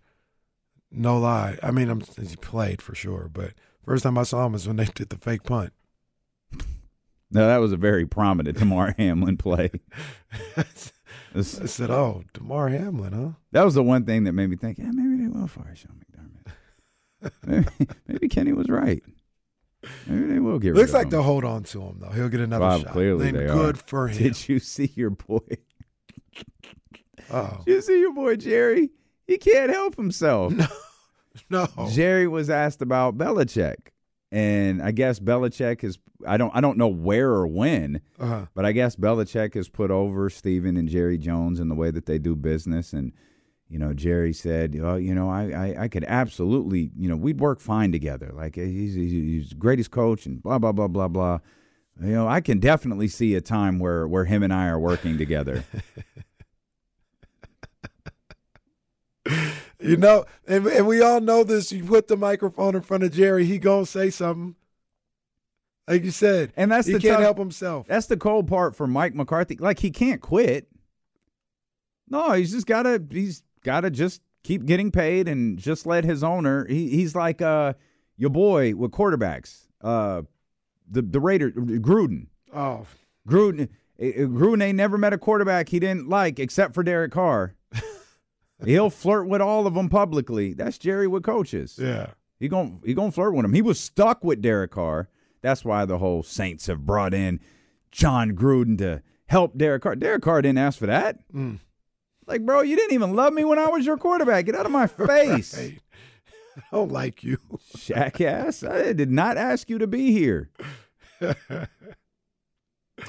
no 0.92 1.18
lie. 1.18 1.58
I 1.64 1.72
mean, 1.72 1.90
I'm, 1.90 2.02
he 2.02 2.36
played 2.36 2.82
for 2.82 2.94
sure, 2.94 3.30
but 3.34 3.54
first 3.84 4.04
time 4.04 4.18
I 4.18 4.24
saw 4.24 4.46
him 4.46 4.54
was 4.54 4.68
when 4.68 4.78
they 4.78 4.86
did 4.86 5.10
the 5.10 5.18
fake 5.18 5.44
punt. 5.44 5.74
No, 7.34 7.48
that 7.48 7.60
was 7.60 7.72
a 7.72 7.78
very 7.78 8.06
prominent 8.06 8.58
Damar 8.60 8.94
Hamlin 8.98 9.38
play. 9.38 9.72
I 11.36 11.42
said, 11.42 11.90
"Oh, 11.92 12.24
Damar 12.34 12.70
Hamlin, 12.70 13.14
huh?" 13.14 13.30
that 13.52 13.64
was 13.64 13.74
the 13.76 13.84
one 13.84 14.06
thing 14.06 14.26
that 14.26 14.34
made 14.34 14.50
me 14.50 14.56
think, 14.58 14.78
yeah, 14.78 14.92
maybe 14.92 15.22
they 15.24 15.30
will 15.30 15.48
fire 15.48 15.76
Sean 15.76 16.02
McDermott. 16.02 17.32
maybe, 17.46 17.92
maybe 18.08 18.28
Kenny 18.28 18.52
was 18.54 18.68
right. 18.70 19.02
Maybe 20.08 20.26
they 20.34 20.40
will 20.40 20.60
get. 20.60 20.76
Looks 20.76 20.94
like 20.94 21.10
they'll 21.10 21.24
hold 21.24 21.44
on 21.46 21.64
to 21.64 21.82
him 21.82 21.98
though. 22.00 22.10
He'll 22.10 22.30
get 22.30 22.42
another 22.42 22.66
Bob, 22.66 22.82
shot. 22.82 22.92
clearly 22.92 23.32
Then 23.32 23.48
they 23.48 23.54
good 23.54 23.76
are. 23.78 23.80
for 23.80 24.08
him. 24.10 24.18
Did 24.18 24.50
you 24.50 24.60
see 24.60 24.92
your 24.96 25.10
boy? 25.12 25.40
Oh 27.34 27.62
you 27.66 27.82
see 27.82 27.98
your 28.00 28.14
boy 28.14 28.36
Jerry? 28.36 28.90
He 29.26 29.38
can't 29.38 29.72
help 29.72 29.96
himself. 29.96 30.52
No, 31.50 31.66
no, 31.78 31.90
Jerry 31.92 32.28
was 32.28 32.50
asked 32.50 32.82
about 32.82 33.18
Belichick, 33.18 33.78
and 34.32 34.82
I 34.82 34.92
guess 34.92 35.20
Belichick 35.20 35.84
is. 35.84 36.00
I 36.28 36.38
don't. 36.38 36.56
I 36.56 36.62
don't 36.62 36.78
know 36.78 36.88
where 36.88 37.30
or 37.32 37.48
when, 37.48 38.02
Uh-huh. 38.20 38.46
but 38.54 38.64
I 38.66 38.72
guess 38.72 38.96
Belichick 38.96 39.56
has 39.56 39.68
put 39.70 39.90
over 39.92 40.30
Steven 40.30 40.78
and 40.78 40.88
Jerry 40.88 41.18
Jones 41.18 41.60
in 41.60 41.68
the 41.68 41.76
way 41.76 41.92
that 41.92 42.06
they 42.06 42.18
do 42.20 42.36
business, 42.36 42.94
and 42.94 43.12
you 43.68 43.80
know, 43.80 43.94
Jerry 43.94 44.34
said, 44.34 44.78
"Oh, 44.82 44.96
you 44.96 45.16
know, 45.16 45.30
I, 45.30 45.50
I, 45.52 45.84
I 45.84 45.88
could 45.88 46.04
absolutely, 46.08 46.92
you 46.98 47.10
know, 47.10 47.16
we'd 47.16 47.40
work 47.40 47.60
fine 47.60 47.92
together. 47.92 48.32
Like 48.36 48.56
he's, 48.56 48.94
he's, 48.94 49.12
he's 49.12 49.50
the 49.50 49.56
greatest 49.56 49.92
coach, 49.92 50.26
and 50.26 50.42
blah 50.44 50.60
blah 50.60 50.72
blah 50.74 50.88
blah 50.88 51.08
blah. 51.08 51.40
You 52.02 52.12
know, 52.12 52.28
I 52.28 52.40
can 52.42 52.60
definitely 52.60 53.08
see 53.08 53.36
a 53.36 53.42
time 53.42 53.80
where 53.80 54.08
where 54.08 54.26
him 54.26 54.44
and 54.44 54.54
I 54.54 54.68
are 54.68 54.80
working 54.80 55.18
together. 55.18 55.64
You 59.82 59.98
know, 59.98 60.26
and, 60.48 60.68
and 60.68 60.86
we 60.88 61.02
all 61.02 61.20
know 61.22 61.44
this. 61.44 61.72
You 61.72 61.84
put 61.84 62.08
the 62.08 62.16
microphone 62.18 62.76
in 62.76 62.82
front 62.82 63.04
of 63.04 63.12
Jerry, 63.12 63.46
he 63.46 63.58
gonna 63.58 63.86
say 63.86 64.10
something. 64.10 64.56
Like 65.88 66.04
you 66.04 66.12
said, 66.12 66.54
And 66.56 66.72
that's 66.72 66.88
he 66.88 66.94
the 66.94 67.00
can't 67.00 67.14
tough- 67.16 67.24
help 67.24 67.38
himself. 67.40 67.88
That's 67.88 68.06
the 68.08 68.16
cold 68.18 68.48
part 68.48 68.76
for 68.76 68.86
Mike 68.88 69.16
McCarthy. 69.16 69.58
Like 69.58 69.80
he 69.80 69.90
can't 69.92 70.22
quit. 70.22 70.68
No, 72.08 72.34
he's 72.34 72.52
just 72.52 72.68
gotta 72.68 73.02
he's 73.10 73.44
gotta 73.64 73.90
just 73.90 74.22
keep 74.44 74.66
getting 74.66 74.92
paid 74.92 75.28
and 75.28 75.58
just 75.58 75.86
let 75.86 76.04
his 76.04 76.24
owner. 76.24 76.66
He, 76.68 76.90
he's 76.90 77.16
like 77.16 77.42
uh 77.42 77.74
your 78.18 78.30
boy 78.30 78.76
with 78.76 78.92
quarterbacks. 78.92 79.68
Uh 79.82 80.22
the 80.90 81.02
the 81.02 81.20
Raider 81.20 81.52
Gruden. 81.52 82.28
Oh, 82.54 82.86
Gruden 83.28 83.70
eh, 84.00 84.12
eh, 84.16 84.20
Gruden 84.22 84.62
ain't 84.64 84.78
never 84.78 84.98
met 84.98 85.14
a 85.14 85.18
quarterback 85.18 85.70
he 85.70 85.80
didn't 85.80 86.08
like 86.08 86.38
except 86.40 86.74
for 86.74 86.84
Derek 86.84 87.12
Carr. 87.12 87.56
He'll 88.66 88.90
flirt 88.90 89.28
with 89.28 89.42
all 89.42 89.66
of 89.68 89.74
them 89.74 89.90
publicly. 89.90 90.54
That's 90.54 90.78
Jerry 90.78 91.08
with 91.08 91.24
coaches. 91.24 91.78
yeah. 91.82 92.12
He 92.40 92.48
gon' 92.48 92.82
he 92.86 92.94
gonna 92.96 93.12
flirt 93.12 93.36
with 93.36 93.46
him. 93.46 93.54
He 93.54 93.62
was 93.62 93.80
stuck 93.80 94.24
with 94.24 94.42
Derek 94.42 94.72
Carr. 94.72 95.10
That's 95.42 95.64
why 95.64 95.86
the 95.86 95.98
whole 96.00 96.24
Saints 96.24 96.68
have 96.68 96.86
brought 96.86 97.14
in 97.14 97.40
Jon 97.92 98.32
Gruden 98.32 98.78
to 98.80 99.04
help 99.28 99.58
Derek 99.58 99.84
Carr. 99.84 99.96
Derek 99.96 100.24
Carr 100.24 100.42
didn't 100.42 100.58
ask 100.60 100.80
for 100.80 100.88
that. 100.88 101.20
Mm. 101.32 101.60
Like, 102.28 102.46
bro, 102.46 102.62
you 102.62 102.76
didn't 102.76 102.94
even 102.94 103.16
love 103.16 103.34
me 103.34 103.44
when 103.44 103.60
I 103.60 103.68
was 103.68 103.86
your 103.86 103.98
quarterback. 103.98 104.46
Get 104.46 104.56
out 104.56 104.66
of 104.66 104.72
my 104.72 104.88
face, 105.08 105.56
Right. 105.58 105.80
I 106.58 106.62
don't 106.72 106.92
like 106.92 107.24
you. 107.24 107.38
jackass. 107.78 108.64
I 108.64 108.94
did 108.94 109.12
not 109.12 109.38
ask 109.38 109.70
you 109.70 109.78
to 109.78 109.88
be 109.88 110.12
here. 110.12 110.50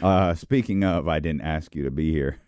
Uh, 0.01 0.35
speaking 0.35 0.85
of, 0.85 1.07
I 1.07 1.21
didn't 1.21 1.43
ask 1.43 1.75
you 1.75 1.85
to 1.85 1.91
be 1.91 2.13
here. 2.13 2.39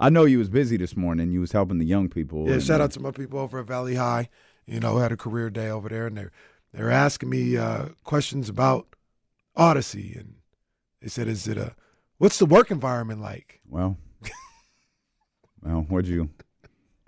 I 0.00 0.10
know 0.10 0.24
you 0.24 0.38
was 0.38 0.48
busy 0.48 0.76
this 0.76 0.96
morning. 0.96 1.30
You 1.30 1.40
was 1.40 1.52
helping 1.52 1.78
the 1.78 1.84
young 1.84 2.08
people. 2.08 2.46
Yeah, 2.46 2.54
and, 2.54 2.62
shout 2.62 2.80
uh, 2.80 2.84
out 2.84 2.90
to 2.92 3.00
my 3.00 3.10
people 3.10 3.38
over 3.38 3.60
at 3.60 3.66
Valley 3.66 3.94
High. 3.94 4.28
You 4.66 4.80
know, 4.80 4.98
had 4.98 5.12
a 5.12 5.16
career 5.16 5.50
day 5.50 5.68
over 5.68 5.88
there, 5.88 6.06
and 6.06 6.16
they're 6.16 6.32
they're 6.72 6.90
asking 6.90 7.30
me 7.30 7.56
uh, 7.56 7.86
questions 8.02 8.48
about 8.48 8.86
Audacy, 9.56 10.18
and 10.18 10.36
they 11.00 11.08
said, 11.08 11.28
"Is 11.28 11.46
it 11.46 11.58
a 11.58 11.74
what's 12.18 12.38
the 12.38 12.46
work 12.46 12.70
environment 12.70 13.20
like?" 13.20 13.60
Well, 13.68 13.96
well, 15.62 15.86
what'd 15.88 16.08
you, 16.08 16.30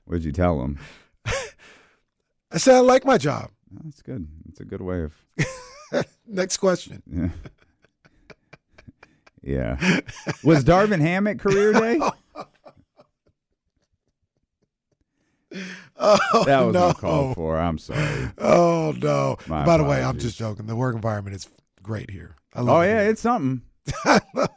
what'd 0.04 0.24
you 0.24 0.32
tell 0.32 0.58
them? 0.58 0.78
I 2.50 2.58
said, 2.58 2.76
"I 2.76 2.80
like 2.80 3.04
my 3.04 3.18
job." 3.18 3.50
That's 3.70 4.02
good. 4.02 4.28
It's 4.48 4.60
a 4.60 4.64
good 4.64 4.80
way 4.80 5.02
of. 5.02 6.06
Next 6.26 6.58
question. 6.58 7.02
Yeah. 7.10 7.28
yeah. 9.78 10.00
Was 10.44 10.64
Darvin 10.64 11.00
Ham 11.00 11.26
at 11.26 11.38
career 11.38 11.72
day? 11.72 12.00
Oh, 15.98 16.44
That 16.44 16.60
was 16.60 16.74
no. 16.74 16.88
uncalled 16.88 17.34
for. 17.36 17.56
I'm 17.58 17.78
sorry. 17.78 18.30
Oh 18.38 18.94
no! 18.98 19.38
My 19.46 19.64
By 19.64 19.78
the 19.78 19.84
way, 19.84 20.02
I'm 20.04 20.18
just 20.18 20.36
joking. 20.38 20.66
The 20.66 20.76
work 20.76 20.94
environment 20.94 21.34
is 21.36 21.48
great 21.82 22.10
here. 22.10 22.36
I 22.54 22.60
love 22.60 22.76
Oh 22.76 22.80
it 22.82 22.88
yeah, 22.88 23.00
here. 23.02 23.10
it's 23.12 23.20
something. 23.22 23.62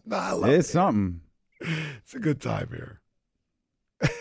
no, 0.06 0.44
It's 0.46 0.68
it. 0.68 0.72
something. 0.72 1.22
It's 1.62 2.14
a 2.14 2.20
good 2.20 2.42
time 2.42 2.68
here. 2.76 3.00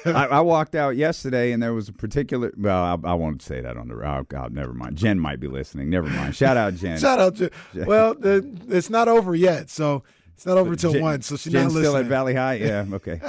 I, 0.07 0.27
I 0.31 0.41
walked 0.41 0.75
out 0.75 0.97
yesterday 0.97 1.53
and 1.53 1.63
there 1.63 1.73
was 1.75 1.89
a 1.89 1.93
particular. 1.93 2.53
Well, 2.57 2.83
I, 3.05 3.11
I 3.11 3.15
won't 3.15 3.43
say 3.43 3.61
that 3.61 3.77
on 3.77 3.89
the. 3.89 3.95
Oh 3.95 4.25
God, 4.29 4.53
never 4.53 4.73
mind. 4.73 4.97
Jen 4.97 5.19
might 5.19 5.41
be 5.41 5.49
listening. 5.49 5.91
Never 5.91 6.09
mind. 6.09 6.37
Shout 6.37 6.57
out 6.57 6.75
Jen. 6.77 6.99
Shout 6.99 7.19
out 7.19 7.35
Jen. 7.35 7.51
Well, 7.75 8.15
the, 8.15 8.47
it's 8.69 8.91
not 8.91 9.09
over 9.09 9.35
yet, 9.35 9.71
so 9.71 10.05
it's 10.35 10.47
not 10.47 10.57
over 10.59 10.77
till 10.77 10.93
Jen- 10.93 11.03
one. 11.03 11.23
So 11.23 11.37
she's 11.37 11.53
Jen's 11.53 11.75
not 11.75 11.81
still 11.81 11.93
listening. 11.95 12.07
at 12.07 12.09
Valley 12.11 12.35
High. 12.35 12.55
Yeah. 12.55 12.85
Okay. 12.93 13.21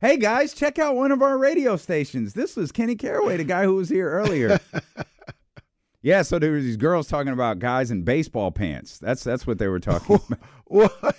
Hey 0.00 0.16
guys, 0.16 0.52
check 0.52 0.78
out 0.78 0.96
one 0.96 1.12
of 1.12 1.22
our 1.22 1.38
radio 1.38 1.76
stations. 1.76 2.34
This 2.34 2.56
was 2.56 2.72
Kenny 2.72 2.96
Caraway, 2.96 3.36
the 3.36 3.44
guy 3.44 3.64
who 3.64 3.74
was 3.74 3.88
here 3.88 4.10
earlier. 4.10 4.58
yeah. 6.02 6.22
So 6.22 6.38
there 6.38 6.52
were 6.52 6.60
these 6.60 6.76
girls 6.76 7.08
talking 7.08 7.32
about 7.32 7.58
guys 7.58 7.90
in 7.90 8.02
baseball 8.02 8.50
pants. 8.50 8.98
That's 8.98 9.24
that's 9.24 9.46
what 9.46 9.58
they 9.58 9.68
were 9.68 9.80
talking 9.80 10.16
about. 10.16 10.38
What? 10.68 11.16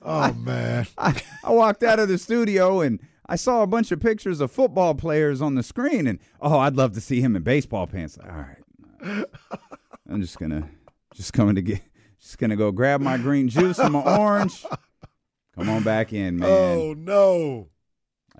Oh 0.00 0.32
man. 0.34 0.86
I, 0.96 1.20
I 1.42 1.50
walked 1.50 1.82
out 1.82 1.98
of 1.98 2.08
the 2.08 2.16
studio 2.16 2.80
and 2.80 3.00
I 3.26 3.34
saw 3.34 3.62
a 3.62 3.66
bunch 3.66 3.90
of 3.90 3.98
pictures 3.98 4.40
of 4.40 4.52
football 4.52 4.94
players 4.94 5.42
on 5.42 5.56
the 5.56 5.64
screen, 5.64 6.06
and 6.06 6.20
oh, 6.40 6.60
I'd 6.60 6.76
love 6.76 6.92
to 6.92 7.00
see 7.00 7.20
him 7.20 7.34
in 7.34 7.42
baseball 7.42 7.88
pants. 7.88 8.18
All 8.22 8.28
right, 8.30 9.24
I'm 10.08 10.20
just 10.20 10.38
gonna 10.38 10.68
just 11.14 11.32
coming 11.32 11.56
to 11.56 11.62
get 11.62 11.80
just 12.20 12.38
gonna 12.38 12.54
go 12.54 12.70
grab 12.70 13.00
my 13.00 13.16
green 13.16 13.48
juice 13.48 13.80
and 13.80 13.94
my 13.94 14.18
orange. 14.18 14.64
Come 15.56 15.68
on 15.68 15.82
back 15.82 16.12
in, 16.12 16.38
man. 16.38 16.48
Oh 16.50 16.94
no. 16.94 17.68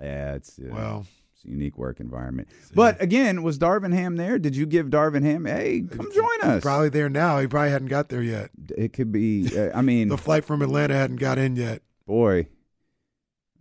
Yeah, 0.03 0.33
it's 0.35 0.59
uh, 0.59 0.67
Well, 0.69 1.05
it's 1.33 1.45
a 1.45 1.49
unique 1.49 1.77
work 1.77 1.99
environment. 1.99 2.49
But 2.75 3.01
again, 3.01 3.41
was 3.43 3.57
Darvin 3.57 3.93
Ham 3.93 4.15
there? 4.17 4.37
Did 4.37 4.55
you 4.55 4.65
give 4.65 4.87
Darvin 4.87 5.23
Ham? 5.23 5.45
Hey, 5.45 5.81
come 5.89 6.11
join 6.11 6.41
us. 6.41 6.61
probably 6.61 6.89
there 6.89 7.09
now. 7.09 7.39
He 7.39 7.47
probably 7.47 7.69
hadn't 7.71 7.87
got 7.87 8.09
there 8.09 8.21
yet. 8.23 8.51
It 8.77 8.91
could 8.93 9.11
be. 9.11 9.49
Uh, 9.57 9.71
I 9.73 9.81
mean, 9.89 10.09
The 10.09 10.17
flight 10.17 10.43
from 10.45 10.61
Atlanta 10.61 10.93
hadn't 10.93 11.17
got 11.17 11.37
in 11.37 11.55
yet. 11.55 11.81
boy. 12.05 12.47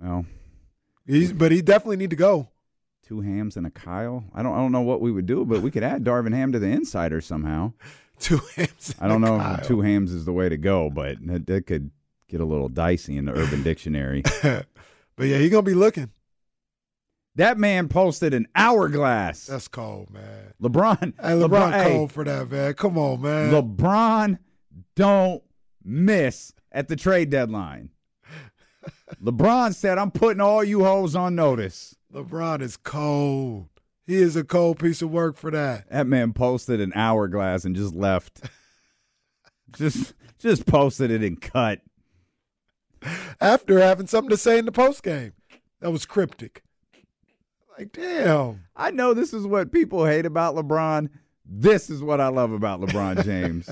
Well, 0.01 0.27
He's, 1.07 1.33
but 1.33 1.53
he 1.53 1.63
definitely 1.63 1.97
need 1.97 2.11
to 2.11 2.17
go. 2.17 2.49
two 3.07 3.21
hams 3.21 3.57
and 3.57 3.67
a 3.67 3.71
Kyle. 3.71 4.25
I 4.35 4.43
don't 4.43 4.53
I 4.55 4.59
don't 4.59 4.73
know 4.73 4.81
what 4.83 5.01
we 5.01 5.11
would 5.13 5.27
do, 5.27 5.45
but 5.45 5.63
we 5.63 5.71
could 5.71 5.83
add 5.83 6.05
Darvin 6.05 6.33
Ham 6.35 6.53
to 6.53 6.59
the 6.59 6.69
insider 6.69 7.21
somehow. 7.21 7.73
Two 8.19 8.41
hams. 8.55 8.95
I 9.01 9.09
don't 9.09 9.21
know 9.21 9.39
Kyle. 9.39 9.55
if 9.61 9.67
two 9.67 9.81
hams 9.81 10.13
is 10.13 10.25
the 10.27 10.33
way 10.33 10.49
to 10.49 10.57
go, 10.57 10.89
but 10.91 11.17
that, 11.27 11.45
that 11.49 11.67
could 11.67 11.91
get 12.29 12.41
a 12.41 12.45
little 12.45 12.69
dicey 12.69 13.17
in 13.17 13.25
the 13.25 13.33
Urban 13.33 13.65
Dictionary. 13.65 14.23
but 14.43 14.67
But 15.17 15.27
yeah, 15.27 15.39
he's 15.39 15.51
gonna 15.51 15.63
be 15.63 15.75
looking. 15.75 16.11
That 17.37 17.59
man 17.59 17.89
posted 17.89 18.35
an 18.35 18.47
hourglass. 18.55 19.47
That's 19.47 19.69
cold, 19.69 20.11
man. 20.11 20.53
LeBron. 20.63 21.15
Hey, 21.21 21.31
LeBron, 21.31 21.73
hey, 21.73 21.91
cold 21.91 22.13
for 22.13 22.25
that, 22.25 22.51
man. 22.51 22.75
Come 22.75 22.99
on, 22.99 23.23
man. 23.23 23.53
LeBron 23.53 24.39
don't 24.95 25.43
miss 25.83 26.53
at 26.71 26.89
the 26.89 26.97
trade 26.97 27.31
deadline. 27.31 27.91
LeBron 29.23 29.75
said, 29.75 29.97
I'm 29.97 30.11
putting 30.11 30.43
all 30.43 30.63
you 30.63 30.85
hoes 30.85 31.17
on 31.17 31.35
notice. 31.35 31.97
LeBron 32.13 32.61
is 32.61 32.77
cold. 32.77 33.69
He 34.07 34.17
is 34.17 34.37
a 34.37 34.45
cold 34.45 34.79
piece 34.79 35.01
of 35.01 35.11
work 35.11 35.37
for 35.39 35.51
that. 35.51 35.89
That 35.89 36.07
man 36.07 36.35
posted 36.35 36.81
an 36.81 36.93
hourglass 36.95 37.65
and 37.65 37.75
just 37.75 37.95
left. 37.95 38.43
just 39.77 40.13
just 40.39 40.67
posted 40.67 41.11
it 41.11 41.23
and 41.23 41.41
cut. 41.41 41.81
After 43.41 43.79
having 43.79 44.07
something 44.07 44.31
to 44.31 44.37
say 44.37 44.59
in 44.59 44.67
the 44.67 44.73
post 44.73 45.03
game. 45.03 45.33
That 45.81 45.91
was 45.91 46.05
cryptic. 46.05 46.63
Like, 47.79 47.93
damn. 47.93 48.65
I 48.77 48.91
know 48.91 49.15
this 49.15 49.33
is 49.33 49.47
what 49.47 49.73
people 49.73 50.05
hate 50.07 50.27
about 50.27 50.55
LeBron. 50.55 51.09
This 51.45 51.91
is 51.91 52.03
what 52.03 52.21
I 52.21 52.29
love 52.29 52.53
about 52.53 52.81
LeBron 52.81 53.25
James. 53.25 53.69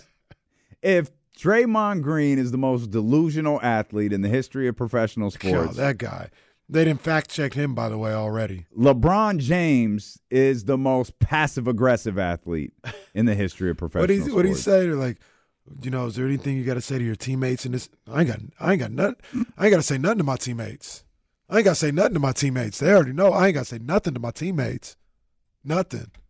if 0.83 1.11
Draymond 1.39 2.03
Green 2.03 2.39
is 2.39 2.51
the 2.51 2.59
most 2.59 2.91
delusional 2.91 3.61
athlete 3.63 4.13
in 4.13 4.21
the 4.23 4.29
history 4.29 4.69
of 4.69 4.77
professional 4.77 5.31
sports. 5.31 5.77
that 5.77 5.99
guy. 5.99 6.31
They 6.69 6.85
didn't 6.85 7.01
fact 7.01 7.31
check 7.31 7.55
him, 7.55 7.75
by 7.75 7.89
the 7.89 7.99
way, 7.99 8.13
already. 8.13 8.67
LeBron 8.79 9.39
James 9.39 10.19
is 10.31 10.65
the 10.67 10.79
most 10.79 11.19
passive 11.19 11.67
aggressive 11.67 12.17
athlete 12.19 12.73
in 13.15 13.27
the 13.27 13.35
history 13.35 13.71
of 13.71 13.77
professional 13.79 14.03
what 14.03 14.11
he 14.11 14.19
sports. 14.19 14.35
what 14.35 14.45
he 14.47 14.55
say? 14.55 14.81
They're 14.87 14.95
like, 14.95 15.19
you 15.83 15.91
know, 15.91 16.07
is 16.07 16.15
there 16.15 16.27
anything 16.27 16.57
you 16.57 16.65
got 16.65 16.75
to 16.75 16.81
say 16.81 16.99
to 16.99 17.05
your 17.05 17.17
teammates 17.17 17.67
in 17.67 17.73
this? 17.73 17.89
I 18.11 18.21
ain't 18.21 18.29
got, 18.29 18.41
I 18.61 18.73
ain't 18.73 18.81
got 18.81 18.93
nothing. 18.93 19.17
I 19.59 19.65
ain't 19.67 19.73
got 19.73 19.79
to 19.79 19.83
say 19.83 19.99
nothing 19.99 20.19
to 20.19 20.25
my 20.25 20.37
teammates. 20.37 21.05
I 21.51 21.57
ain't 21.57 21.65
got 21.65 21.73
to 21.73 21.75
say 21.75 21.91
nothing 21.91 22.15
to 22.15 22.21
my 22.21 22.33
teammates. 22.33 22.79
They 22.79 22.93
already 22.93 23.13
know. 23.13 23.33
I 23.33 23.49
ain't 23.49 23.55
got 23.55 23.61
to 23.61 23.67
say 23.67 23.79
nothing 23.79 24.15
to 24.15 24.21
my 24.21 24.31
teammates. 24.31 24.97
Nothing. 25.65 26.11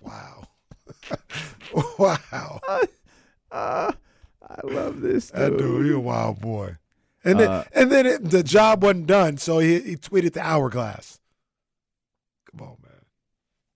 Wow. 0.00 0.48
wow. 1.98 2.60
Uh, 3.52 3.92
I 4.42 4.60
love 4.64 5.00
this 5.00 5.30
dude. 5.30 5.40
That 5.40 5.58
dude, 5.58 5.86
he 5.86 5.92
a 5.92 5.98
wild 6.00 6.40
boy. 6.40 6.76
And 7.24 7.38
then, 7.38 7.48
Uh, 7.48 7.64
and 7.72 7.90
then 7.92 8.04
it, 8.04 8.30
the 8.30 8.42
job 8.42 8.82
wasn't 8.82 9.06
done, 9.06 9.36
so 9.36 9.60
he, 9.60 9.78
he 9.80 9.96
tweeted 9.96 10.32
the 10.32 10.40
hourglass. 10.40 11.20
Come 12.50 12.66
on, 12.66 12.76
man. 12.82 12.92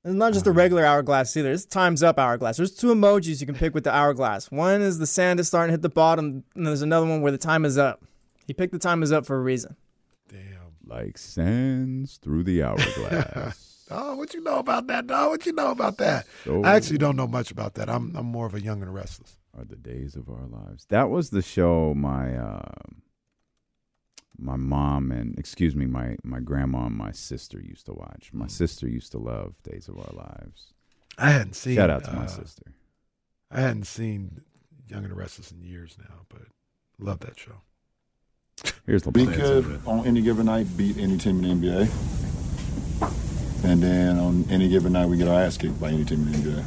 It's 0.04 0.14
not 0.14 0.32
just 0.32 0.48
a 0.48 0.52
regular 0.52 0.84
hourglass 0.84 1.36
either. 1.36 1.52
It's 1.52 1.64
time's 1.64 2.02
up 2.02 2.18
hourglass. 2.18 2.56
There's 2.56 2.74
two 2.74 2.88
emojis 2.92 3.40
you 3.40 3.46
can 3.46 3.54
pick 3.54 3.72
with 3.72 3.84
the 3.84 3.94
hourglass. 3.94 4.50
One 4.50 4.82
is 4.82 4.98
the 4.98 5.06
sand 5.06 5.38
is 5.38 5.46
starting 5.46 5.68
to 5.68 5.74
hit 5.74 5.82
the 5.82 5.88
bottom, 5.88 6.42
and 6.56 6.66
there's 6.66 6.82
another 6.82 7.06
one 7.06 7.22
where 7.22 7.32
the 7.32 7.38
time 7.38 7.64
is 7.64 7.78
up. 7.78 8.04
He 8.46 8.54
picked 8.54 8.72
the 8.72 8.78
time 8.78 9.02
is 9.02 9.12
up 9.12 9.26
for 9.26 9.36
a 9.36 9.40
reason. 9.42 9.76
Damn. 10.28 10.40
Like 10.86 11.18
sands 11.18 12.16
through 12.18 12.44
the 12.44 12.62
hourglass. 12.62 13.62
Oh, 13.88 14.16
what 14.16 14.34
you 14.34 14.42
know 14.42 14.58
about 14.58 14.88
that, 14.88 15.06
dog? 15.06 15.30
What 15.30 15.46
you 15.46 15.52
know 15.52 15.70
about 15.70 15.98
that? 15.98 16.26
So- 16.42 16.64
I 16.64 16.74
actually 16.74 16.98
don't 16.98 17.14
know 17.14 17.28
much 17.28 17.52
about 17.52 17.74
that. 17.74 17.88
I'm 17.88 18.16
I'm 18.16 18.26
more 18.26 18.44
of 18.44 18.52
a 18.54 18.60
young 18.60 18.82
and 18.82 18.92
restless. 18.92 19.36
are 19.56 19.64
the 19.64 19.76
days 19.76 20.16
of 20.16 20.28
our 20.28 20.44
lives. 20.44 20.86
That 20.86 21.08
was 21.08 21.30
the 21.30 21.40
show 21.40 21.94
my 21.94 22.36
uh, 22.36 22.72
my 24.36 24.56
mom 24.56 25.12
and 25.12 25.38
excuse 25.38 25.76
me, 25.76 25.86
my 25.86 26.16
my 26.24 26.40
grandma 26.40 26.86
and 26.86 26.96
my 26.96 27.12
sister 27.12 27.60
used 27.60 27.86
to 27.86 27.92
watch. 27.92 28.30
Hmm. 28.32 28.38
My 28.38 28.48
sister 28.48 28.88
used 28.88 29.12
to 29.12 29.18
love 29.18 29.54
Days 29.62 29.86
of 29.88 29.96
Our 29.98 30.12
Lives. 30.12 30.72
I 31.16 31.30
hadn't 31.30 31.54
seen. 31.54 31.76
Shout 31.76 31.88
out 31.90 32.02
to 32.04 32.12
my 32.12 32.24
uh, 32.24 32.26
sister. 32.26 32.72
I 33.52 33.60
hadn't 33.60 33.86
seen 33.86 34.40
Young 34.88 35.04
and 35.04 35.12
the 35.12 35.16
Restless 35.16 35.52
in 35.52 35.62
years 35.62 35.96
now, 35.96 36.22
but 36.28 36.42
love 36.98 37.20
that 37.20 37.38
show. 37.38 37.62
Here's 38.86 39.02
the 39.02 39.10
We 39.10 39.26
could, 39.26 39.80
on 39.84 40.06
any 40.06 40.22
given 40.22 40.46
night, 40.46 40.68
beat 40.76 40.96
any 40.98 41.18
team 41.18 41.44
in 41.44 41.60
the 41.60 41.66
NBA. 41.68 41.88
And 43.64 43.82
then 43.82 44.16
on 44.18 44.46
any 44.48 44.68
given 44.68 44.92
night, 44.92 45.06
we 45.08 45.16
get 45.16 45.26
our 45.26 45.40
ass 45.40 45.56
kicked 45.56 45.80
by 45.80 45.88
any 45.88 46.04
team 46.04 46.22
in 46.28 46.32
the 46.32 46.38
NBA. 46.38 46.66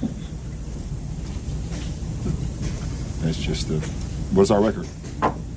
That's 3.21 3.37
just 3.37 3.69
the. 3.69 3.79
What's 4.35 4.51
our 4.51 4.61
record? 4.61 4.85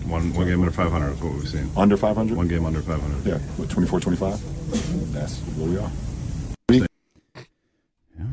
One 0.06 0.32
one 0.34 0.46
game 0.46 0.60
under 0.60 0.70
500 0.70 1.12
is 1.12 1.22
what 1.22 1.32
we've 1.34 1.48
seen. 1.48 1.68
Under 1.76 1.96
500? 1.96 2.36
One 2.36 2.46
game 2.46 2.64
under 2.64 2.80
500. 2.80 3.26
Yeah, 3.26 3.38
what, 3.56 3.68
24 3.70 4.00
25? 4.00 5.12
That's 5.12 5.38
where 5.40 5.68
we 5.68 5.78
are. 5.78 5.90
Yeah. 6.70 8.26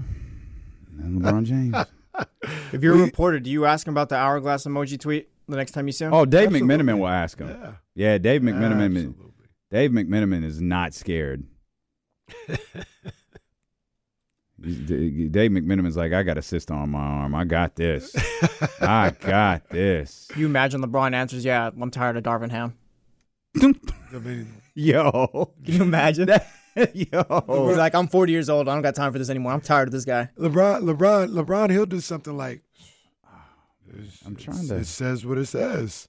And 1.00 1.22
LeBron 1.22 1.46
James. 1.46 1.76
If 2.72 2.84
you're 2.84 2.96
a 2.96 2.98
reporter, 2.98 3.40
do 3.40 3.50
you 3.50 3.66
ask 3.66 3.88
him 3.88 3.94
about 3.94 4.10
the 4.10 4.16
hourglass 4.16 4.66
emoji 4.66 5.00
tweet 5.00 5.30
the 5.48 5.56
next 5.56 5.72
time 5.72 5.88
you 5.88 5.94
see 5.94 6.06
him? 6.06 6.14
Oh, 6.14 6.26
Dave 6.26 6.50
McMenamin 6.50 7.00
will 7.00 7.08
ask 7.08 7.40
him. 7.40 7.48
Yeah. 7.48 7.72
Yeah, 8.00 8.18
Dave 8.18 8.42
McMenamin. 8.44 9.14
Dave 9.70 9.92
McMenamin 9.92 10.46
is 10.46 10.62
not 10.62 10.94
scared. 10.94 11.44
D- 14.62 15.28
Dave 15.28 15.52
McMenamin's 15.52 15.98
like, 15.98 16.14
I 16.14 16.24
got 16.24 16.38
a 16.38 16.42
cyst 16.42 16.72
on 16.72 16.92
my 16.92 17.00
arm. 17.00 17.36
I 17.36 17.44
got 17.44 17.76
this. 17.76 18.16
I 18.80 19.10
got 19.20 19.68
this. 19.70 20.30
You 20.38 20.46
imagine 20.46 20.82
LeBron 20.82 21.14
answers, 21.14 21.44
"Yeah, 21.44 21.72
I'm 21.78 21.92
tired 21.92 22.16
of 22.16 22.24
Darvin 22.24 22.52
Ham." 22.52 22.78
Yo, 24.76 25.52
Can 25.66 25.74
you 25.74 25.82
imagine? 25.82 26.28
That? 26.28 26.48
Yo, 26.96 27.68
He's 27.68 27.78
like, 27.78 27.96
"I'm 27.96 28.08
40 28.08 28.32
years 28.32 28.50
old. 28.50 28.70
I 28.70 28.76
don't 28.76 28.82
got 28.82 28.96
time 28.96 29.12
for 29.12 29.20
this 29.20 29.30
anymore. 29.30 29.52
I'm 29.52 29.60
tired 29.60 29.90
of 29.90 29.92
this 29.92 30.06
guy." 30.06 30.30
LeBron, 30.38 30.84
LeBron, 30.84 31.32
LeBron, 31.34 31.70
he'll 31.70 31.86
do 31.86 32.00
something 32.00 32.38
like. 32.38 32.62
I'm 34.26 34.38
trying 34.38 34.70
to. 34.70 34.78
It 34.78 34.86
says 34.86 35.26
what 35.26 35.38
it 35.38 35.48
says. 35.48 36.08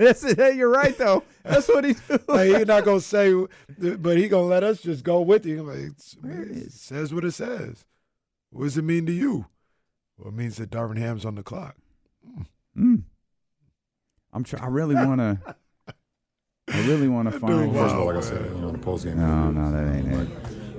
That's 0.00 0.24
it. 0.24 0.38
Hey, 0.38 0.56
you're 0.56 0.70
right 0.70 0.96
though. 0.96 1.22
That's 1.44 1.68
what 1.68 1.84
he 1.84 1.92
do. 1.92 2.18
like 2.28 2.48
he's 2.48 2.66
not 2.66 2.84
gonna 2.84 3.00
say, 3.02 3.34
but 3.78 4.16
he 4.16 4.28
gonna 4.28 4.46
let 4.46 4.64
us 4.64 4.80
just 4.80 5.04
go 5.04 5.20
with 5.20 5.44
him. 5.44 5.66
Like, 5.66 5.76
it's- 5.78 6.16
it 6.24 6.72
says 6.72 7.12
what 7.12 7.24
it 7.24 7.32
says. 7.32 7.84
What 8.50 8.64
does 8.64 8.78
it 8.78 8.82
mean 8.84 9.04
to 9.06 9.12
you? 9.12 9.46
Well, 10.16 10.28
it 10.28 10.34
means 10.34 10.56
that 10.56 10.70
Darvin 10.70 10.96
Ham's 10.96 11.24
on 11.24 11.34
the 11.34 11.42
clock. 11.42 11.76
Mm. 12.76 13.02
I'm 14.32 14.44
trying. 14.44 14.62
I 14.62 14.68
really 14.68 14.94
want 14.94 15.18
to. 15.20 15.54
I 16.68 16.86
really 16.86 17.08
want 17.08 17.28
to 17.32 17.38
find. 17.38 17.74
First 17.74 17.94
of 17.94 18.00
all, 18.00 18.06
like 18.06 18.16
I 18.16 18.20
said, 18.20 18.44
you 18.44 18.58
know, 18.60 18.70
the 18.70 18.78
post 18.78 19.04
game. 19.04 19.18
No, 19.18 19.50
no, 19.50 19.70
that 19.72 19.94
ain't 19.96 20.12
it. 20.12 20.28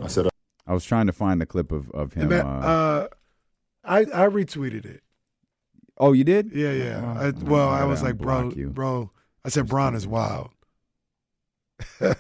I 0.01 0.07
said, 0.07 0.25
uh, 0.27 0.29
I 0.65 0.73
was 0.73 0.83
trying 0.85 1.05
to 1.07 1.13
find 1.13 1.39
the 1.39 1.45
clip 1.45 1.71
of 1.71 1.91
of 1.91 2.13
him. 2.13 2.29
Man, 2.29 2.45
uh, 2.45 2.49
uh, 2.49 3.07
I 3.83 3.99
I 3.99 4.27
retweeted 4.27 4.85
it. 4.85 5.03
Oh, 6.01 6.13
you 6.13 6.23
did? 6.23 6.51
Yeah, 6.51 6.71
yeah. 6.71 6.99
Well, 6.99 7.17
I, 7.19 7.29
well, 7.29 7.69
I 7.69 7.83
was 7.83 8.01
like, 8.01 8.17
bro, 8.17 8.49
you. 8.49 8.69
bro. 8.69 9.11
I 9.45 9.49
said, 9.49 9.67
Bron 9.67 9.93
is 9.93 10.07
wild. 10.07 10.49
Because 11.77 12.17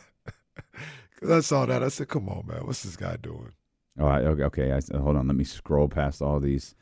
I 1.29 1.39
saw 1.39 1.65
that, 1.65 1.81
I 1.81 1.87
said, 1.87 2.07
"Come 2.07 2.29
on, 2.29 2.45
man, 2.45 2.67
what's 2.67 2.83
this 2.83 2.95
guy 2.95 3.17
doing?" 3.17 3.53
Oh, 3.99 4.07
okay. 4.07 4.43
okay. 4.43 4.71
I, 4.71 4.97
hold 4.97 5.17
on. 5.17 5.27
Let 5.27 5.35
me 5.35 5.43
scroll 5.43 5.87
past 5.87 6.21
all 6.21 6.39
these. 6.39 6.75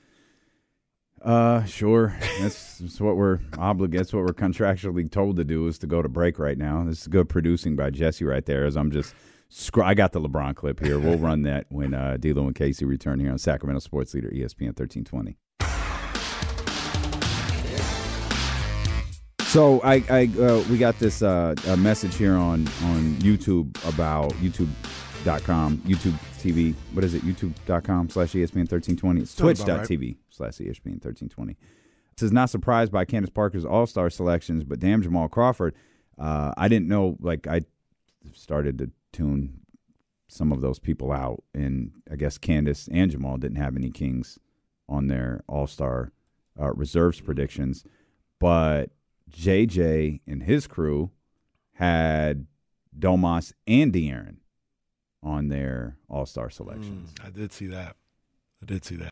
Uh, 1.21 1.63
sure. 1.63 2.17
That's, 2.41 2.77
that's 2.79 2.99
what 2.99 3.15
we're 3.15 3.39
obligated. 3.57 4.01
That's 4.01 4.13
what 4.13 4.25
we're 4.25 4.33
contractually 4.33 5.09
told 5.09 5.37
to 5.37 5.45
do 5.45 5.67
is 5.67 5.77
to 5.79 5.87
go 5.87 6.01
to 6.01 6.09
break 6.09 6.37
right 6.37 6.57
now. 6.57 6.83
This 6.83 7.01
is 7.01 7.07
good 7.07 7.29
producing 7.29 7.77
by 7.77 7.91
Jesse 7.91 8.25
right 8.25 8.45
there. 8.45 8.65
As 8.65 8.75
I'm 8.75 8.91
just, 8.91 9.15
scro- 9.47 9.85
I 9.85 9.93
got 9.93 10.11
the 10.11 10.19
LeBron 10.19 10.55
clip 10.55 10.81
here. 10.81 10.99
We'll 10.99 11.17
run 11.17 11.43
that 11.43 11.65
when 11.69 11.93
uh, 11.93 12.17
D-Lo 12.19 12.45
and 12.45 12.55
KC 12.55 12.85
return 12.85 13.19
here 13.19 13.31
on 13.31 13.37
Sacramento 13.37 13.79
Sports 13.79 14.13
Leader 14.13 14.29
ESPN 14.29 14.77
1320. 14.77 15.37
So 19.49 19.81
I, 19.81 20.03
I 20.11 20.29
uh, 20.39 20.63
we 20.69 20.77
got 20.77 20.99
this 20.99 21.23
uh, 21.23 21.55
a 21.69 21.75
message 21.75 22.15
here 22.15 22.35
on 22.35 22.67
on 22.83 23.15
YouTube 23.15 23.75
about 23.91 24.31
YouTube.com, 24.33 25.79
YouTube 25.79 26.13
TV. 26.37 26.75
What 26.93 27.03
is 27.03 27.15
it? 27.15 27.23
YouTube.com 27.23 28.09
slash 28.09 28.33
ESPN 28.33 28.69
1320. 28.69 29.21
It's 29.21 29.31
Sounds 29.31 29.61
about. 29.61 29.87
Twitch.tv 29.87 30.17
slash 30.29 30.57
ESPN 30.57 31.03
1320. 31.03 31.53
It 31.53 31.57
says 32.15 32.31
not 32.31 32.51
surprised 32.51 32.91
by 32.91 33.05
Candace 33.05 33.31
Parker's 33.31 33.65
All 33.65 33.87
Star 33.87 34.11
selections, 34.11 34.63
but 34.63 34.79
damn 34.79 35.01
Jamal 35.01 35.27
Crawford. 35.27 35.73
Uh, 36.19 36.53
I 36.55 36.67
didn't 36.67 36.87
know. 36.87 37.17
Like 37.19 37.47
I 37.47 37.61
started 38.33 38.77
to 38.77 38.91
tune 39.11 39.61
some 40.27 40.51
of 40.51 40.61
those 40.61 40.77
people 40.77 41.11
out, 41.11 41.43
and 41.55 41.89
I 42.11 42.17
guess 42.17 42.37
Candace 42.37 42.87
and 42.91 43.09
Jamal 43.09 43.37
didn't 43.37 43.57
have 43.57 43.75
any 43.75 43.89
Kings 43.89 44.37
on 44.87 45.07
their 45.07 45.43
All 45.47 45.65
Star 45.65 46.11
uh, 46.61 46.71
reserves 46.73 47.19
predictions, 47.19 47.83
but 48.39 48.91
JJ 49.29 50.21
and 50.27 50.43
his 50.43 50.67
crew 50.67 51.11
had 51.73 52.47
Domas 52.97 53.53
and 53.67 53.93
De'Aaron 53.93 54.37
on 55.23 55.49
their 55.49 55.97
All 56.09 56.25
Star 56.25 56.49
selections. 56.49 57.13
I 57.23 57.29
did 57.29 57.51
see 57.51 57.67
that. 57.67 57.95
I 58.61 58.65
did 58.65 58.83
see 58.85 58.95
that. 58.97 59.11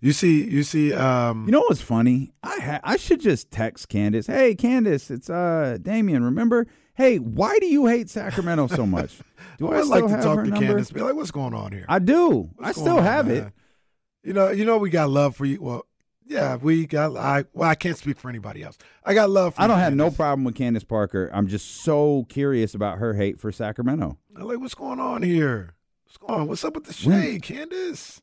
You 0.00 0.12
see, 0.12 0.44
you 0.44 0.62
see. 0.62 0.92
Um, 0.92 1.46
You 1.46 1.52
know 1.52 1.60
what's 1.62 1.80
funny? 1.80 2.32
I 2.42 2.60
ha- 2.60 2.80
I 2.84 2.96
should 2.96 3.20
just 3.20 3.50
text 3.50 3.88
Candace. 3.88 4.26
Hey, 4.26 4.54
Candace, 4.54 5.10
it's 5.10 5.30
uh 5.30 5.78
Damien. 5.80 6.22
Remember? 6.22 6.66
Hey, 6.94 7.18
why 7.18 7.58
do 7.58 7.66
you 7.66 7.86
hate 7.86 8.08
Sacramento 8.10 8.68
so 8.68 8.86
much? 8.96 9.18
Do 9.58 9.70
I, 9.72 9.80
still 9.82 9.88
like 9.90 10.06
to 10.06 10.22
talk 10.22 10.44
to 10.44 10.50
number? 10.50 10.66
Candace. 10.66 10.90
Be 10.92 11.00
like, 11.00 11.14
what's 11.14 11.30
going 11.30 11.54
on 11.54 11.72
here? 11.72 11.86
I 11.88 11.98
do. 11.98 12.50
What's 12.56 12.78
I 12.78 12.80
still 12.80 12.98
on, 12.98 13.02
have 13.04 13.26
man? 13.26 13.36
it. 13.36 13.52
You 14.22 14.32
know, 14.34 14.50
you 14.50 14.64
know, 14.64 14.76
we 14.78 14.90
got 14.90 15.08
love 15.08 15.34
for 15.36 15.44
you. 15.44 15.60
Well, 15.62 15.86
Yeah, 16.28 16.56
we 16.56 16.86
got. 16.86 17.16
I 17.16 17.44
well, 17.52 17.70
I 17.70 17.74
can't 17.76 17.96
speak 17.96 18.18
for 18.18 18.28
anybody 18.28 18.62
else. 18.62 18.76
I 19.04 19.14
got 19.14 19.30
love. 19.30 19.54
for 19.54 19.62
I 19.62 19.66
don't 19.66 19.78
have 19.78 19.94
no 19.94 20.10
problem 20.10 20.44
with 20.44 20.56
Candace 20.56 20.82
Parker. 20.84 21.30
I'm 21.32 21.46
just 21.46 21.82
so 21.82 22.26
curious 22.28 22.74
about 22.74 22.98
her 22.98 23.14
hate 23.14 23.38
for 23.38 23.52
Sacramento. 23.52 24.18
I'm 24.36 24.42
like, 24.42 24.58
what's 24.58 24.74
going 24.74 24.98
on 24.98 25.22
here? 25.22 25.74
What's 26.04 26.16
going 26.16 26.40
on? 26.40 26.48
What's 26.48 26.64
up 26.64 26.74
with 26.74 26.84
the 26.84 26.92
shade, 26.92 27.42
Candace? 27.42 28.20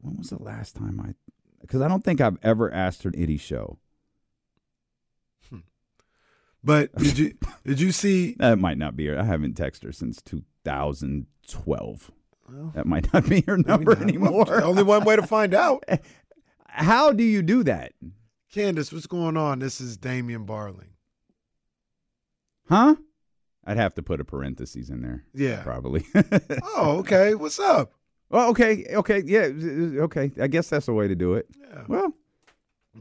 When 0.00 0.18
was 0.18 0.30
the 0.30 0.42
last 0.42 0.76
time 0.76 1.00
I? 1.00 1.14
Because 1.60 1.80
I 1.80 1.88
don't 1.88 2.04
think 2.04 2.20
I've 2.20 2.38
ever 2.42 2.72
asked 2.72 3.02
her 3.04 3.10
an 3.10 3.20
itty 3.20 3.38
show. 3.38 3.78
Hmm. 5.48 5.60
But 6.62 6.94
did 6.96 7.18
you 7.18 7.32
did 7.64 7.80
you 7.80 7.92
see? 7.92 8.34
That 8.38 8.58
might 8.58 8.78
not 8.78 8.94
be 8.94 9.06
her. 9.06 9.18
I 9.18 9.24
haven't 9.24 9.56
texted 9.56 9.84
her 9.84 9.92
since 9.92 10.20
2012. 10.20 12.10
Well, 12.50 12.72
that 12.74 12.86
might 12.86 13.12
not 13.12 13.28
be 13.28 13.42
her 13.46 13.56
number 13.58 13.96
anymore. 14.00 14.62
Only 14.62 14.82
one 14.82 15.04
way 15.04 15.16
to 15.16 15.26
find 15.26 15.54
out. 15.54 15.84
How 16.78 17.12
do 17.12 17.24
you 17.24 17.42
do 17.42 17.64
that? 17.64 17.92
Candace, 18.52 18.92
what's 18.92 19.06
going 19.06 19.36
on? 19.36 19.58
This 19.58 19.80
is 19.80 19.96
Damian 19.96 20.46
Barling. 20.46 20.90
Huh? 22.68 22.96
I'd 23.66 23.76
have 23.76 23.94
to 23.94 24.02
put 24.02 24.20
a 24.20 24.24
parenthesis 24.24 24.88
in 24.88 25.02
there. 25.02 25.24
Yeah. 25.34 25.62
Probably. 25.62 26.06
Oh, 26.62 26.98
okay. 26.98 27.34
What's 27.34 27.58
up? 27.58 27.92
well, 28.30 28.48
okay. 28.50 28.86
Okay. 28.94 29.22
Yeah. 29.26 29.50
Okay. 30.04 30.30
I 30.40 30.46
guess 30.46 30.68
that's 30.68 30.86
the 30.86 30.92
way 30.92 31.08
to 31.08 31.14
do 31.16 31.34
it. 31.34 31.46
Yeah. 31.60 31.82
Well, 31.88 32.14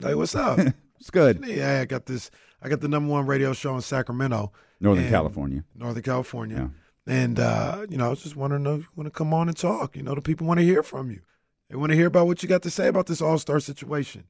Hey, 0.02 0.16
what's 0.16 0.36
up? 0.36 0.60
it's 1.00 1.10
good. 1.12 1.44
Yeah, 1.46 1.80
I 1.82 1.86
got 1.86 2.08
this. 2.08 2.32
I 2.62 2.70
got 2.70 2.82
the 2.82 2.88
number 2.88 3.12
one 3.12 3.26
radio 3.28 3.54
show 3.54 3.76
in 3.76 3.82
Sacramento, 3.82 4.52
Northern 4.80 5.10
California. 5.10 5.64
Northern 5.76 6.04
California. 6.04 6.72
Yeah. 7.08 7.14
And 7.14 7.40
uh, 7.40 7.86
you 7.90 7.98
know, 7.98 8.08
I 8.08 8.10
was 8.10 8.24
just 8.24 8.36
wondering 8.36 8.66
if 8.66 8.82
you 8.82 8.88
want 8.96 9.08
to 9.08 9.12
come 9.12 9.34
on 9.34 9.48
and 9.48 9.56
talk. 9.58 9.96
You 9.96 10.04
know, 10.04 10.16
the 10.16 10.22
people 10.22 10.48
want 10.48 10.60
to 10.60 10.66
hear 10.66 10.82
from 10.84 11.12
you. 11.12 11.22
They 11.70 11.76
want 11.76 11.92
to 11.92 11.98
hear 11.98 12.08
about 12.08 12.28
what 12.28 12.42
you 12.42 12.50
got 12.50 12.64
to 12.64 12.70
say 12.70 12.88
about 12.88 13.08
this 13.08 13.22
All 13.22 13.38
Star 13.38 13.60
situation. 13.60 14.24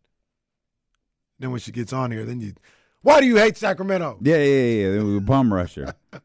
Then 1.39 1.51
when 1.51 1.59
she 1.59 1.71
gets 1.71 1.93
on 1.93 2.11
here, 2.11 2.25
then 2.25 2.41
you, 2.41 2.53
why 3.01 3.21
do 3.21 3.27
you 3.27 3.37
hate 3.37 3.57
Sacramento? 3.57 4.17
Yeah. 4.21 4.37
Yeah. 4.37 4.43
Yeah. 4.43 4.93
yeah. 4.95 5.03
We 5.03 5.19
bum 5.19 5.53
rusher. 5.53 5.93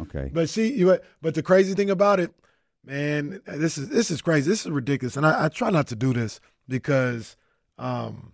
Okay. 0.00 0.30
But 0.32 0.48
see, 0.48 0.72
you. 0.72 0.98
But 1.20 1.34
the 1.34 1.42
crazy 1.42 1.74
thing 1.74 1.90
about 1.90 2.20
it, 2.20 2.32
man, 2.84 3.40
this 3.46 3.76
is 3.76 3.88
this 3.88 4.10
is 4.10 4.22
crazy. 4.22 4.48
This 4.48 4.64
is 4.64 4.70
ridiculous, 4.70 5.16
and 5.16 5.26
I, 5.26 5.46
I 5.46 5.48
try 5.48 5.70
not 5.70 5.88
to 5.88 5.96
do 5.96 6.12
this 6.12 6.40
because, 6.68 7.36
um, 7.78 8.32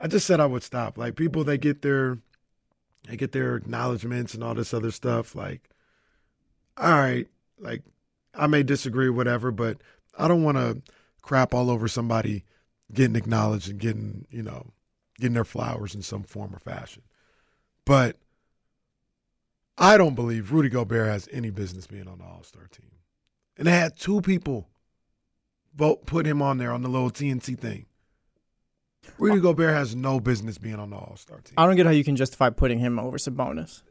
I 0.00 0.06
just 0.06 0.26
said 0.26 0.40
I 0.40 0.46
would 0.46 0.62
stop. 0.62 0.96
Like 0.96 1.16
people, 1.16 1.44
they 1.44 1.58
get 1.58 1.82
their, 1.82 2.18
they 3.08 3.16
get 3.16 3.32
their 3.32 3.56
acknowledgments 3.56 4.34
and 4.34 4.42
all 4.42 4.54
this 4.54 4.72
other 4.72 4.90
stuff. 4.90 5.34
Like, 5.34 5.68
all 6.78 6.90
right, 6.90 7.28
like 7.58 7.82
I 8.34 8.46
may 8.46 8.62
disagree, 8.62 9.10
whatever, 9.10 9.50
but 9.50 9.82
I 10.18 10.28
don't 10.28 10.42
want 10.42 10.56
to 10.56 10.82
crap 11.22 11.54
all 11.54 11.70
over 11.70 11.88
somebody 11.88 12.44
getting 12.92 13.16
acknowledged 13.16 13.68
and 13.68 13.78
getting, 13.78 14.26
you 14.30 14.42
know, 14.42 14.72
getting 15.18 15.34
their 15.34 15.44
flowers 15.44 15.94
in 15.94 16.02
some 16.02 16.22
form 16.22 16.54
or 16.54 16.58
fashion. 16.58 17.02
But 17.84 18.16
I 19.78 19.96
don't 19.96 20.14
believe 20.14 20.52
Rudy 20.52 20.68
Gobert 20.68 21.08
has 21.08 21.28
any 21.32 21.50
business 21.50 21.86
being 21.86 22.08
on 22.08 22.18
the 22.18 22.24
All 22.24 22.42
Star 22.42 22.66
team. 22.70 22.90
And 23.56 23.66
they 23.66 23.72
had 23.72 23.98
two 23.98 24.20
people 24.20 24.68
vote 25.74 26.06
put 26.06 26.26
him 26.26 26.42
on 26.42 26.58
there 26.58 26.72
on 26.72 26.82
the 26.82 26.88
little 26.88 27.10
TNT 27.10 27.58
thing. 27.58 27.86
Rudy 29.18 29.40
Gobert 29.40 29.74
has 29.74 29.94
no 29.94 30.20
business 30.20 30.58
being 30.58 30.76
on 30.76 30.90
the 30.90 30.96
All 30.96 31.16
Star 31.16 31.40
team. 31.40 31.54
I 31.56 31.66
don't 31.66 31.76
get 31.76 31.86
how 31.86 31.92
you 31.92 32.04
can 32.04 32.16
justify 32.16 32.50
putting 32.50 32.78
him 32.78 32.98
over 32.98 33.18
Sabonis. 33.18 33.82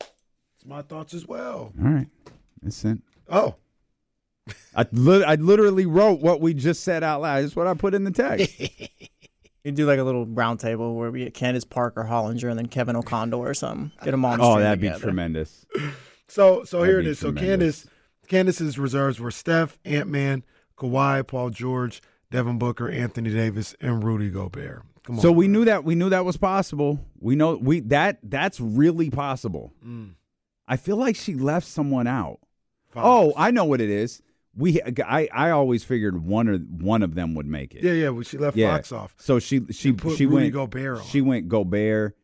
It's 0.00 0.64
my 0.64 0.82
thoughts 0.82 1.14
as 1.14 1.26
well. 1.26 1.72
All 1.82 1.90
right. 1.90 2.08
Listen. 2.62 3.02
Oh. 3.28 3.56
I, 4.76 4.86
li- 4.92 5.24
I 5.24 5.36
literally 5.36 5.86
wrote 5.86 6.20
what 6.20 6.40
we 6.40 6.54
just 6.54 6.82
said 6.84 7.02
out 7.02 7.20
loud. 7.22 7.42
That's 7.42 7.56
what 7.56 7.66
I 7.66 7.74
put 7.74 7.94
in 7.94 8.04
the 8.04 8.10
text. 8.10 8.60
You 9.64 9.72
do 9.72 9.86
like 9.86 9.98
a 9.98 10.04
little 10.04 10.26
round 10.26 10.60
table 10.60 10.94
where 10.94 11.10
we 11.10 11.20
get 11.20 11.32
Candace 11.32 11.64
Parker, 11.64 12.04
Hollinger, 12.04 12.50
and 12.50 12.58
then 12.58 12.66
Kevin 12.66 12.96
O'Connor 12.96 13.38
or 13.38 13.54
something. 13.54 13.92
Get 14.02 14.10
them 14.10 14.22
on. 14.22 14.38
oh, 14.38 14.58
that'd 14.58 14.78
be 14.78 14.90
tremendous. 15.00 15.64
So 16.28 16.64
so 16.64 16.80
That'd 16.80 16.90
here 16.90 17.00
it 17.00 17.06
is. 17.06 17.06
be 17.06 17.10
is. 17.10 17.18
So. 17.20 17.32
Candace 17.32 17.86
Candace's 18.28 18.78
reserves 18.78 19.18
were 19.20 19.30
Steph, 19.30 19.78
Ant 19.86 20.10
Man, 20.10 20.44
Kawhi, 20.76 21.26
Paul 21.26 21.48
George, 21.48 22.02
Devin 22.30 22.58
Booker, 22.58 22.90
Anthony 22.90 23.30
Davis, 23.30 23.74
and 23.80 24.04
Rudy 24.04 24.28
Gobert. 24.28 24.82
Come 25.02 25.16
on. 25.16 25.22
So 25.22 25.32
we 25.32 25.48
knew 25.48 25.64
that 25.64 25.82
we 25.82 25.94
knew 25.94 26.10
that 26.10 26.26
was 26.26 26.36
possible. 26.36 27.02
We 27.18 27.34
know 27.34 27.56
we 27.56 27.80
that 27.80 28.18
that's 28.22 28.60
really 28.60 29.08
possible. 29.08 29.72
Mm. 29.82 30.16
I 30.68 30.76
feel 30.76 30.96
like 30.98 31.16
she 31.16 31.34
left 31.34 31.66
someone 31.66 32.06
out. 32.06 32.38
Oh, 32.94 33.32
I 33.34 33.50
know 33.50 33.64
what 33.64 33.80
it 33.80 33.88
is. 33.88 34.20
We 34.56 34.80
I, 34.82 35.28
I 35.32 35.50
always 35.50 35.82
figured 35.84 36.24
one 36.24 36.48
or 36.48 36.58
one 36.58 37.02
of 37.02 37.14
them 37.14 37.34
would 37.34 37.46
make 37.46 37.74
it. 37.74 37.82
Yeah, 37.82 37.92
yeah. 37.92 38.08
Well, 38.10 38.22
she 38.22 38.38
left 38.38 38.56
Yeah. 38.56 38.74
Fox 38.74 38.92
off. 38.92 39.14
So 39.18 39.38
she 39.38 39.62
she 39.70 39.88
And 39.90 39.98
put 39.98 40.16
she 40.16 40.26
Rudy 40.26 40.44
went 40.44 40.52
Gobert 40.54 40.98
on. 40.98 41.04
She 41.04 41.20
went 41.20 41.48
Gobert 41.48 42.16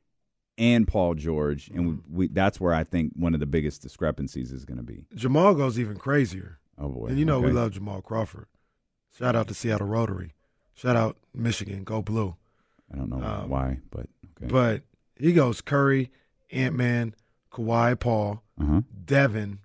and 0.58 0.86
Paul 0.86 1.14
George, 1.14 1.68
and 1.74 1.80
Mm-hmm. 1.86 2.16
we, 2.16 2.26
we 2.26 2.32
that's 2.32 2.60
where 2.60 2.72
I 2.74 2.84
think 2.84 3.12
one 3.16 3.34
of 3.34 3.40
the 3.40 3.46
biggest 3.46 3.82
discrepancies 3.82 4.52
is 4.52 4.64
going 4.64 4.76
to 4.78 4.84
be. 4.84 5.06
Jamal 5.14 5.54
goes 5.54 5.78
even 5.78 5.96
crazier. 5.96 6.58
Oh 6.78 6.88
boy! 6.88 7.06
And 7.08 7.18
you 7.18 7.24
know 7.24 7.40
we 7.40 7.50
love 7.50 7.72
Jamal 7.72 8.00
Crawford. 8.02 8.46
Shout 9.18 9.34
out 9.34 9.48
to 9.48 9.54
Seattle 9.54 9.86
Rotary. 9.88 10.34
Shout 10.74 10.96
out 10.96 11.16
Michigan. 11.34 11.82
Go 11.84 12.00
blue. 12.00 12.36
I 12.92 12.96
don't 12.96 13.10
know 13.10 13.16
Um, 13.22 13.48
why, 13.50 13.78
but 13.90 14.06
okay. 14.36 14.46
But 14.50 14.82
he 15.16 15.32
goes 15.32 15.60
Curry, 15.60 16.10
Ant 16.50 16.74
Man, 16.76 17.14
Kawhi, 17.52 17.98
Paul, 17.98 18.42
Uh-huh. 18.60 18.80
Devin, 19.04 19.58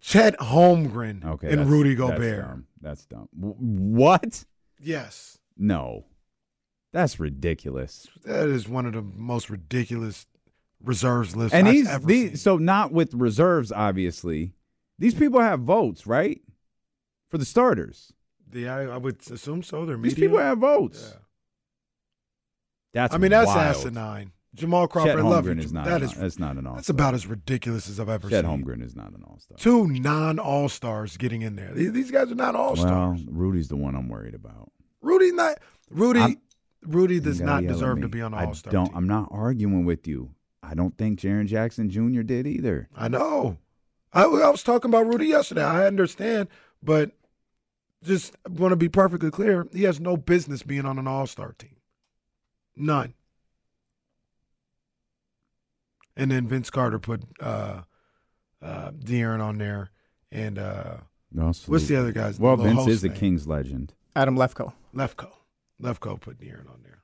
Chet 0.00 0.36
Holmgren, 0.38 1.24
Okay, 1.24 1.48
and 1.48 1.58
that's- 1.58 1.68
Rudy 1.68 1.94
That's 1.94 2.10
Gobert. 2.12 2.40
dumb. 2.46 2.66
That's 2.80 3.06
dumb. 3.06 3.28
What? 3.32 4.44
Yes, 4.82 5.38
No, 5.56 6.06
that's 6.92 7.20
ridiculous. 7.20 8.08
that 8.24 8.48
is 8.48 8.66
one 8.68 8.86
of 8.86 8.94
the 8.94 9.02
most 9.02 9.50
ridiculous 9.50 10.26
reserves 10.82 11.36
lists 11.36 11.54
and 11.54 11.68
I've 11.68 11.74
these, 11.74 11.88
ever 11.88 12.06
these 12.06 12.28
seen. 12.30 12.36
so 12.36 12.56
not 12.56 12.90
with 12.92 13.12
reserves, 13.12 13.70
obviously. 13.70 14.54
These 14.98 15.14
people 15.14 15.40
have 15.40 15.60
votes, 15.60 16.06
right? 16.06 16.40
For 17.28 17.36
the 17.38 17.44
starters, 17.44 18.12
Yeah, 18.52 18.74
I, 18.74 18.82
I 18.84 18.96
would 18.96 19.20
assume 19.30 19.62
so. 19.62 19.84
They're 19.84 19.96
these 19.98 20.14
people 20.14 20.38
have 20.38 20.58
votes. 20.58 21.14
That's 22.94 23.14
I 23.14 23.18
mean, 23.18 23.30
that's 23.30 23.46
wild. 23.46 23.76
asinine. 23.76 24.32
Jamal 24.54 24.88
Crawford, 24.88 25.12
Chet 25.12 25.18
I 25.20 25.22
love 25.28 25.44
Holmgren 25.44 25.56
you. 25.56 25.62
is 25.62 25.72
not. 25.72 25.84
That 25.84 26.02
an, 26.02 26.08
is 26.08 26.14
that's 26.14 26.38
not 26.38 26.56
an 26.56 26.66
all. 26.66 26.74
that's 26.74 26.88
about 26.88 27.14
as 27.14 27.26
ridiculous 27.26 27.88
as 27.88 28.00
I've 28.00 28.08
ever 28.08 28.28
Chet 28.28 28.44
seen. 28.44 28.64
Holmgren 28.64 28.82
is 28.84 28.96
not 28.96 29.12
an 29.12 29.22
all 29.24 29.38
star. 29.38 29.56
Two 29.58 29.86
non 29.86 30.38
All 30.40 30.68
Stars 30.68 31.16
getting 31.16 31.42
in 31.42 31.54
there. 31.56 31.72
These, 31.72 32.10
guys 32.10 32.32
are 32.32 32.34
not 32.34 32.56
all 32.56 32.74
stars. 32.76 33.20
Well. 33.24 33.34
Rudy's 33.34 33.68
the 33.68 33.76
one 33.76 33.94
I'm 33.94 34.08
worried 34.08 34.34
about. 34.34 34.72
Rudy 35.00 35.32
not 35.32 35.58
Rudy. 35.88 36.20
I'm- 36.20 36.40
Rudy 36.82 37.20
does 37.20 37.42
not 37.42 37.66
deserve 37.66 38.00
to 38.00 38.08
be 38.08 38.22
on 38.22 38.32
All 38.34 38.54
Star 38.54 38.72
don't. 38.72 38.86
team. 38.86 38.96
I'm 38.96 39.06
not 39.06 39.28
arguing 39.30 39.84
with 39.84 40.06
you. 40.08 40.30
I 40.62 40.74
don't 40.74 40.96
think 40.96 41.20
Jaren 41.20 41.46
Jackson 41.46 41.90
Jr. 41.90 42.22
did 42.22 42.46
either. 42.46 42.88
I 42.96 43.08
know. 43.08 43.58
I, 44.12 44.22
I 44.24 44.48
was 44.50 44.62
talking 44.62 44.90
about 44.90 45.06
Rudy 45.06 45.26
yesterday. 45.26 45.62
I 45.62 45.86
understand, 45.86 46.48
but 46.82 47.12
just 48.02 48.34
want 48.48 48.72
to 48.72 48.76
be 48.76 48.88
perfectly 48.88 49.30
clear. 49.30 49.68
He 49.72 49.82
has 49.84 50.00
no 50.00 50.16
business 50.16 50.62
being 50.62 50.86
on 50.86 50.98
an 50.98 51.06
All 51.06 51.26
Star 51.26 51.52
team. 51.52 51.76
None. 52.76 53.14
And 56.16 56.30
then 56.30 56.46
Vince 56.46 56.70
Carter 56.70 56.98
put 56.98 57.22
uh, 57.40 57.82
uh, 58.60 58.90
De'Aaron 58.92 59.40
on 59.42 59.58
there, 59.58 59.90
and 60.30 60.58
uh, 60.58 60.96
No, 61.32 61.52
what's 61.66 61.86
the 61.86 61.96
other 61.96 62.12
guy's? 62.12 62.38
Well, 62.38 62.56
little 62.56 62.74
Vince 62.84 62.88
is 62.88 63.04
a 63.04 63.08
name? 63.08 63.16
Kings 63.16 63.46
legend. 63.46 63.94
Adam 64.16 64.36
Lefkoe. 64.36 64.72
Lefkoe. 64.94 65.30
Lefkoe 65.80 66.20
put 66.20 66.38
De'Aaron 66.38 66.68
on 66.70 66.80
there. 66.82 67.02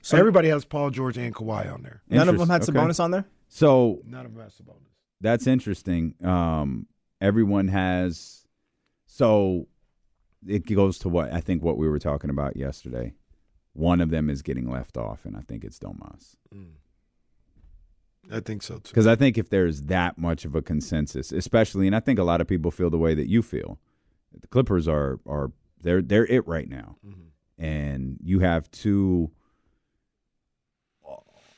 So 0.00 0.16
everybody 0.16 0.48
has 0.48 0.64
Paul 0.64 0.90
George 0.90 1.16
and 1.18 1.34
Kawhi 1.34 1.72
on 1.72 1.82
there. 1.82 2.02
None 2.08 2.28
of 2.28 2.38
them 2.38 2.48
had 2.48 2.62
Interest- 2.62 2.70
okay. 2.70 2.78
Sabonis 2.78 3.00
on 3.04 3.10
there. 3.10 3.24
So 3.48 4.00
None 4.06 4.26
of 4.26 4.32
them 4.34 4.42
have 4.42 4.52
Sabonis. 4.52 4.88
that's 5.20 5.46
interesting. 5.46 6.14
Um, 6.24 6.86
everyone 7.20 7.68
has. 7.68 8.46
So 9.06 9.68
it 10.46 10.64
goes 10.66 10.98
to 11.00 11.08
what 11.08 11.32
I 11.32 11.40
think 11.40 11.62
what 11.62 11.76
we 11.76 11.88
were 11.88 11.98
talking 11.98 12.30
about 12.30 12.56
yesterday. 12.56 13.14
One 13.74 14.00
of 14.00 14.10
them 14.10 14.28
is 14.30 14.42
getting 14.42 14.68
left 14.70 14.96
off, 14.96 15.24
and 15.24 15.36
I 15.36 15.40
think 15.40 15.64
it's 15.64 15.78
Domas. 15.78 16.34
I 18.30 18.40
think 18.40 18.62
so 18.62 18.74
too. 18.76 18.90
Because 18.90 19.06
I 19.06 19.16
think 19.16 19.36
if 19.36 19.48
there's 19.50 19.82
that 19.82 20.18
much 20.18 20.44
of 20.44 20.54
a 20.54 20.62
consensus, 20.62 21.32
especially, 21.32 21.86
and 21.86 21.96
I 21.96 22.00
think 22.00 22.18
a 22.18 22.24
lot 22.24 22.40
of 22.40 22.46
people 22.46 22.70
feel 22.70 22.90
the 22.90 22.98
way 22.98 23.14
that 23.14 23.28
you 23.28 23.42
feel, 23.42 23.78
the 24.38 24.46
Clippers 24.46 24.86
are 24.88 25.18
are 25.26 25.52
they're 25.82 26.02
they're 26.02 26.26
it 26.26 26.46
right 26.46 26.68
now, 26.68 26.96
and 27.58 28.18
you 28.22 28.40
have 28.40 28.70
two. 28.70 29.30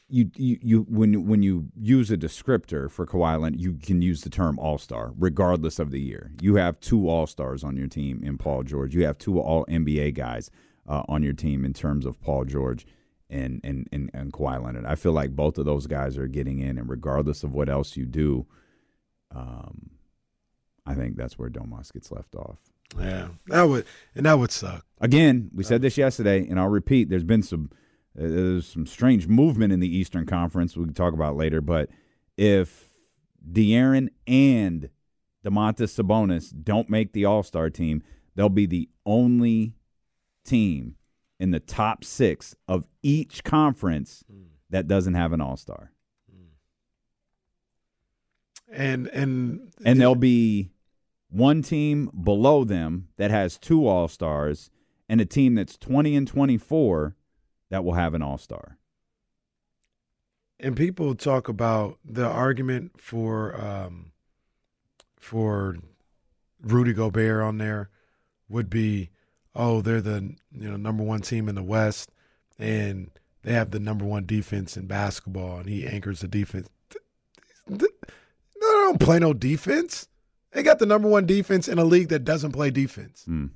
You, 0.09 0.31
you 0.37 0.59
you 0.63 0.81
when 0.89 1.27
when 1.27 1.43
you 1.43 1.69
use 1.81 2.11
a 2.11 2.17
descriptor 2.17 2.91
for 2.91 3.07
Kawhi 3.07 3.41
Leonard, 3.41 3.61
you 3.61 3.75
can 3.75 4.01
use 4.03 4.21
the 4.21 4.31
term 4.31 4.59
All 4.59 4.79
Star 4.79 5.13
regardless 5.17 5.79
of 5.79 5.91
the 5.91 6.01
year. 6.01 6.31
You 6.41 6.57
have 6.57 6.79
two 6.79 7.09
All 7.09 7.27
Stars 7.27 7.65
on 7.65 7.77
your 7.77 7.89
team 7.89 8.23
in 8.23 8.39
Paul 8.39 8.63
George. 8.63 8.95
You 8.95 9.07
have 9.07 9.19
two 9.19 9.41
All 9.41 9.65
NBA 9.67 10.15
guys 10.15 10.51
uh, 10.87 11.03
on 11.09 11.23
your 11.23 11.33
team 11.33 11.65
in 11.65 11.73
terms 11.73 12.07
of 12.07 12.21
Paul 12.21 12.45
George 12.45 12.87
and 13.35 13.61
and 13.65 13.89
and 13.93 14.11
and 14.15 14.33
Kawhi 14.33 14.63
Leonard. 14.65 14.87
I 14.87 14.95
feel 14.95 15.13
like 15.13 15.35
both 15.35 15.59
of 15.59 15.67
those 15.67 15.87
guys 15.87 16.17
are 16.17 16.29
getting 16.29 16.61
in, 16.61 16.79
and 16.79 16.89
regardless 16.89 17.43
of 17.43 17.53
what 17.53 17.69
else 17.69 17.97
you 17.97 18.07
do, 18.07 18.47
um, 19.35 19.91
I 20.87 20.95
think 20.95 21.17
that's 21.17 21.39
where 21.39 21.51
Domas 21.51 21.93
gets 21.93 22.13
left 22.13 22.35
off. 22.37 22.59
Yeah, 22.99 23.29
that 23.49 23.65
would 23.65 23.87
and 24.15 24.25
that 24.25 24.39
would 24.39 24.53
suck. 24.53 24.87
Again, 25.01 25.51
we 25.53 25.65
said 25.65 25.83
this 25.83 25.99
yesterday, 25.99 26.47
and 26.49 26.61
I'll 26.61 26.69
repeat. 26.69 27.09
There's 27.09 27.25
been 27.25 27.43
some 27.43 27.71
uh, 28.17 28.23
there's 28.23 28.69
some 28.69 28.87
strange 28.87 29.27
movement 29.27 29.73
in 29.73 29.81
the 29.81 29.95
Eastern 29.95 30.27
Conference. 30.27 30.77
We 30.77 30.85
can 30.85 30.95
talk 30.95 31.13
about 31.13 31.37
later, 31.37 31.61
but 31.61 31.91
if 32.37 32.89
De'Aaron 33.51 34.11
and 34.29 34.91
Domantas 35.45 36.01
Sabonis 36.01 36.53
don't 36.63 36.89
make 36.89 37.13
the 37.13 37.25
All 37.25 37.43
Star 37.43 37.69
team, 37.69 38.03
they'll 38.37 38.49
be 38.49 38.67
the 38.67 38.89
only 39.05 39.75
team 40.45 40.95
in 41.41 41.51
the 41.51 41.61
top 41.61 42.05
six 42.05 42.55
of 42.69 42.87
each 43.03 43.43
conference 43.45 44.25
that 44.71 44.87
doesn't 44.89 45.15
have 45.15 45.33
an 45.33 45.41
All 45.41 45.57
Star, 45.57 45.91
And 48.69 49.07
and 49.09 49.73
and 49.85 50.01
there'll 50.01 50.15
be 50.15 50.71
one 51.29 51.63
team 51.63 52.11
below 52.23 52.65
them 52.65 53.09
that 53.17 53.31
has 53.31 53.59
two 53.59 53.87
All 53.87 54.09
Stars, 54.09 54.71
and 55.09 55.21
a 55.21 55.25
team 55.27 55.55
that's 55.55 55.77
twenty 55.77 56.17
and 56.17 56.27
twenty 56.27 56.57
four 56.59 57.15
that 57.71 57.85
will 57.85 57.95
have 57.95 58.15
an 58.15 58.23
All 58.23 58.39
Star. 58.39 58.79
and 60.61 60.77
people 60.77 61.15
talk 61.15 61.49
about 61.49 61.99
the 62.05 62.25
argument 62.27 63.01
for 63.01 63.55
um, 63.61 64.13
for 65.19 65.77
Rudy 66.63 66.93
Gobert 66.93 67.43
on 67.43 67.59
there 67.59 67.91
would 68.49 68.71
be, 68.71 69.11
oh, 69.55 69.81
they're 69.81 70.01
the 70.01 70.35
you 70.53 70.71
know 70.71 70.77
number 70.77 71.03
one 71.03 71.21
team 71.21 71.49
in 71.49 71.55
the 71.55 71.63
West, 71.63 72.11
and 72.59 73.11
they 73.43 73.53
have 73.53 73.71
the 73.71 73.81
number 73.81 74.05
one 74.05 74.27
defense 74.27 74.77
in 74.77 74.87
basketball, 74.87 75.59
and 75.59 75.69
he 75.69 75.87
anchors 75.87 76.21
the 76.21 76.29
defense. 76.29 76.69
No, 77.69 77.77
they 77.77 77.87
don't 78.61 79.01
play 79.01 79.19
no 79.19 79.33
defense. 79.33 80.09
They 80.53 80.63
got 80.63 80.79
the 80.79 80.87
number 80.87 81.09
one 81.09 81.27
defense 81.27 81.69
in 81.69 81.79
a 81.79 81.85
league 81.85 82.09
that 82.09 82.25
doesn't 82.25 82.53
play 82.53 82.71
defense. 82.71 83.25
Hmm. 83.25 83.47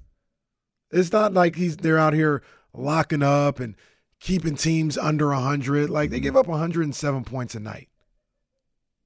It's 0.90 1.12
not 1.12 1.34
like 1.34 1.56
he's 1.56 1.76
they're 1.76 1.98
out 1.98 2.14
here 2.14 2.42
locking 2.72 3.22
up 3.22 3.60
and 3.60 3.76
keeping 4.20 4.56
teams 4.56 4.98
under 4.98 5.28
100. 5.28 5.90
Like 5.90 6.10
they 6.10 6.20
give 6.20 6.36
up 6.36 6.46
107 6.46 7.24
points 7.24 7.54
a 7.54 7.60
night. 7.60 7.88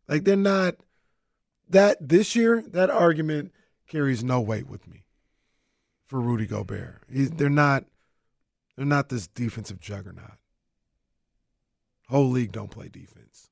Like 0.08 0.24
they're 0.24 0.36
not 0.36 0.76
that 1.68 1.96
this 2.00 2.36
year, 2.36 2.62
that 2.68 2.90
argument 2.90 3.52
carries 3.88 4.22
no 4.24 4.40
weight 4.40 4.68
with 4.68 4.88
me 4.88 5.01
for 6.12 6.20
Rudy 6.20 6.44
Gobert. 6.44 7.00
He's, 7.10 7.30
they're 7.30 7.48
not 7.48 7.86
they're 8.76 8.84
not 8.84 9.08
this 9.08 9.28
defensive 9.28 9.80
juggernaut. 9.80 10.36
Whole 12.08 12.28
league 12.28 12.52
don't 12.52 12.70
play 12.70 12.88
defense. 12.88 13.48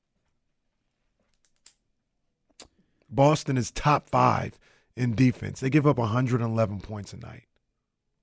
Boston 3.09 3.57
is 3.57 3.71
top 3.71 4.07
5 4.07 4.59
in 4.95 5.15
defense. 5.15 5.59
They 5.59 5.71
give 5.71 5.87
up 5.87 5.97
111 5.97 6.81
points 6.81 7.13
a 7.13 7.17
night. 7.17 7.47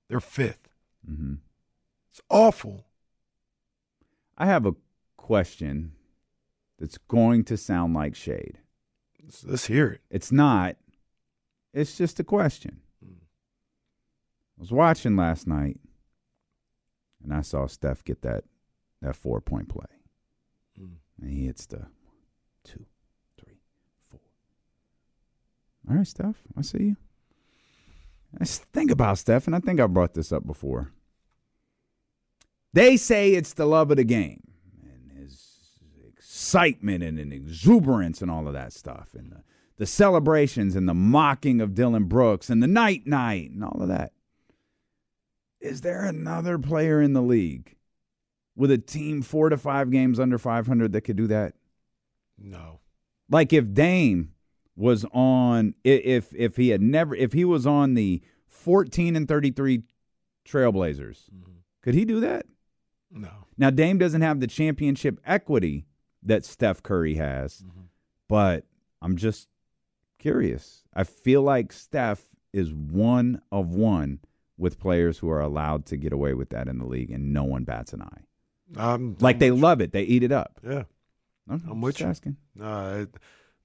They're 0.07 0.19
5th. 0.19 0.69
Mm-hmm. 1.09 1.33
It's 2.09 2.21
awful. 2.29 2.85
I 4.37 4.45
have 4.45 4.65
a 4.65 4.75
question 5.17 5.91
that's 6.79 6.97
going 6.97 7.43
to 7.43 7.57
sound 7.57 7.93
like 7.93 8.15
shade. 8.15 8.59
Let's, 9.21 9.43
let's 9.43 9.65
hear 9.65 9.89
it. 9.89 10.01
It's 10.09 10.31
not. 10.31 10.77
It's 11.73 11.97
just 11.97 12.21
a 12.21 12.23
question. 12.23 12.79
I 14.59 14.61
was 14.61 14.73
watching 14.73 15.15
last 15.15 15.47
night, 15.47 15.79
and 17.23 17.33
I 17.33 17.39
saw 17.39 17.65
Steph 17.65 18.03
get 18.03 18.23
that 18.23 18.43
that 19.01 19.15
four 19.15 19.39
point 19.39 19.69
play, 19.69 19.85
mm. 20.77 20.95
and 21.21 21.31
he 21.31 21.45
hits 21.45 21.65
the 21.65 21.77
one, 21.77 21.87
two, 22.65 22.85
three, 23.39 23.61
four. 24.11 24.19
All 25.89 25.95
right, 25.95 26.05
Steph, 26.05 26.43
I 26.57 26.61
see 26.61 26.83
you. 26.83 26.97
I 28.37 28.43
think 28.43 28.91
about 28.91 29.17
Steph, 29.17 29.47
and 29.47 29.55
I 29.55 29.59
think 29.59 29.79
I 29.79 29.87
brought 29.87 30.13
this 30.13 30.33
up 30.33 30.45
before. 30.45 30.91
They 32.73 32.97
say 32.97 33.31
it's 33.31 33.53
the 33.53 33.65
love 33.65 33.89
of 33.91 33.97
the 33.97 34.03
game 34.03 34.43
and 34.83 35.17
his 35.17 35.61
excitement 36.17 37.01
and, 37.01 37.17
and 37.17 37.31
exuberance 37.31 38.21
and 38.21 38.29
all 38.29 38.45
of 38.45 38.53
that 38.53 38.73
stuff, 38.73 39.11
and 39.17 39.31
the, 39.31 39.43
the 39.77 39.85
celebrations 39.85 40.75
and 40.75 40.87
the 40.87 40.93
mocking 40.93 41.61
of 41.61 41.73
Dillon 41.73 42.03
Brooks 42.03 42.49
and 42.49 42.61
the 42.61 42.67
night 42.67 43.07
night 43.07 43.51
and 43.51 43.63
all 43.63 43.81
of 43.81 43.87
that. 43.87 44.11
Is 45.61 45.81
there 45.81 46.03
another 46.03 46.57
player 46.57 47.01
in 47.01 47.13
the 47.13 47.21
league 47.21 47.75
with 48.55 48.71
a 48.71 48.77
team 48.77 49.21
four 49.21 49.49
to 49.49 49.57
five 49.57 49.91
games 49.91 50.19
under 50.19 50.37
500 50.37 50.91
that 50.91 51.01
could 51.01 51.17
do 51.17 51.27
that? 51.27 51.55
No. 52.37 52.79
Like 53.29 53.53
if 53.53 53.73
Dame 53.73 54.33
was 54.75 55.05
on, 55.11 55.75
if 55.83 56.33
if 56.33 56.55
he 56.55 56.69
had 56.69 56.81
never, 56.81 57.13
if 57.15 57.33
he 57.33 57.43
was 57.45 57.67
on 57.67 57.93
the 57.93 58.21
14 58.47 59.15
and 59.15 59.27
33 59.27 59.83
Trailblazers, 60.47 61.29
mm-hmm. 61.29 61.51
could 61.81 61.93
he 61.93 62.05
do 62.05 62.19
that? 62.21 62.45
No. 63.11 63.29
Now 63.57 63.69
Dame 63.69 63.97
doesn't 63.97 64.21
have 64.21 64.39
the 64.39 64.47
championship 64.47 65.19
equity 65.25 65.85
that 66.23 66.45
Steph 66.45 66.81
Curry 66.81 67.15
has, 67.15 67.57
mm-hmm. 67.61 67.81
but 68.27 68.65
I'm 69.01 69.17
just 69.17 69.49
curious. 70.17 70.83
I 70.93 71.03
feel 71.03 71.41
like 71.41 71.71
Steph 71.71 72.23
is 72.53 72.73
one 72.73 73.41
of 73.51 73.69
one 73.75 74.19
with 74.59 74.79
players 74.79 75.17
who 75.17 75.29
are 75.29 75.41
allowed 75.41 75.85
to 75.87 75.97
get 75.97 76.13
away 76.13 76.33
with 76.33 76.49
that 76.49 76.67
in 76.67 76.77
the 76.77 76.85
league, 76.85 77.09
and 77.09 77.33
no 77.33 77.43
one 77.43 77.63
bats 77.63 77.93
an 77.93 78.01
eye. 78.01 78.21
I'm, 78.77 79.15
Like 79.19 79.39
they 79.39 79.51
love 79.51 79.81
it, 79.81 79.93
they 79.93 80.03
eat 80.03 80.21
it 80.21 80.31
up. 80.31 80.59
Yeah. 80.63 80.83
I'm, 81.49 81.63
I'm 81.67 81.81
with 81.81 81.95
just 81.95 82.01
you. 82.01 82.09
asking. 82.09 82.37
Uh, 82.61 83.05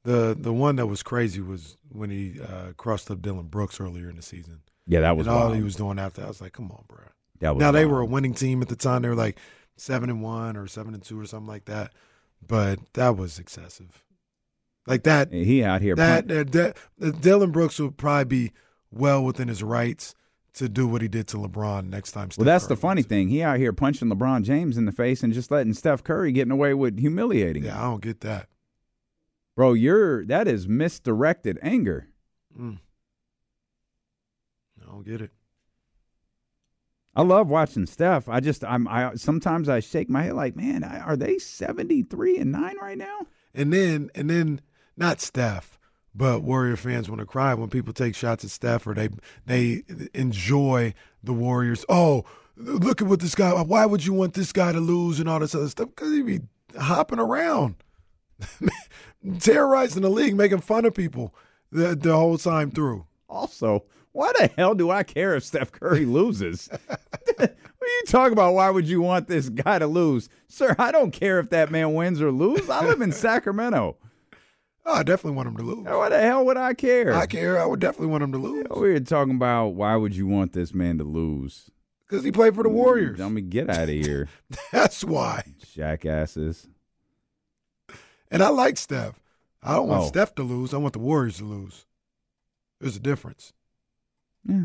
the 0.05 0.37
the 0.39 0.53
one 0.53 0.77
that 0.77 0.87
was 0.87 1.03
crazy 1.03 1.41
was 1.41 1.77
when 1.91 2.11
he 2.11 2.41
uh, 2.41 2.73
crossed 2.77 3.11
up 3.11 3.21
Dillon 3.21 3.49
Brooks 3.49 3.81
earlier 3.81 4.09
in 4.09 4.17
the 4.17 4.23
season. 4.23 4.61
Yeah, 4.87 5.01
that 5.01 5.17
was 5.17 5.27
and 5.27 5.35
all 5.35 5.45
wild. 5.47 5.57
he 5.57 5.63
was 5.63 5.77
doing 5.77 5.99
after. 5.99 6.21
That 6.21 6.27
I 6.27 6.29
was 6.29 6.41
like, 6.41 6.53
come 6.53 6.71
on, 6.71 6.85
bro. 6.89 7.05
That 7.41 7.55
was 7.57 7.61
now 7.61 7.73
they 7.73 7.85
were 7.85 8.01
a 8.01 8.07
winning 8.07 8.35
team 8.35 8.63
at 8.63 8.69
the 8.69 8.77
time. 8.77 9.03
They 9.03 9.09
were 9.09 9.15
like 9.15 9.39
seven 9.77 10.09
and 10.11 10.23
one 10.23 10.57
or 10.57 10.67
seven 10.67 10.95
and 10.95 11.03
two 11.03 11.19
or 11.21 11.27
something 11.27 11.49
like 11.49 11.65
that. 11.67 11.93
But 12.47 12.79
that 12.95 13.17
was 13.17 13.39
excessive. 13.39 14.05
Like 14.87 15.05
that. 15.05 15.33
He 15.33 15.65
out 15.65 15.81
here 15.81 15.95
That, 15.95 16.29
that, 16.29 16.77
that 16.99 17.21
Dillon 17.23 17.51
Brooks 17.51 17.79
would 17.81 17.97
probably 17.97 18.25
be 18.25 18.53
well 18.91 19.25
within 19.25 19.49
his 19.49 19.63
rights 19.63 20.15
to 20.55 20.69
do 20.69 20.87
what 20.87 21.03
he 21.03 21.09
did 21.09 21.27
to 21.29 21.37
LeBron 21.37 21.89
next 21.89 22.13
time. 22.13 22.29
Well, 22.37 22.45
that's 22.45 22.67
Curry 22.67 22.77
the 22.77 22.81
funny 22.81 23.03
thing. 23.03 23.29
He 23.29 23.43
out 23.43 23.59
here 23.59 23.73
punching 23.73 24.09
LeBron 24.09 24.43
James 24.45 24.77
in 24.79 24.85
the 24.85 24.93
face 24.93 25.23
and 25.23 25.33
just 25.33 25.51
letting 25.51 25.75
Steph 25.75 26.05
Curry 26.05 26.33
getting 26.33 26.53
away 26.53 26.75
with 26.75 26.99
humiliating 26.99 27.63
him. 27.65 27.71
Yeah, 27.71 27.81
I 27.81 27.85
don't 27.85 28.03
get 28.03 28.21
that. 28.21 28.49
Bro, 29.57 29.75
you're 29.75 30.25
that 30.27 30.49
is 30.49 30.67
misdirected 30.67 31.59
anger. 31.63 32.09
Mm. 32.59 32.79
I 34.83 34.87
don't 34.91 35.05
get 35.05 35.21
it. 35.21 35.31
I 37.17 37.23
love 37.23 37.49
watching 37.49 37.87
Steph. 37.87 38.29
I 38.29 38.41
just 38.41 38.65
I'm 38.65 38.89
I 38.89 39.15
sometimes 39.15 39.69
I 39.69 39.81
shake 39.81 40.11
my 40.11 40.23
head 40.25 40.35
like, 40.35 40.57
man, 40.57 40.83
I- 40.83 41.01
are 41.01 41.17
they 41.17 41.39
73 41.39 42.39
and 42.39 42.51
9 42.51 42.77
right 42.81 42.99
now? 42.99 43.27
And 43.55 43.73
then 43.73 44.11
and 44.17 44.29
then 44.29 44.61
not 44.97 45.21
Steph, 45.21 45.74
but 46.15 46.43
Warrior 46.43 46.77
fans 46.77 47.09
want 47.09 47.21
to 47.21 47.27
cry 47.27 47.55
when 47.55 47.71
people 47.71 47.93
take 47.93 48.15
shots 48.15 48.45
at 48.45 48.51
Steph 48.51 48.87
or 48.87 48.95
they 48.95 49.09
they 49.47 49.83
enjoy 50.15 50.95
the 51.23 51.33
Warriors. 51.33 51.85
Oh, 51.89 52.25
look 52.57 53.03
at 53.03 53.09
what 53.09 53.21
this 53.21 53.35
guy. 53.35 53.51
Why 53.63 53.87
would 53.87 54.05
you 54.05 54.13
want 54.13 54.35
this 54.35 54.53
guy 54.53 54.73
to 54.73 54.81
lose 54.81 55.21
and 55.21 55.29
all 55.29 55.41
this 55.41 55.55
other 55.55 55.69
stuff? 55.69 55.89
Because 55.89 56.13
he 56.13 56.23
be 56.23 56.41
hopping 56.79 57.19
around, 57.19 57.77
terrorizing 59.41 60.03
the 60.03 60.11
league, 60.11 60.37
making 60.37 60.61
fun 60.61 60.85
of 60.85 60.95
people 60.95 61.35
the 61.73 61.95
the 61.95 62.15
whole 62.15 62.39
time 62.39 62.71
through. 62.71 63.07
Also, 63.29 63.85
why 64.13 64.31
the 64.39 64.49
hell 64.57 64.75
do 64.75 64.91
I 64.91 65.03
care 65.03 65.35
if 65.35 65.43
Steph 65.43 65.73
Curry 65.73 66.07
loses? 66.07 66.69
what 67.37 67.51
are 67.51 67.87
you 67.87 68.03
talking 68.07 68.33
about? 68.33 68.55
Why 68.55 68.71
would 68.71 68.87
you 68.87 69.01
want 69.01 69.27
this 69.27 69.49
guy 69.49 69.81
to 69.81 69.89
lose? 69.89 70.29
Sir, 70.47 70.77
I 70.79 70.93
don't 70.93 71.11
care 71.11 71.41
if 71.41 71.51
that 71.51 71.73
man 71.73 71.95
wins 71.95 72.23
or 72.23 72.31
lose. 72.31 72.71
I 72.71 72.87
live 72.87 73.01
in 73.01 73.11
Sacramento. 73.13 73.97
Oh, 74.87 74.95
I 74.95 75.03
definitely 75.03 75.37
want 75.37 75.49
him 75.49 75.57
to 75.57 75.63
lose. 75.63 75.85
Why 75.87 76.09
the 76.11 76.21
hell 76.21 76.45
would 76.45 76.57
I 76.59 76.75
care? 76.75 77.15
I 77.15 77.27
care. 77.27 77.59
I 77.61 77.65
would 77.67 77.81
definitely 77.81 78.09
want 78.09 78.23
him 78.23 78.33
to 78.33 78.39
lose 78.39 78.67
We're 78.71 79.01
talking 79.01 79.37
about 79.37 79.69
why 79.69 79.97
would 79.97 80.15
you 80.15 80.27
want 80.27 80.53
this 80.53 80.75
man 80.75 80.99
to 80.99 81.05
lose? 81.05 81.71
because 82.07 82.23
he 82.23 82.31
played 82.31 82.55
for 82.55 82.63
the 82.63 82.69
Warriors. 82.69 83.17
Tell 83.17 83.31
me, 83.31 83.41
get 83.41 83.71
out 83.71 83.85
of 83.85 83.89
here, 83.89 84.29
That's 84.73 85.03
why. 85.03 85.55
jackasses. 85.75 86.69
And 88.31 88.43
I 88.43 88.49
like 88.51 88.77
Steph. 88.77 89.19
I 89.63 89.75
don't 89.75 89.89
want 89.89 90.03
Oh. 90.05 90.07
Steph 90.09 90.35
to 90.35 90.43
lose. 90.43 90.75
I 90.75 90.77
want 90.77 90.93
the 90.93 90.99
Warriors 90.99 91.39
to 91.39 91.45
lose. 91.45 91.87
There's 92.81 92.97
a 92.97 93.01
difference. 93.01 93.55
Yeah. 94.47 94.65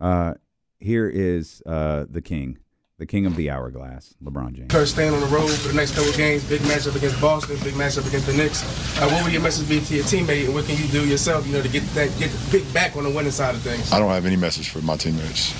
Uh, 0.00 0.34
here 0.78 1.06
is 1.06 1.62
uh 1.66 2.06
the 2.08 2.22
king, 2.22 2.58
the 3.00 3.06
king 3.06 3.24
of 3.24 3.34
the 3.34 3.48
hourglass, 3.48 4.14
LeBron 4.22 4.52
James. 4.52 4.70
Kurt 4.70 4.86
staying 4.86 5.14
on 5.14 5.20
the 5.20 5.26
road 5.26 5.48
for 5.50 5.68
the 5.68 5.74
next 5.74 5.94
couple 5.94 6.10
of 6.10 6.16
games. 6.18 6.44
Big 6.44 6.60
matchup 6.60 6.94
against 6.94 7.18
Boston. 7.18 7.56
Big 7.64 7.72
matchup 7.72 8.06
against 8.06 8.26
the 8.26 8.34
Knicks. 8.34 8.62
Uh, 9.00 9.08
what 9.08 9.24
would 9.24 9.32
your 9.32 9.40
message 9.40 9.66
be 9.70 9.80
to 9.80 9.94
your 9.94 10.04
teammate, 10.04 10.44
and 10.44 10.54
what 10.54 10.66
can 10.66 10.76
you 10.76 10.86
do 10.88 11.08
yourself, 11.08 11.46
you 11.46 11.54
know, 11.54 11.62
to 11.62 11.68
get 11.68 11.82
that 11.94 12.16
get 12.18 12.30
pick 12.50 12.70
back 12.74 12.96
on 12.96 13.04
the 13.04 13.10
winning 13.10 13.30
side 13.32 13.54
of 13.54 13.62
things? 13.62 13.90
I 13.90 13.98
don't 13.98 14.10
have 14.10 14.26
any 14.26 14.36
message 14.36 14.68
for 14.68 14.82
my 14.82 14.98
teammates. 14.98 15.52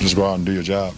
Just 0.00 0.16
go 0.16 0.26
out 0.26 0.34
and 0.34 0.44
do 0.44 0.50
your 0.50 0.64
job. 0.64 0.92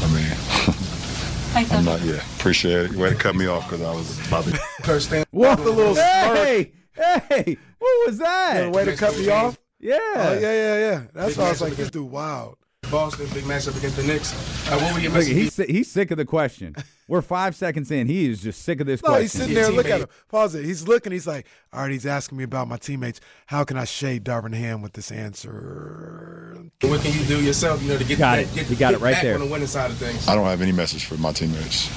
I 0.00 0.14
mean, 0.14 1.68
I'm 1.72 1.84
not. 1.84 2.00
Yeah, 2.02 2.22
appreciate 2.38 2.92
it. 2.92 2.92
Way 2.92 3.10
to 3.10 3.16
cut 3.16 3.34
me 3.34 3.46
off 3.48 3.68
because 3.68 3.84
I 3.84 3.92
was 3.92 4.28
about 4.28 4.44
to. 4.44 4.52
Kurt 4.84 5.02
staying. 5.02 5.24
What 5.32 5.58
a 5.58 5.62
little 5.64 5.96
Hey, 5.96 6.70
Hey, 6.94 7.56
what 7.80 8.06
was 8.06 8.18
that? 8.18 8.58
Yeah, 8.58 8.70
way 8.70 8.84
to 8.84 8.94
cut 8.94 9.18
me 9.18 9.28
off. 9.28 9.58
Yeah. 9.80 9.98
Oh, 9.98 10.38
yeah, 10.40 10.40
yeah, 10.40 10.78
yeah. 10.78 11.02
That's 11.12 11.30
Big 11.30 11.38
why 11.38 11.46
I 11.46 11.50
was 11.50 11.60
like, 11.60 11.72
this 11.72 11.90
dude, 11.90 12.08
wild. 12.08 12.56
Boston, 12.92 13.26
big 13.32 13.44
matchup 13.44 13.76
against 13.76 13.96
the 13.96 14.02
Knicks. 14.04 14.32
Uh, 14.70 14.78
what 14.78 14.92
would 14.94 15.02
your 15.02 15.10
Look, 15.10 15.20
message 15.20 15.34
he's 15.34 15.56
be? 15.56 15.64
si- 15.66 15.72
he's 15.72 15.90
sick 15.90 16.10
of 16.12 16.18
the 16.18 16.24
question. 16.26 16.76
We're 17.08 17.22
five 17.22 17.56
seconds 17.56 17.90
in. 17.90 18.06
He 18.06 18.26
is 18.30 18.40
just 18.42 18.62
sick 18.62 18.80
of 18.80 18.86
this 18.86 19.02
No, 19.02 19.08
question. 19.08 19.22
he's 19.22 19.32
sitting 19.32 19.54
there. 19.54 19.70
Look 19.70 19.86
at 19.88 20.02
him. 20.02 20.08
Pause 20.28 20.56
it. 20.56 20.64
He's 20.66 20.86
looking. 20.86 21.10
He's 21.10 21.26
like, 21.26 21.46
all 21.72 21.80
right. 21.80 21.90
He's 21.90 22.06
asking 22.06 22.38
me 22.38 22.44
about 22.44 22.68
my 22.68 22.76
teammates. 22.76 23.20
How 23.46 23.64
can 23.64 23.76
I 23.76 23.84
shade 23.84 24.24
Darvin 24.24 24.54
Ham 24.54 24.82
with 24.82 24.92
this 24.92 25.10
answer? 25.10 26.62
What 26.82 27.00
can 27.00 27.18
you 27.18 27.24
do 27.26 27.42
yourself, 27.42 27.82
you 27.82 27.88
know, 27.88 27.98
to 27.98 28.04
get 28.04 28.18
Got 28.18 28.36
that, 28.36 28.42
it. 28.44 28.54
get, 28.54 28.70
You 28.70 28.76
got 28.76 28.90
get 28.92 29.00
it 29.00 29.04
right 29.04 29.12
back 29.14 29.22
there. 29.22 29.34
on 29.34 29.40
the 29.40 29.46
winning 29.46 29.66
side 29.66 29.90
of 29.90 29.96
things? 29.96 30.28
I 30.28 30.34
don't 30.34 30.44
have 30.44 30.62
any 30.62 30.72
message 30.72 31.06
for 31.06 31.16
my 31.16 31.32
teammates. 31.32 31.88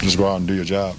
Just 0.00 0.16
go 0.18 0.26
out 0.26 0.36
and 0.36 0.48
do 0.48 0.54
your 0.54 0.64
job. 0.64 0.96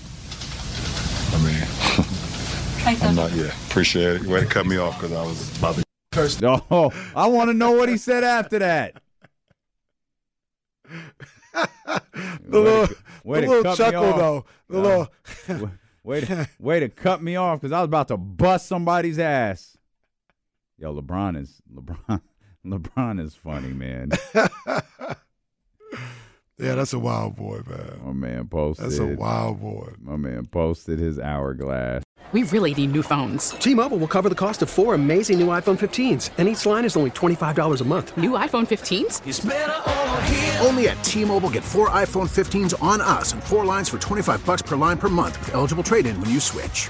I 1.31 1.37
mean, 1.43 2.99
I'm 3.09 3.15
not. 3.15 3.31
Yeah, 3.33 3.45
appreciate 3.69 4.17
it. 4.17 4.21
You 4.23 4.29
Way 4.29 4.41
to 4.41 4.45
cut 4.45 4.65
me 4.65 4.77
off 4.77 4.99
because 4.99 5.11
I 5.15 5.23
was 5.23 5.57
about 5.57 5.75
to. 5.75 5.83
Oh, 6.71 6.91
I 7.15 7.27
want 7.27 7.49
to 7.49 7.53
know 7.53 7.71
what 7.71 7.87
he 7.87 7.95
said 7.95 8.23
after 8.23 8.59
that. 8.59 8.95
The 12.49 12.59
little, 12.59 12.95
way 13.23 13.41
the 13.41 13.45
to 13.45 13.51
little 13.51 13.63
cut 13.63 13.79
me 13.79 13.85
chuckle 13.85 14.03
off. 14.05 14.17
though. 14.17 14.45
The 14.69 14.79
little. 14.79 15.71
way 16.03 16.21
to 16.21 16.49
way 16.59 16.79
to 16.79 16.89
cut 16.89 17.21
me 17.21 17.35
off 17.35 17.61
because 17.61 17.71
I 17.71 17.79
was 17.79 17.85
about 17.85 18.07
to 18.09 18.17
bust 18.17 18.67
somebody's 18.67 19.19
ass. 19.19 19.77
Yo, 20.77 20.93
LeBron 20.99 21.39
is 21.39 21.61
LeBron. 21.73 22.21
LeBron 22.65 23.21
is 23.23 23.35
funny, 23.35 23.69
man. 23.69 24.11
Yeah, 26.59 26.75
that's 26.75 26.91
a 26.91 26.99
wild 26.99 27.37
boy, 27.37 27.61
man. 27.67 27.99
My 28.03 28.11
man 28.11 28.47
posted. 28.47 28.85
That's 28.85 28.99
a 28.99 29.05
wild 29.05 29.61
boy. 29.61 29.93
My 30.01 30.17
man 30.17 30.45
posted 30.45 30.99
his 30.99 31.17
hourglass. 31.17 32.03
We 32.31 32.43
really 32.43 32.75
need 32.75 32.91
new 32.91 33.01
phones. 33.01 33.51
T-Mobile 33.51 33.97
will 33.97 34.07
cover 34.07 34.29
the 34.29 34.35
cost 34.35 34.61
of 34.61 34.69
four 34.69 34.93
amazing 34.93 35.39
new 35.39 35.47
iPhone 35.47 35.79
15s, 35.79 36.29
and 36.37 36.47
each 36.47 36.63
line 36.65 36.85
is 36.85 36.95
only 36.95 37.09
$25 37.11 37.81
a 37.81 37.83
month. 37.85 38.15
New 38.17 38.31
iPhone 38.31 38.67
15s? 38.67 40.63
Only 40.63 40.89
at 40.89 41.03
T-Mobile 41.03 41.49
get 41.49 41.63
four 41.63 41.89
iPhone 41.89 42.29
15s 42.29 42.75
on 42.83 43.01
us 43.01 43.33
and 43.33 43.43
four 43.43 43.65
lines 43.65 43.89
for 43.89 43.97
25 43.97 44.45
bucks 44.45 44.61
per 44.61 44.75
line 44.75 44.97
per 44.99 45.09
month 45.09 45.39
with 45.39 45.55
eligible 45.55 45.83
trade-in 45.83 46.19
when 46.21 46.29
you 46.29 46.39
switch. 46.39 46.89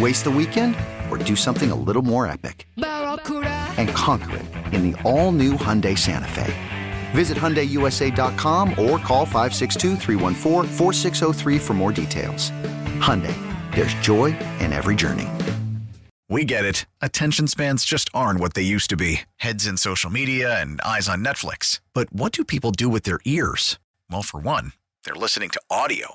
Waste 0.00 0.24
the 0.24 0.30
weekend 0.30 0.74
or 1.10 1.18
do 1.18 1.36
something 1.36 1.70
a 1.70 1.74
little 1.74 2.00
more 2.02 2.26
epic? 2.26 2.66
And 2.76 3.88
conquer 3.90 4.38
it 4.38 4.46
in 4.72 4.90
the 4.90 5.02
all 5.02 5.32
new 5.32 5.52
Hyundai 5.52 5.98
Santa 5.98 6.28
Fe. 6.28 6.54
Visit 7.10 7.36
HyundaiUSA.com 7.36 8.70
or 8.70 8.98
call 8.98 9.26
562-314-4603 9.26 11.60
for 11.60 11.74
more 11.74 11.92
details. 11.92 12.50
Hyundai, 13.00 13.36
there's 13.74 13.92
joy 13.94 14.26
in 14.60 14.72
every 14.72 14.96
journey. 14.96 15.28
We 16.30 16.46
get 16.46 16.64
it. 16.64 16.86
Attention 17.02 17.46
spans 17.46 17.84
just 17.84 18.08
aren't 18.14 18.40
what 18.40 18.54
they 18.54 18.62
used 18.62 18.88
to 18.90 18.96
be 18.96 19.22
heads 19.36 19.66
in 19.66 19.76
social 19.76 20.08
media 20.08 20.58
and 20.60 20.80
eyes 20.80 21.06
on 21.06 21.22
Netflix. 21.22 21.80
But 21.92 22.10
what 22.10 22.32
do 22.32 22.44
people 22.44 22.70
do 22.70 22.88
with 22.88 23.02
their 23.02 23.20
ears? 23.26 23.78
Well, 24.10 24.22
for 24.22 24.40
one, 24.40 24.72
they're 25.04 25.14
listening 25.14 25.50
to 25.50 25.60
audio. 25.70 26.14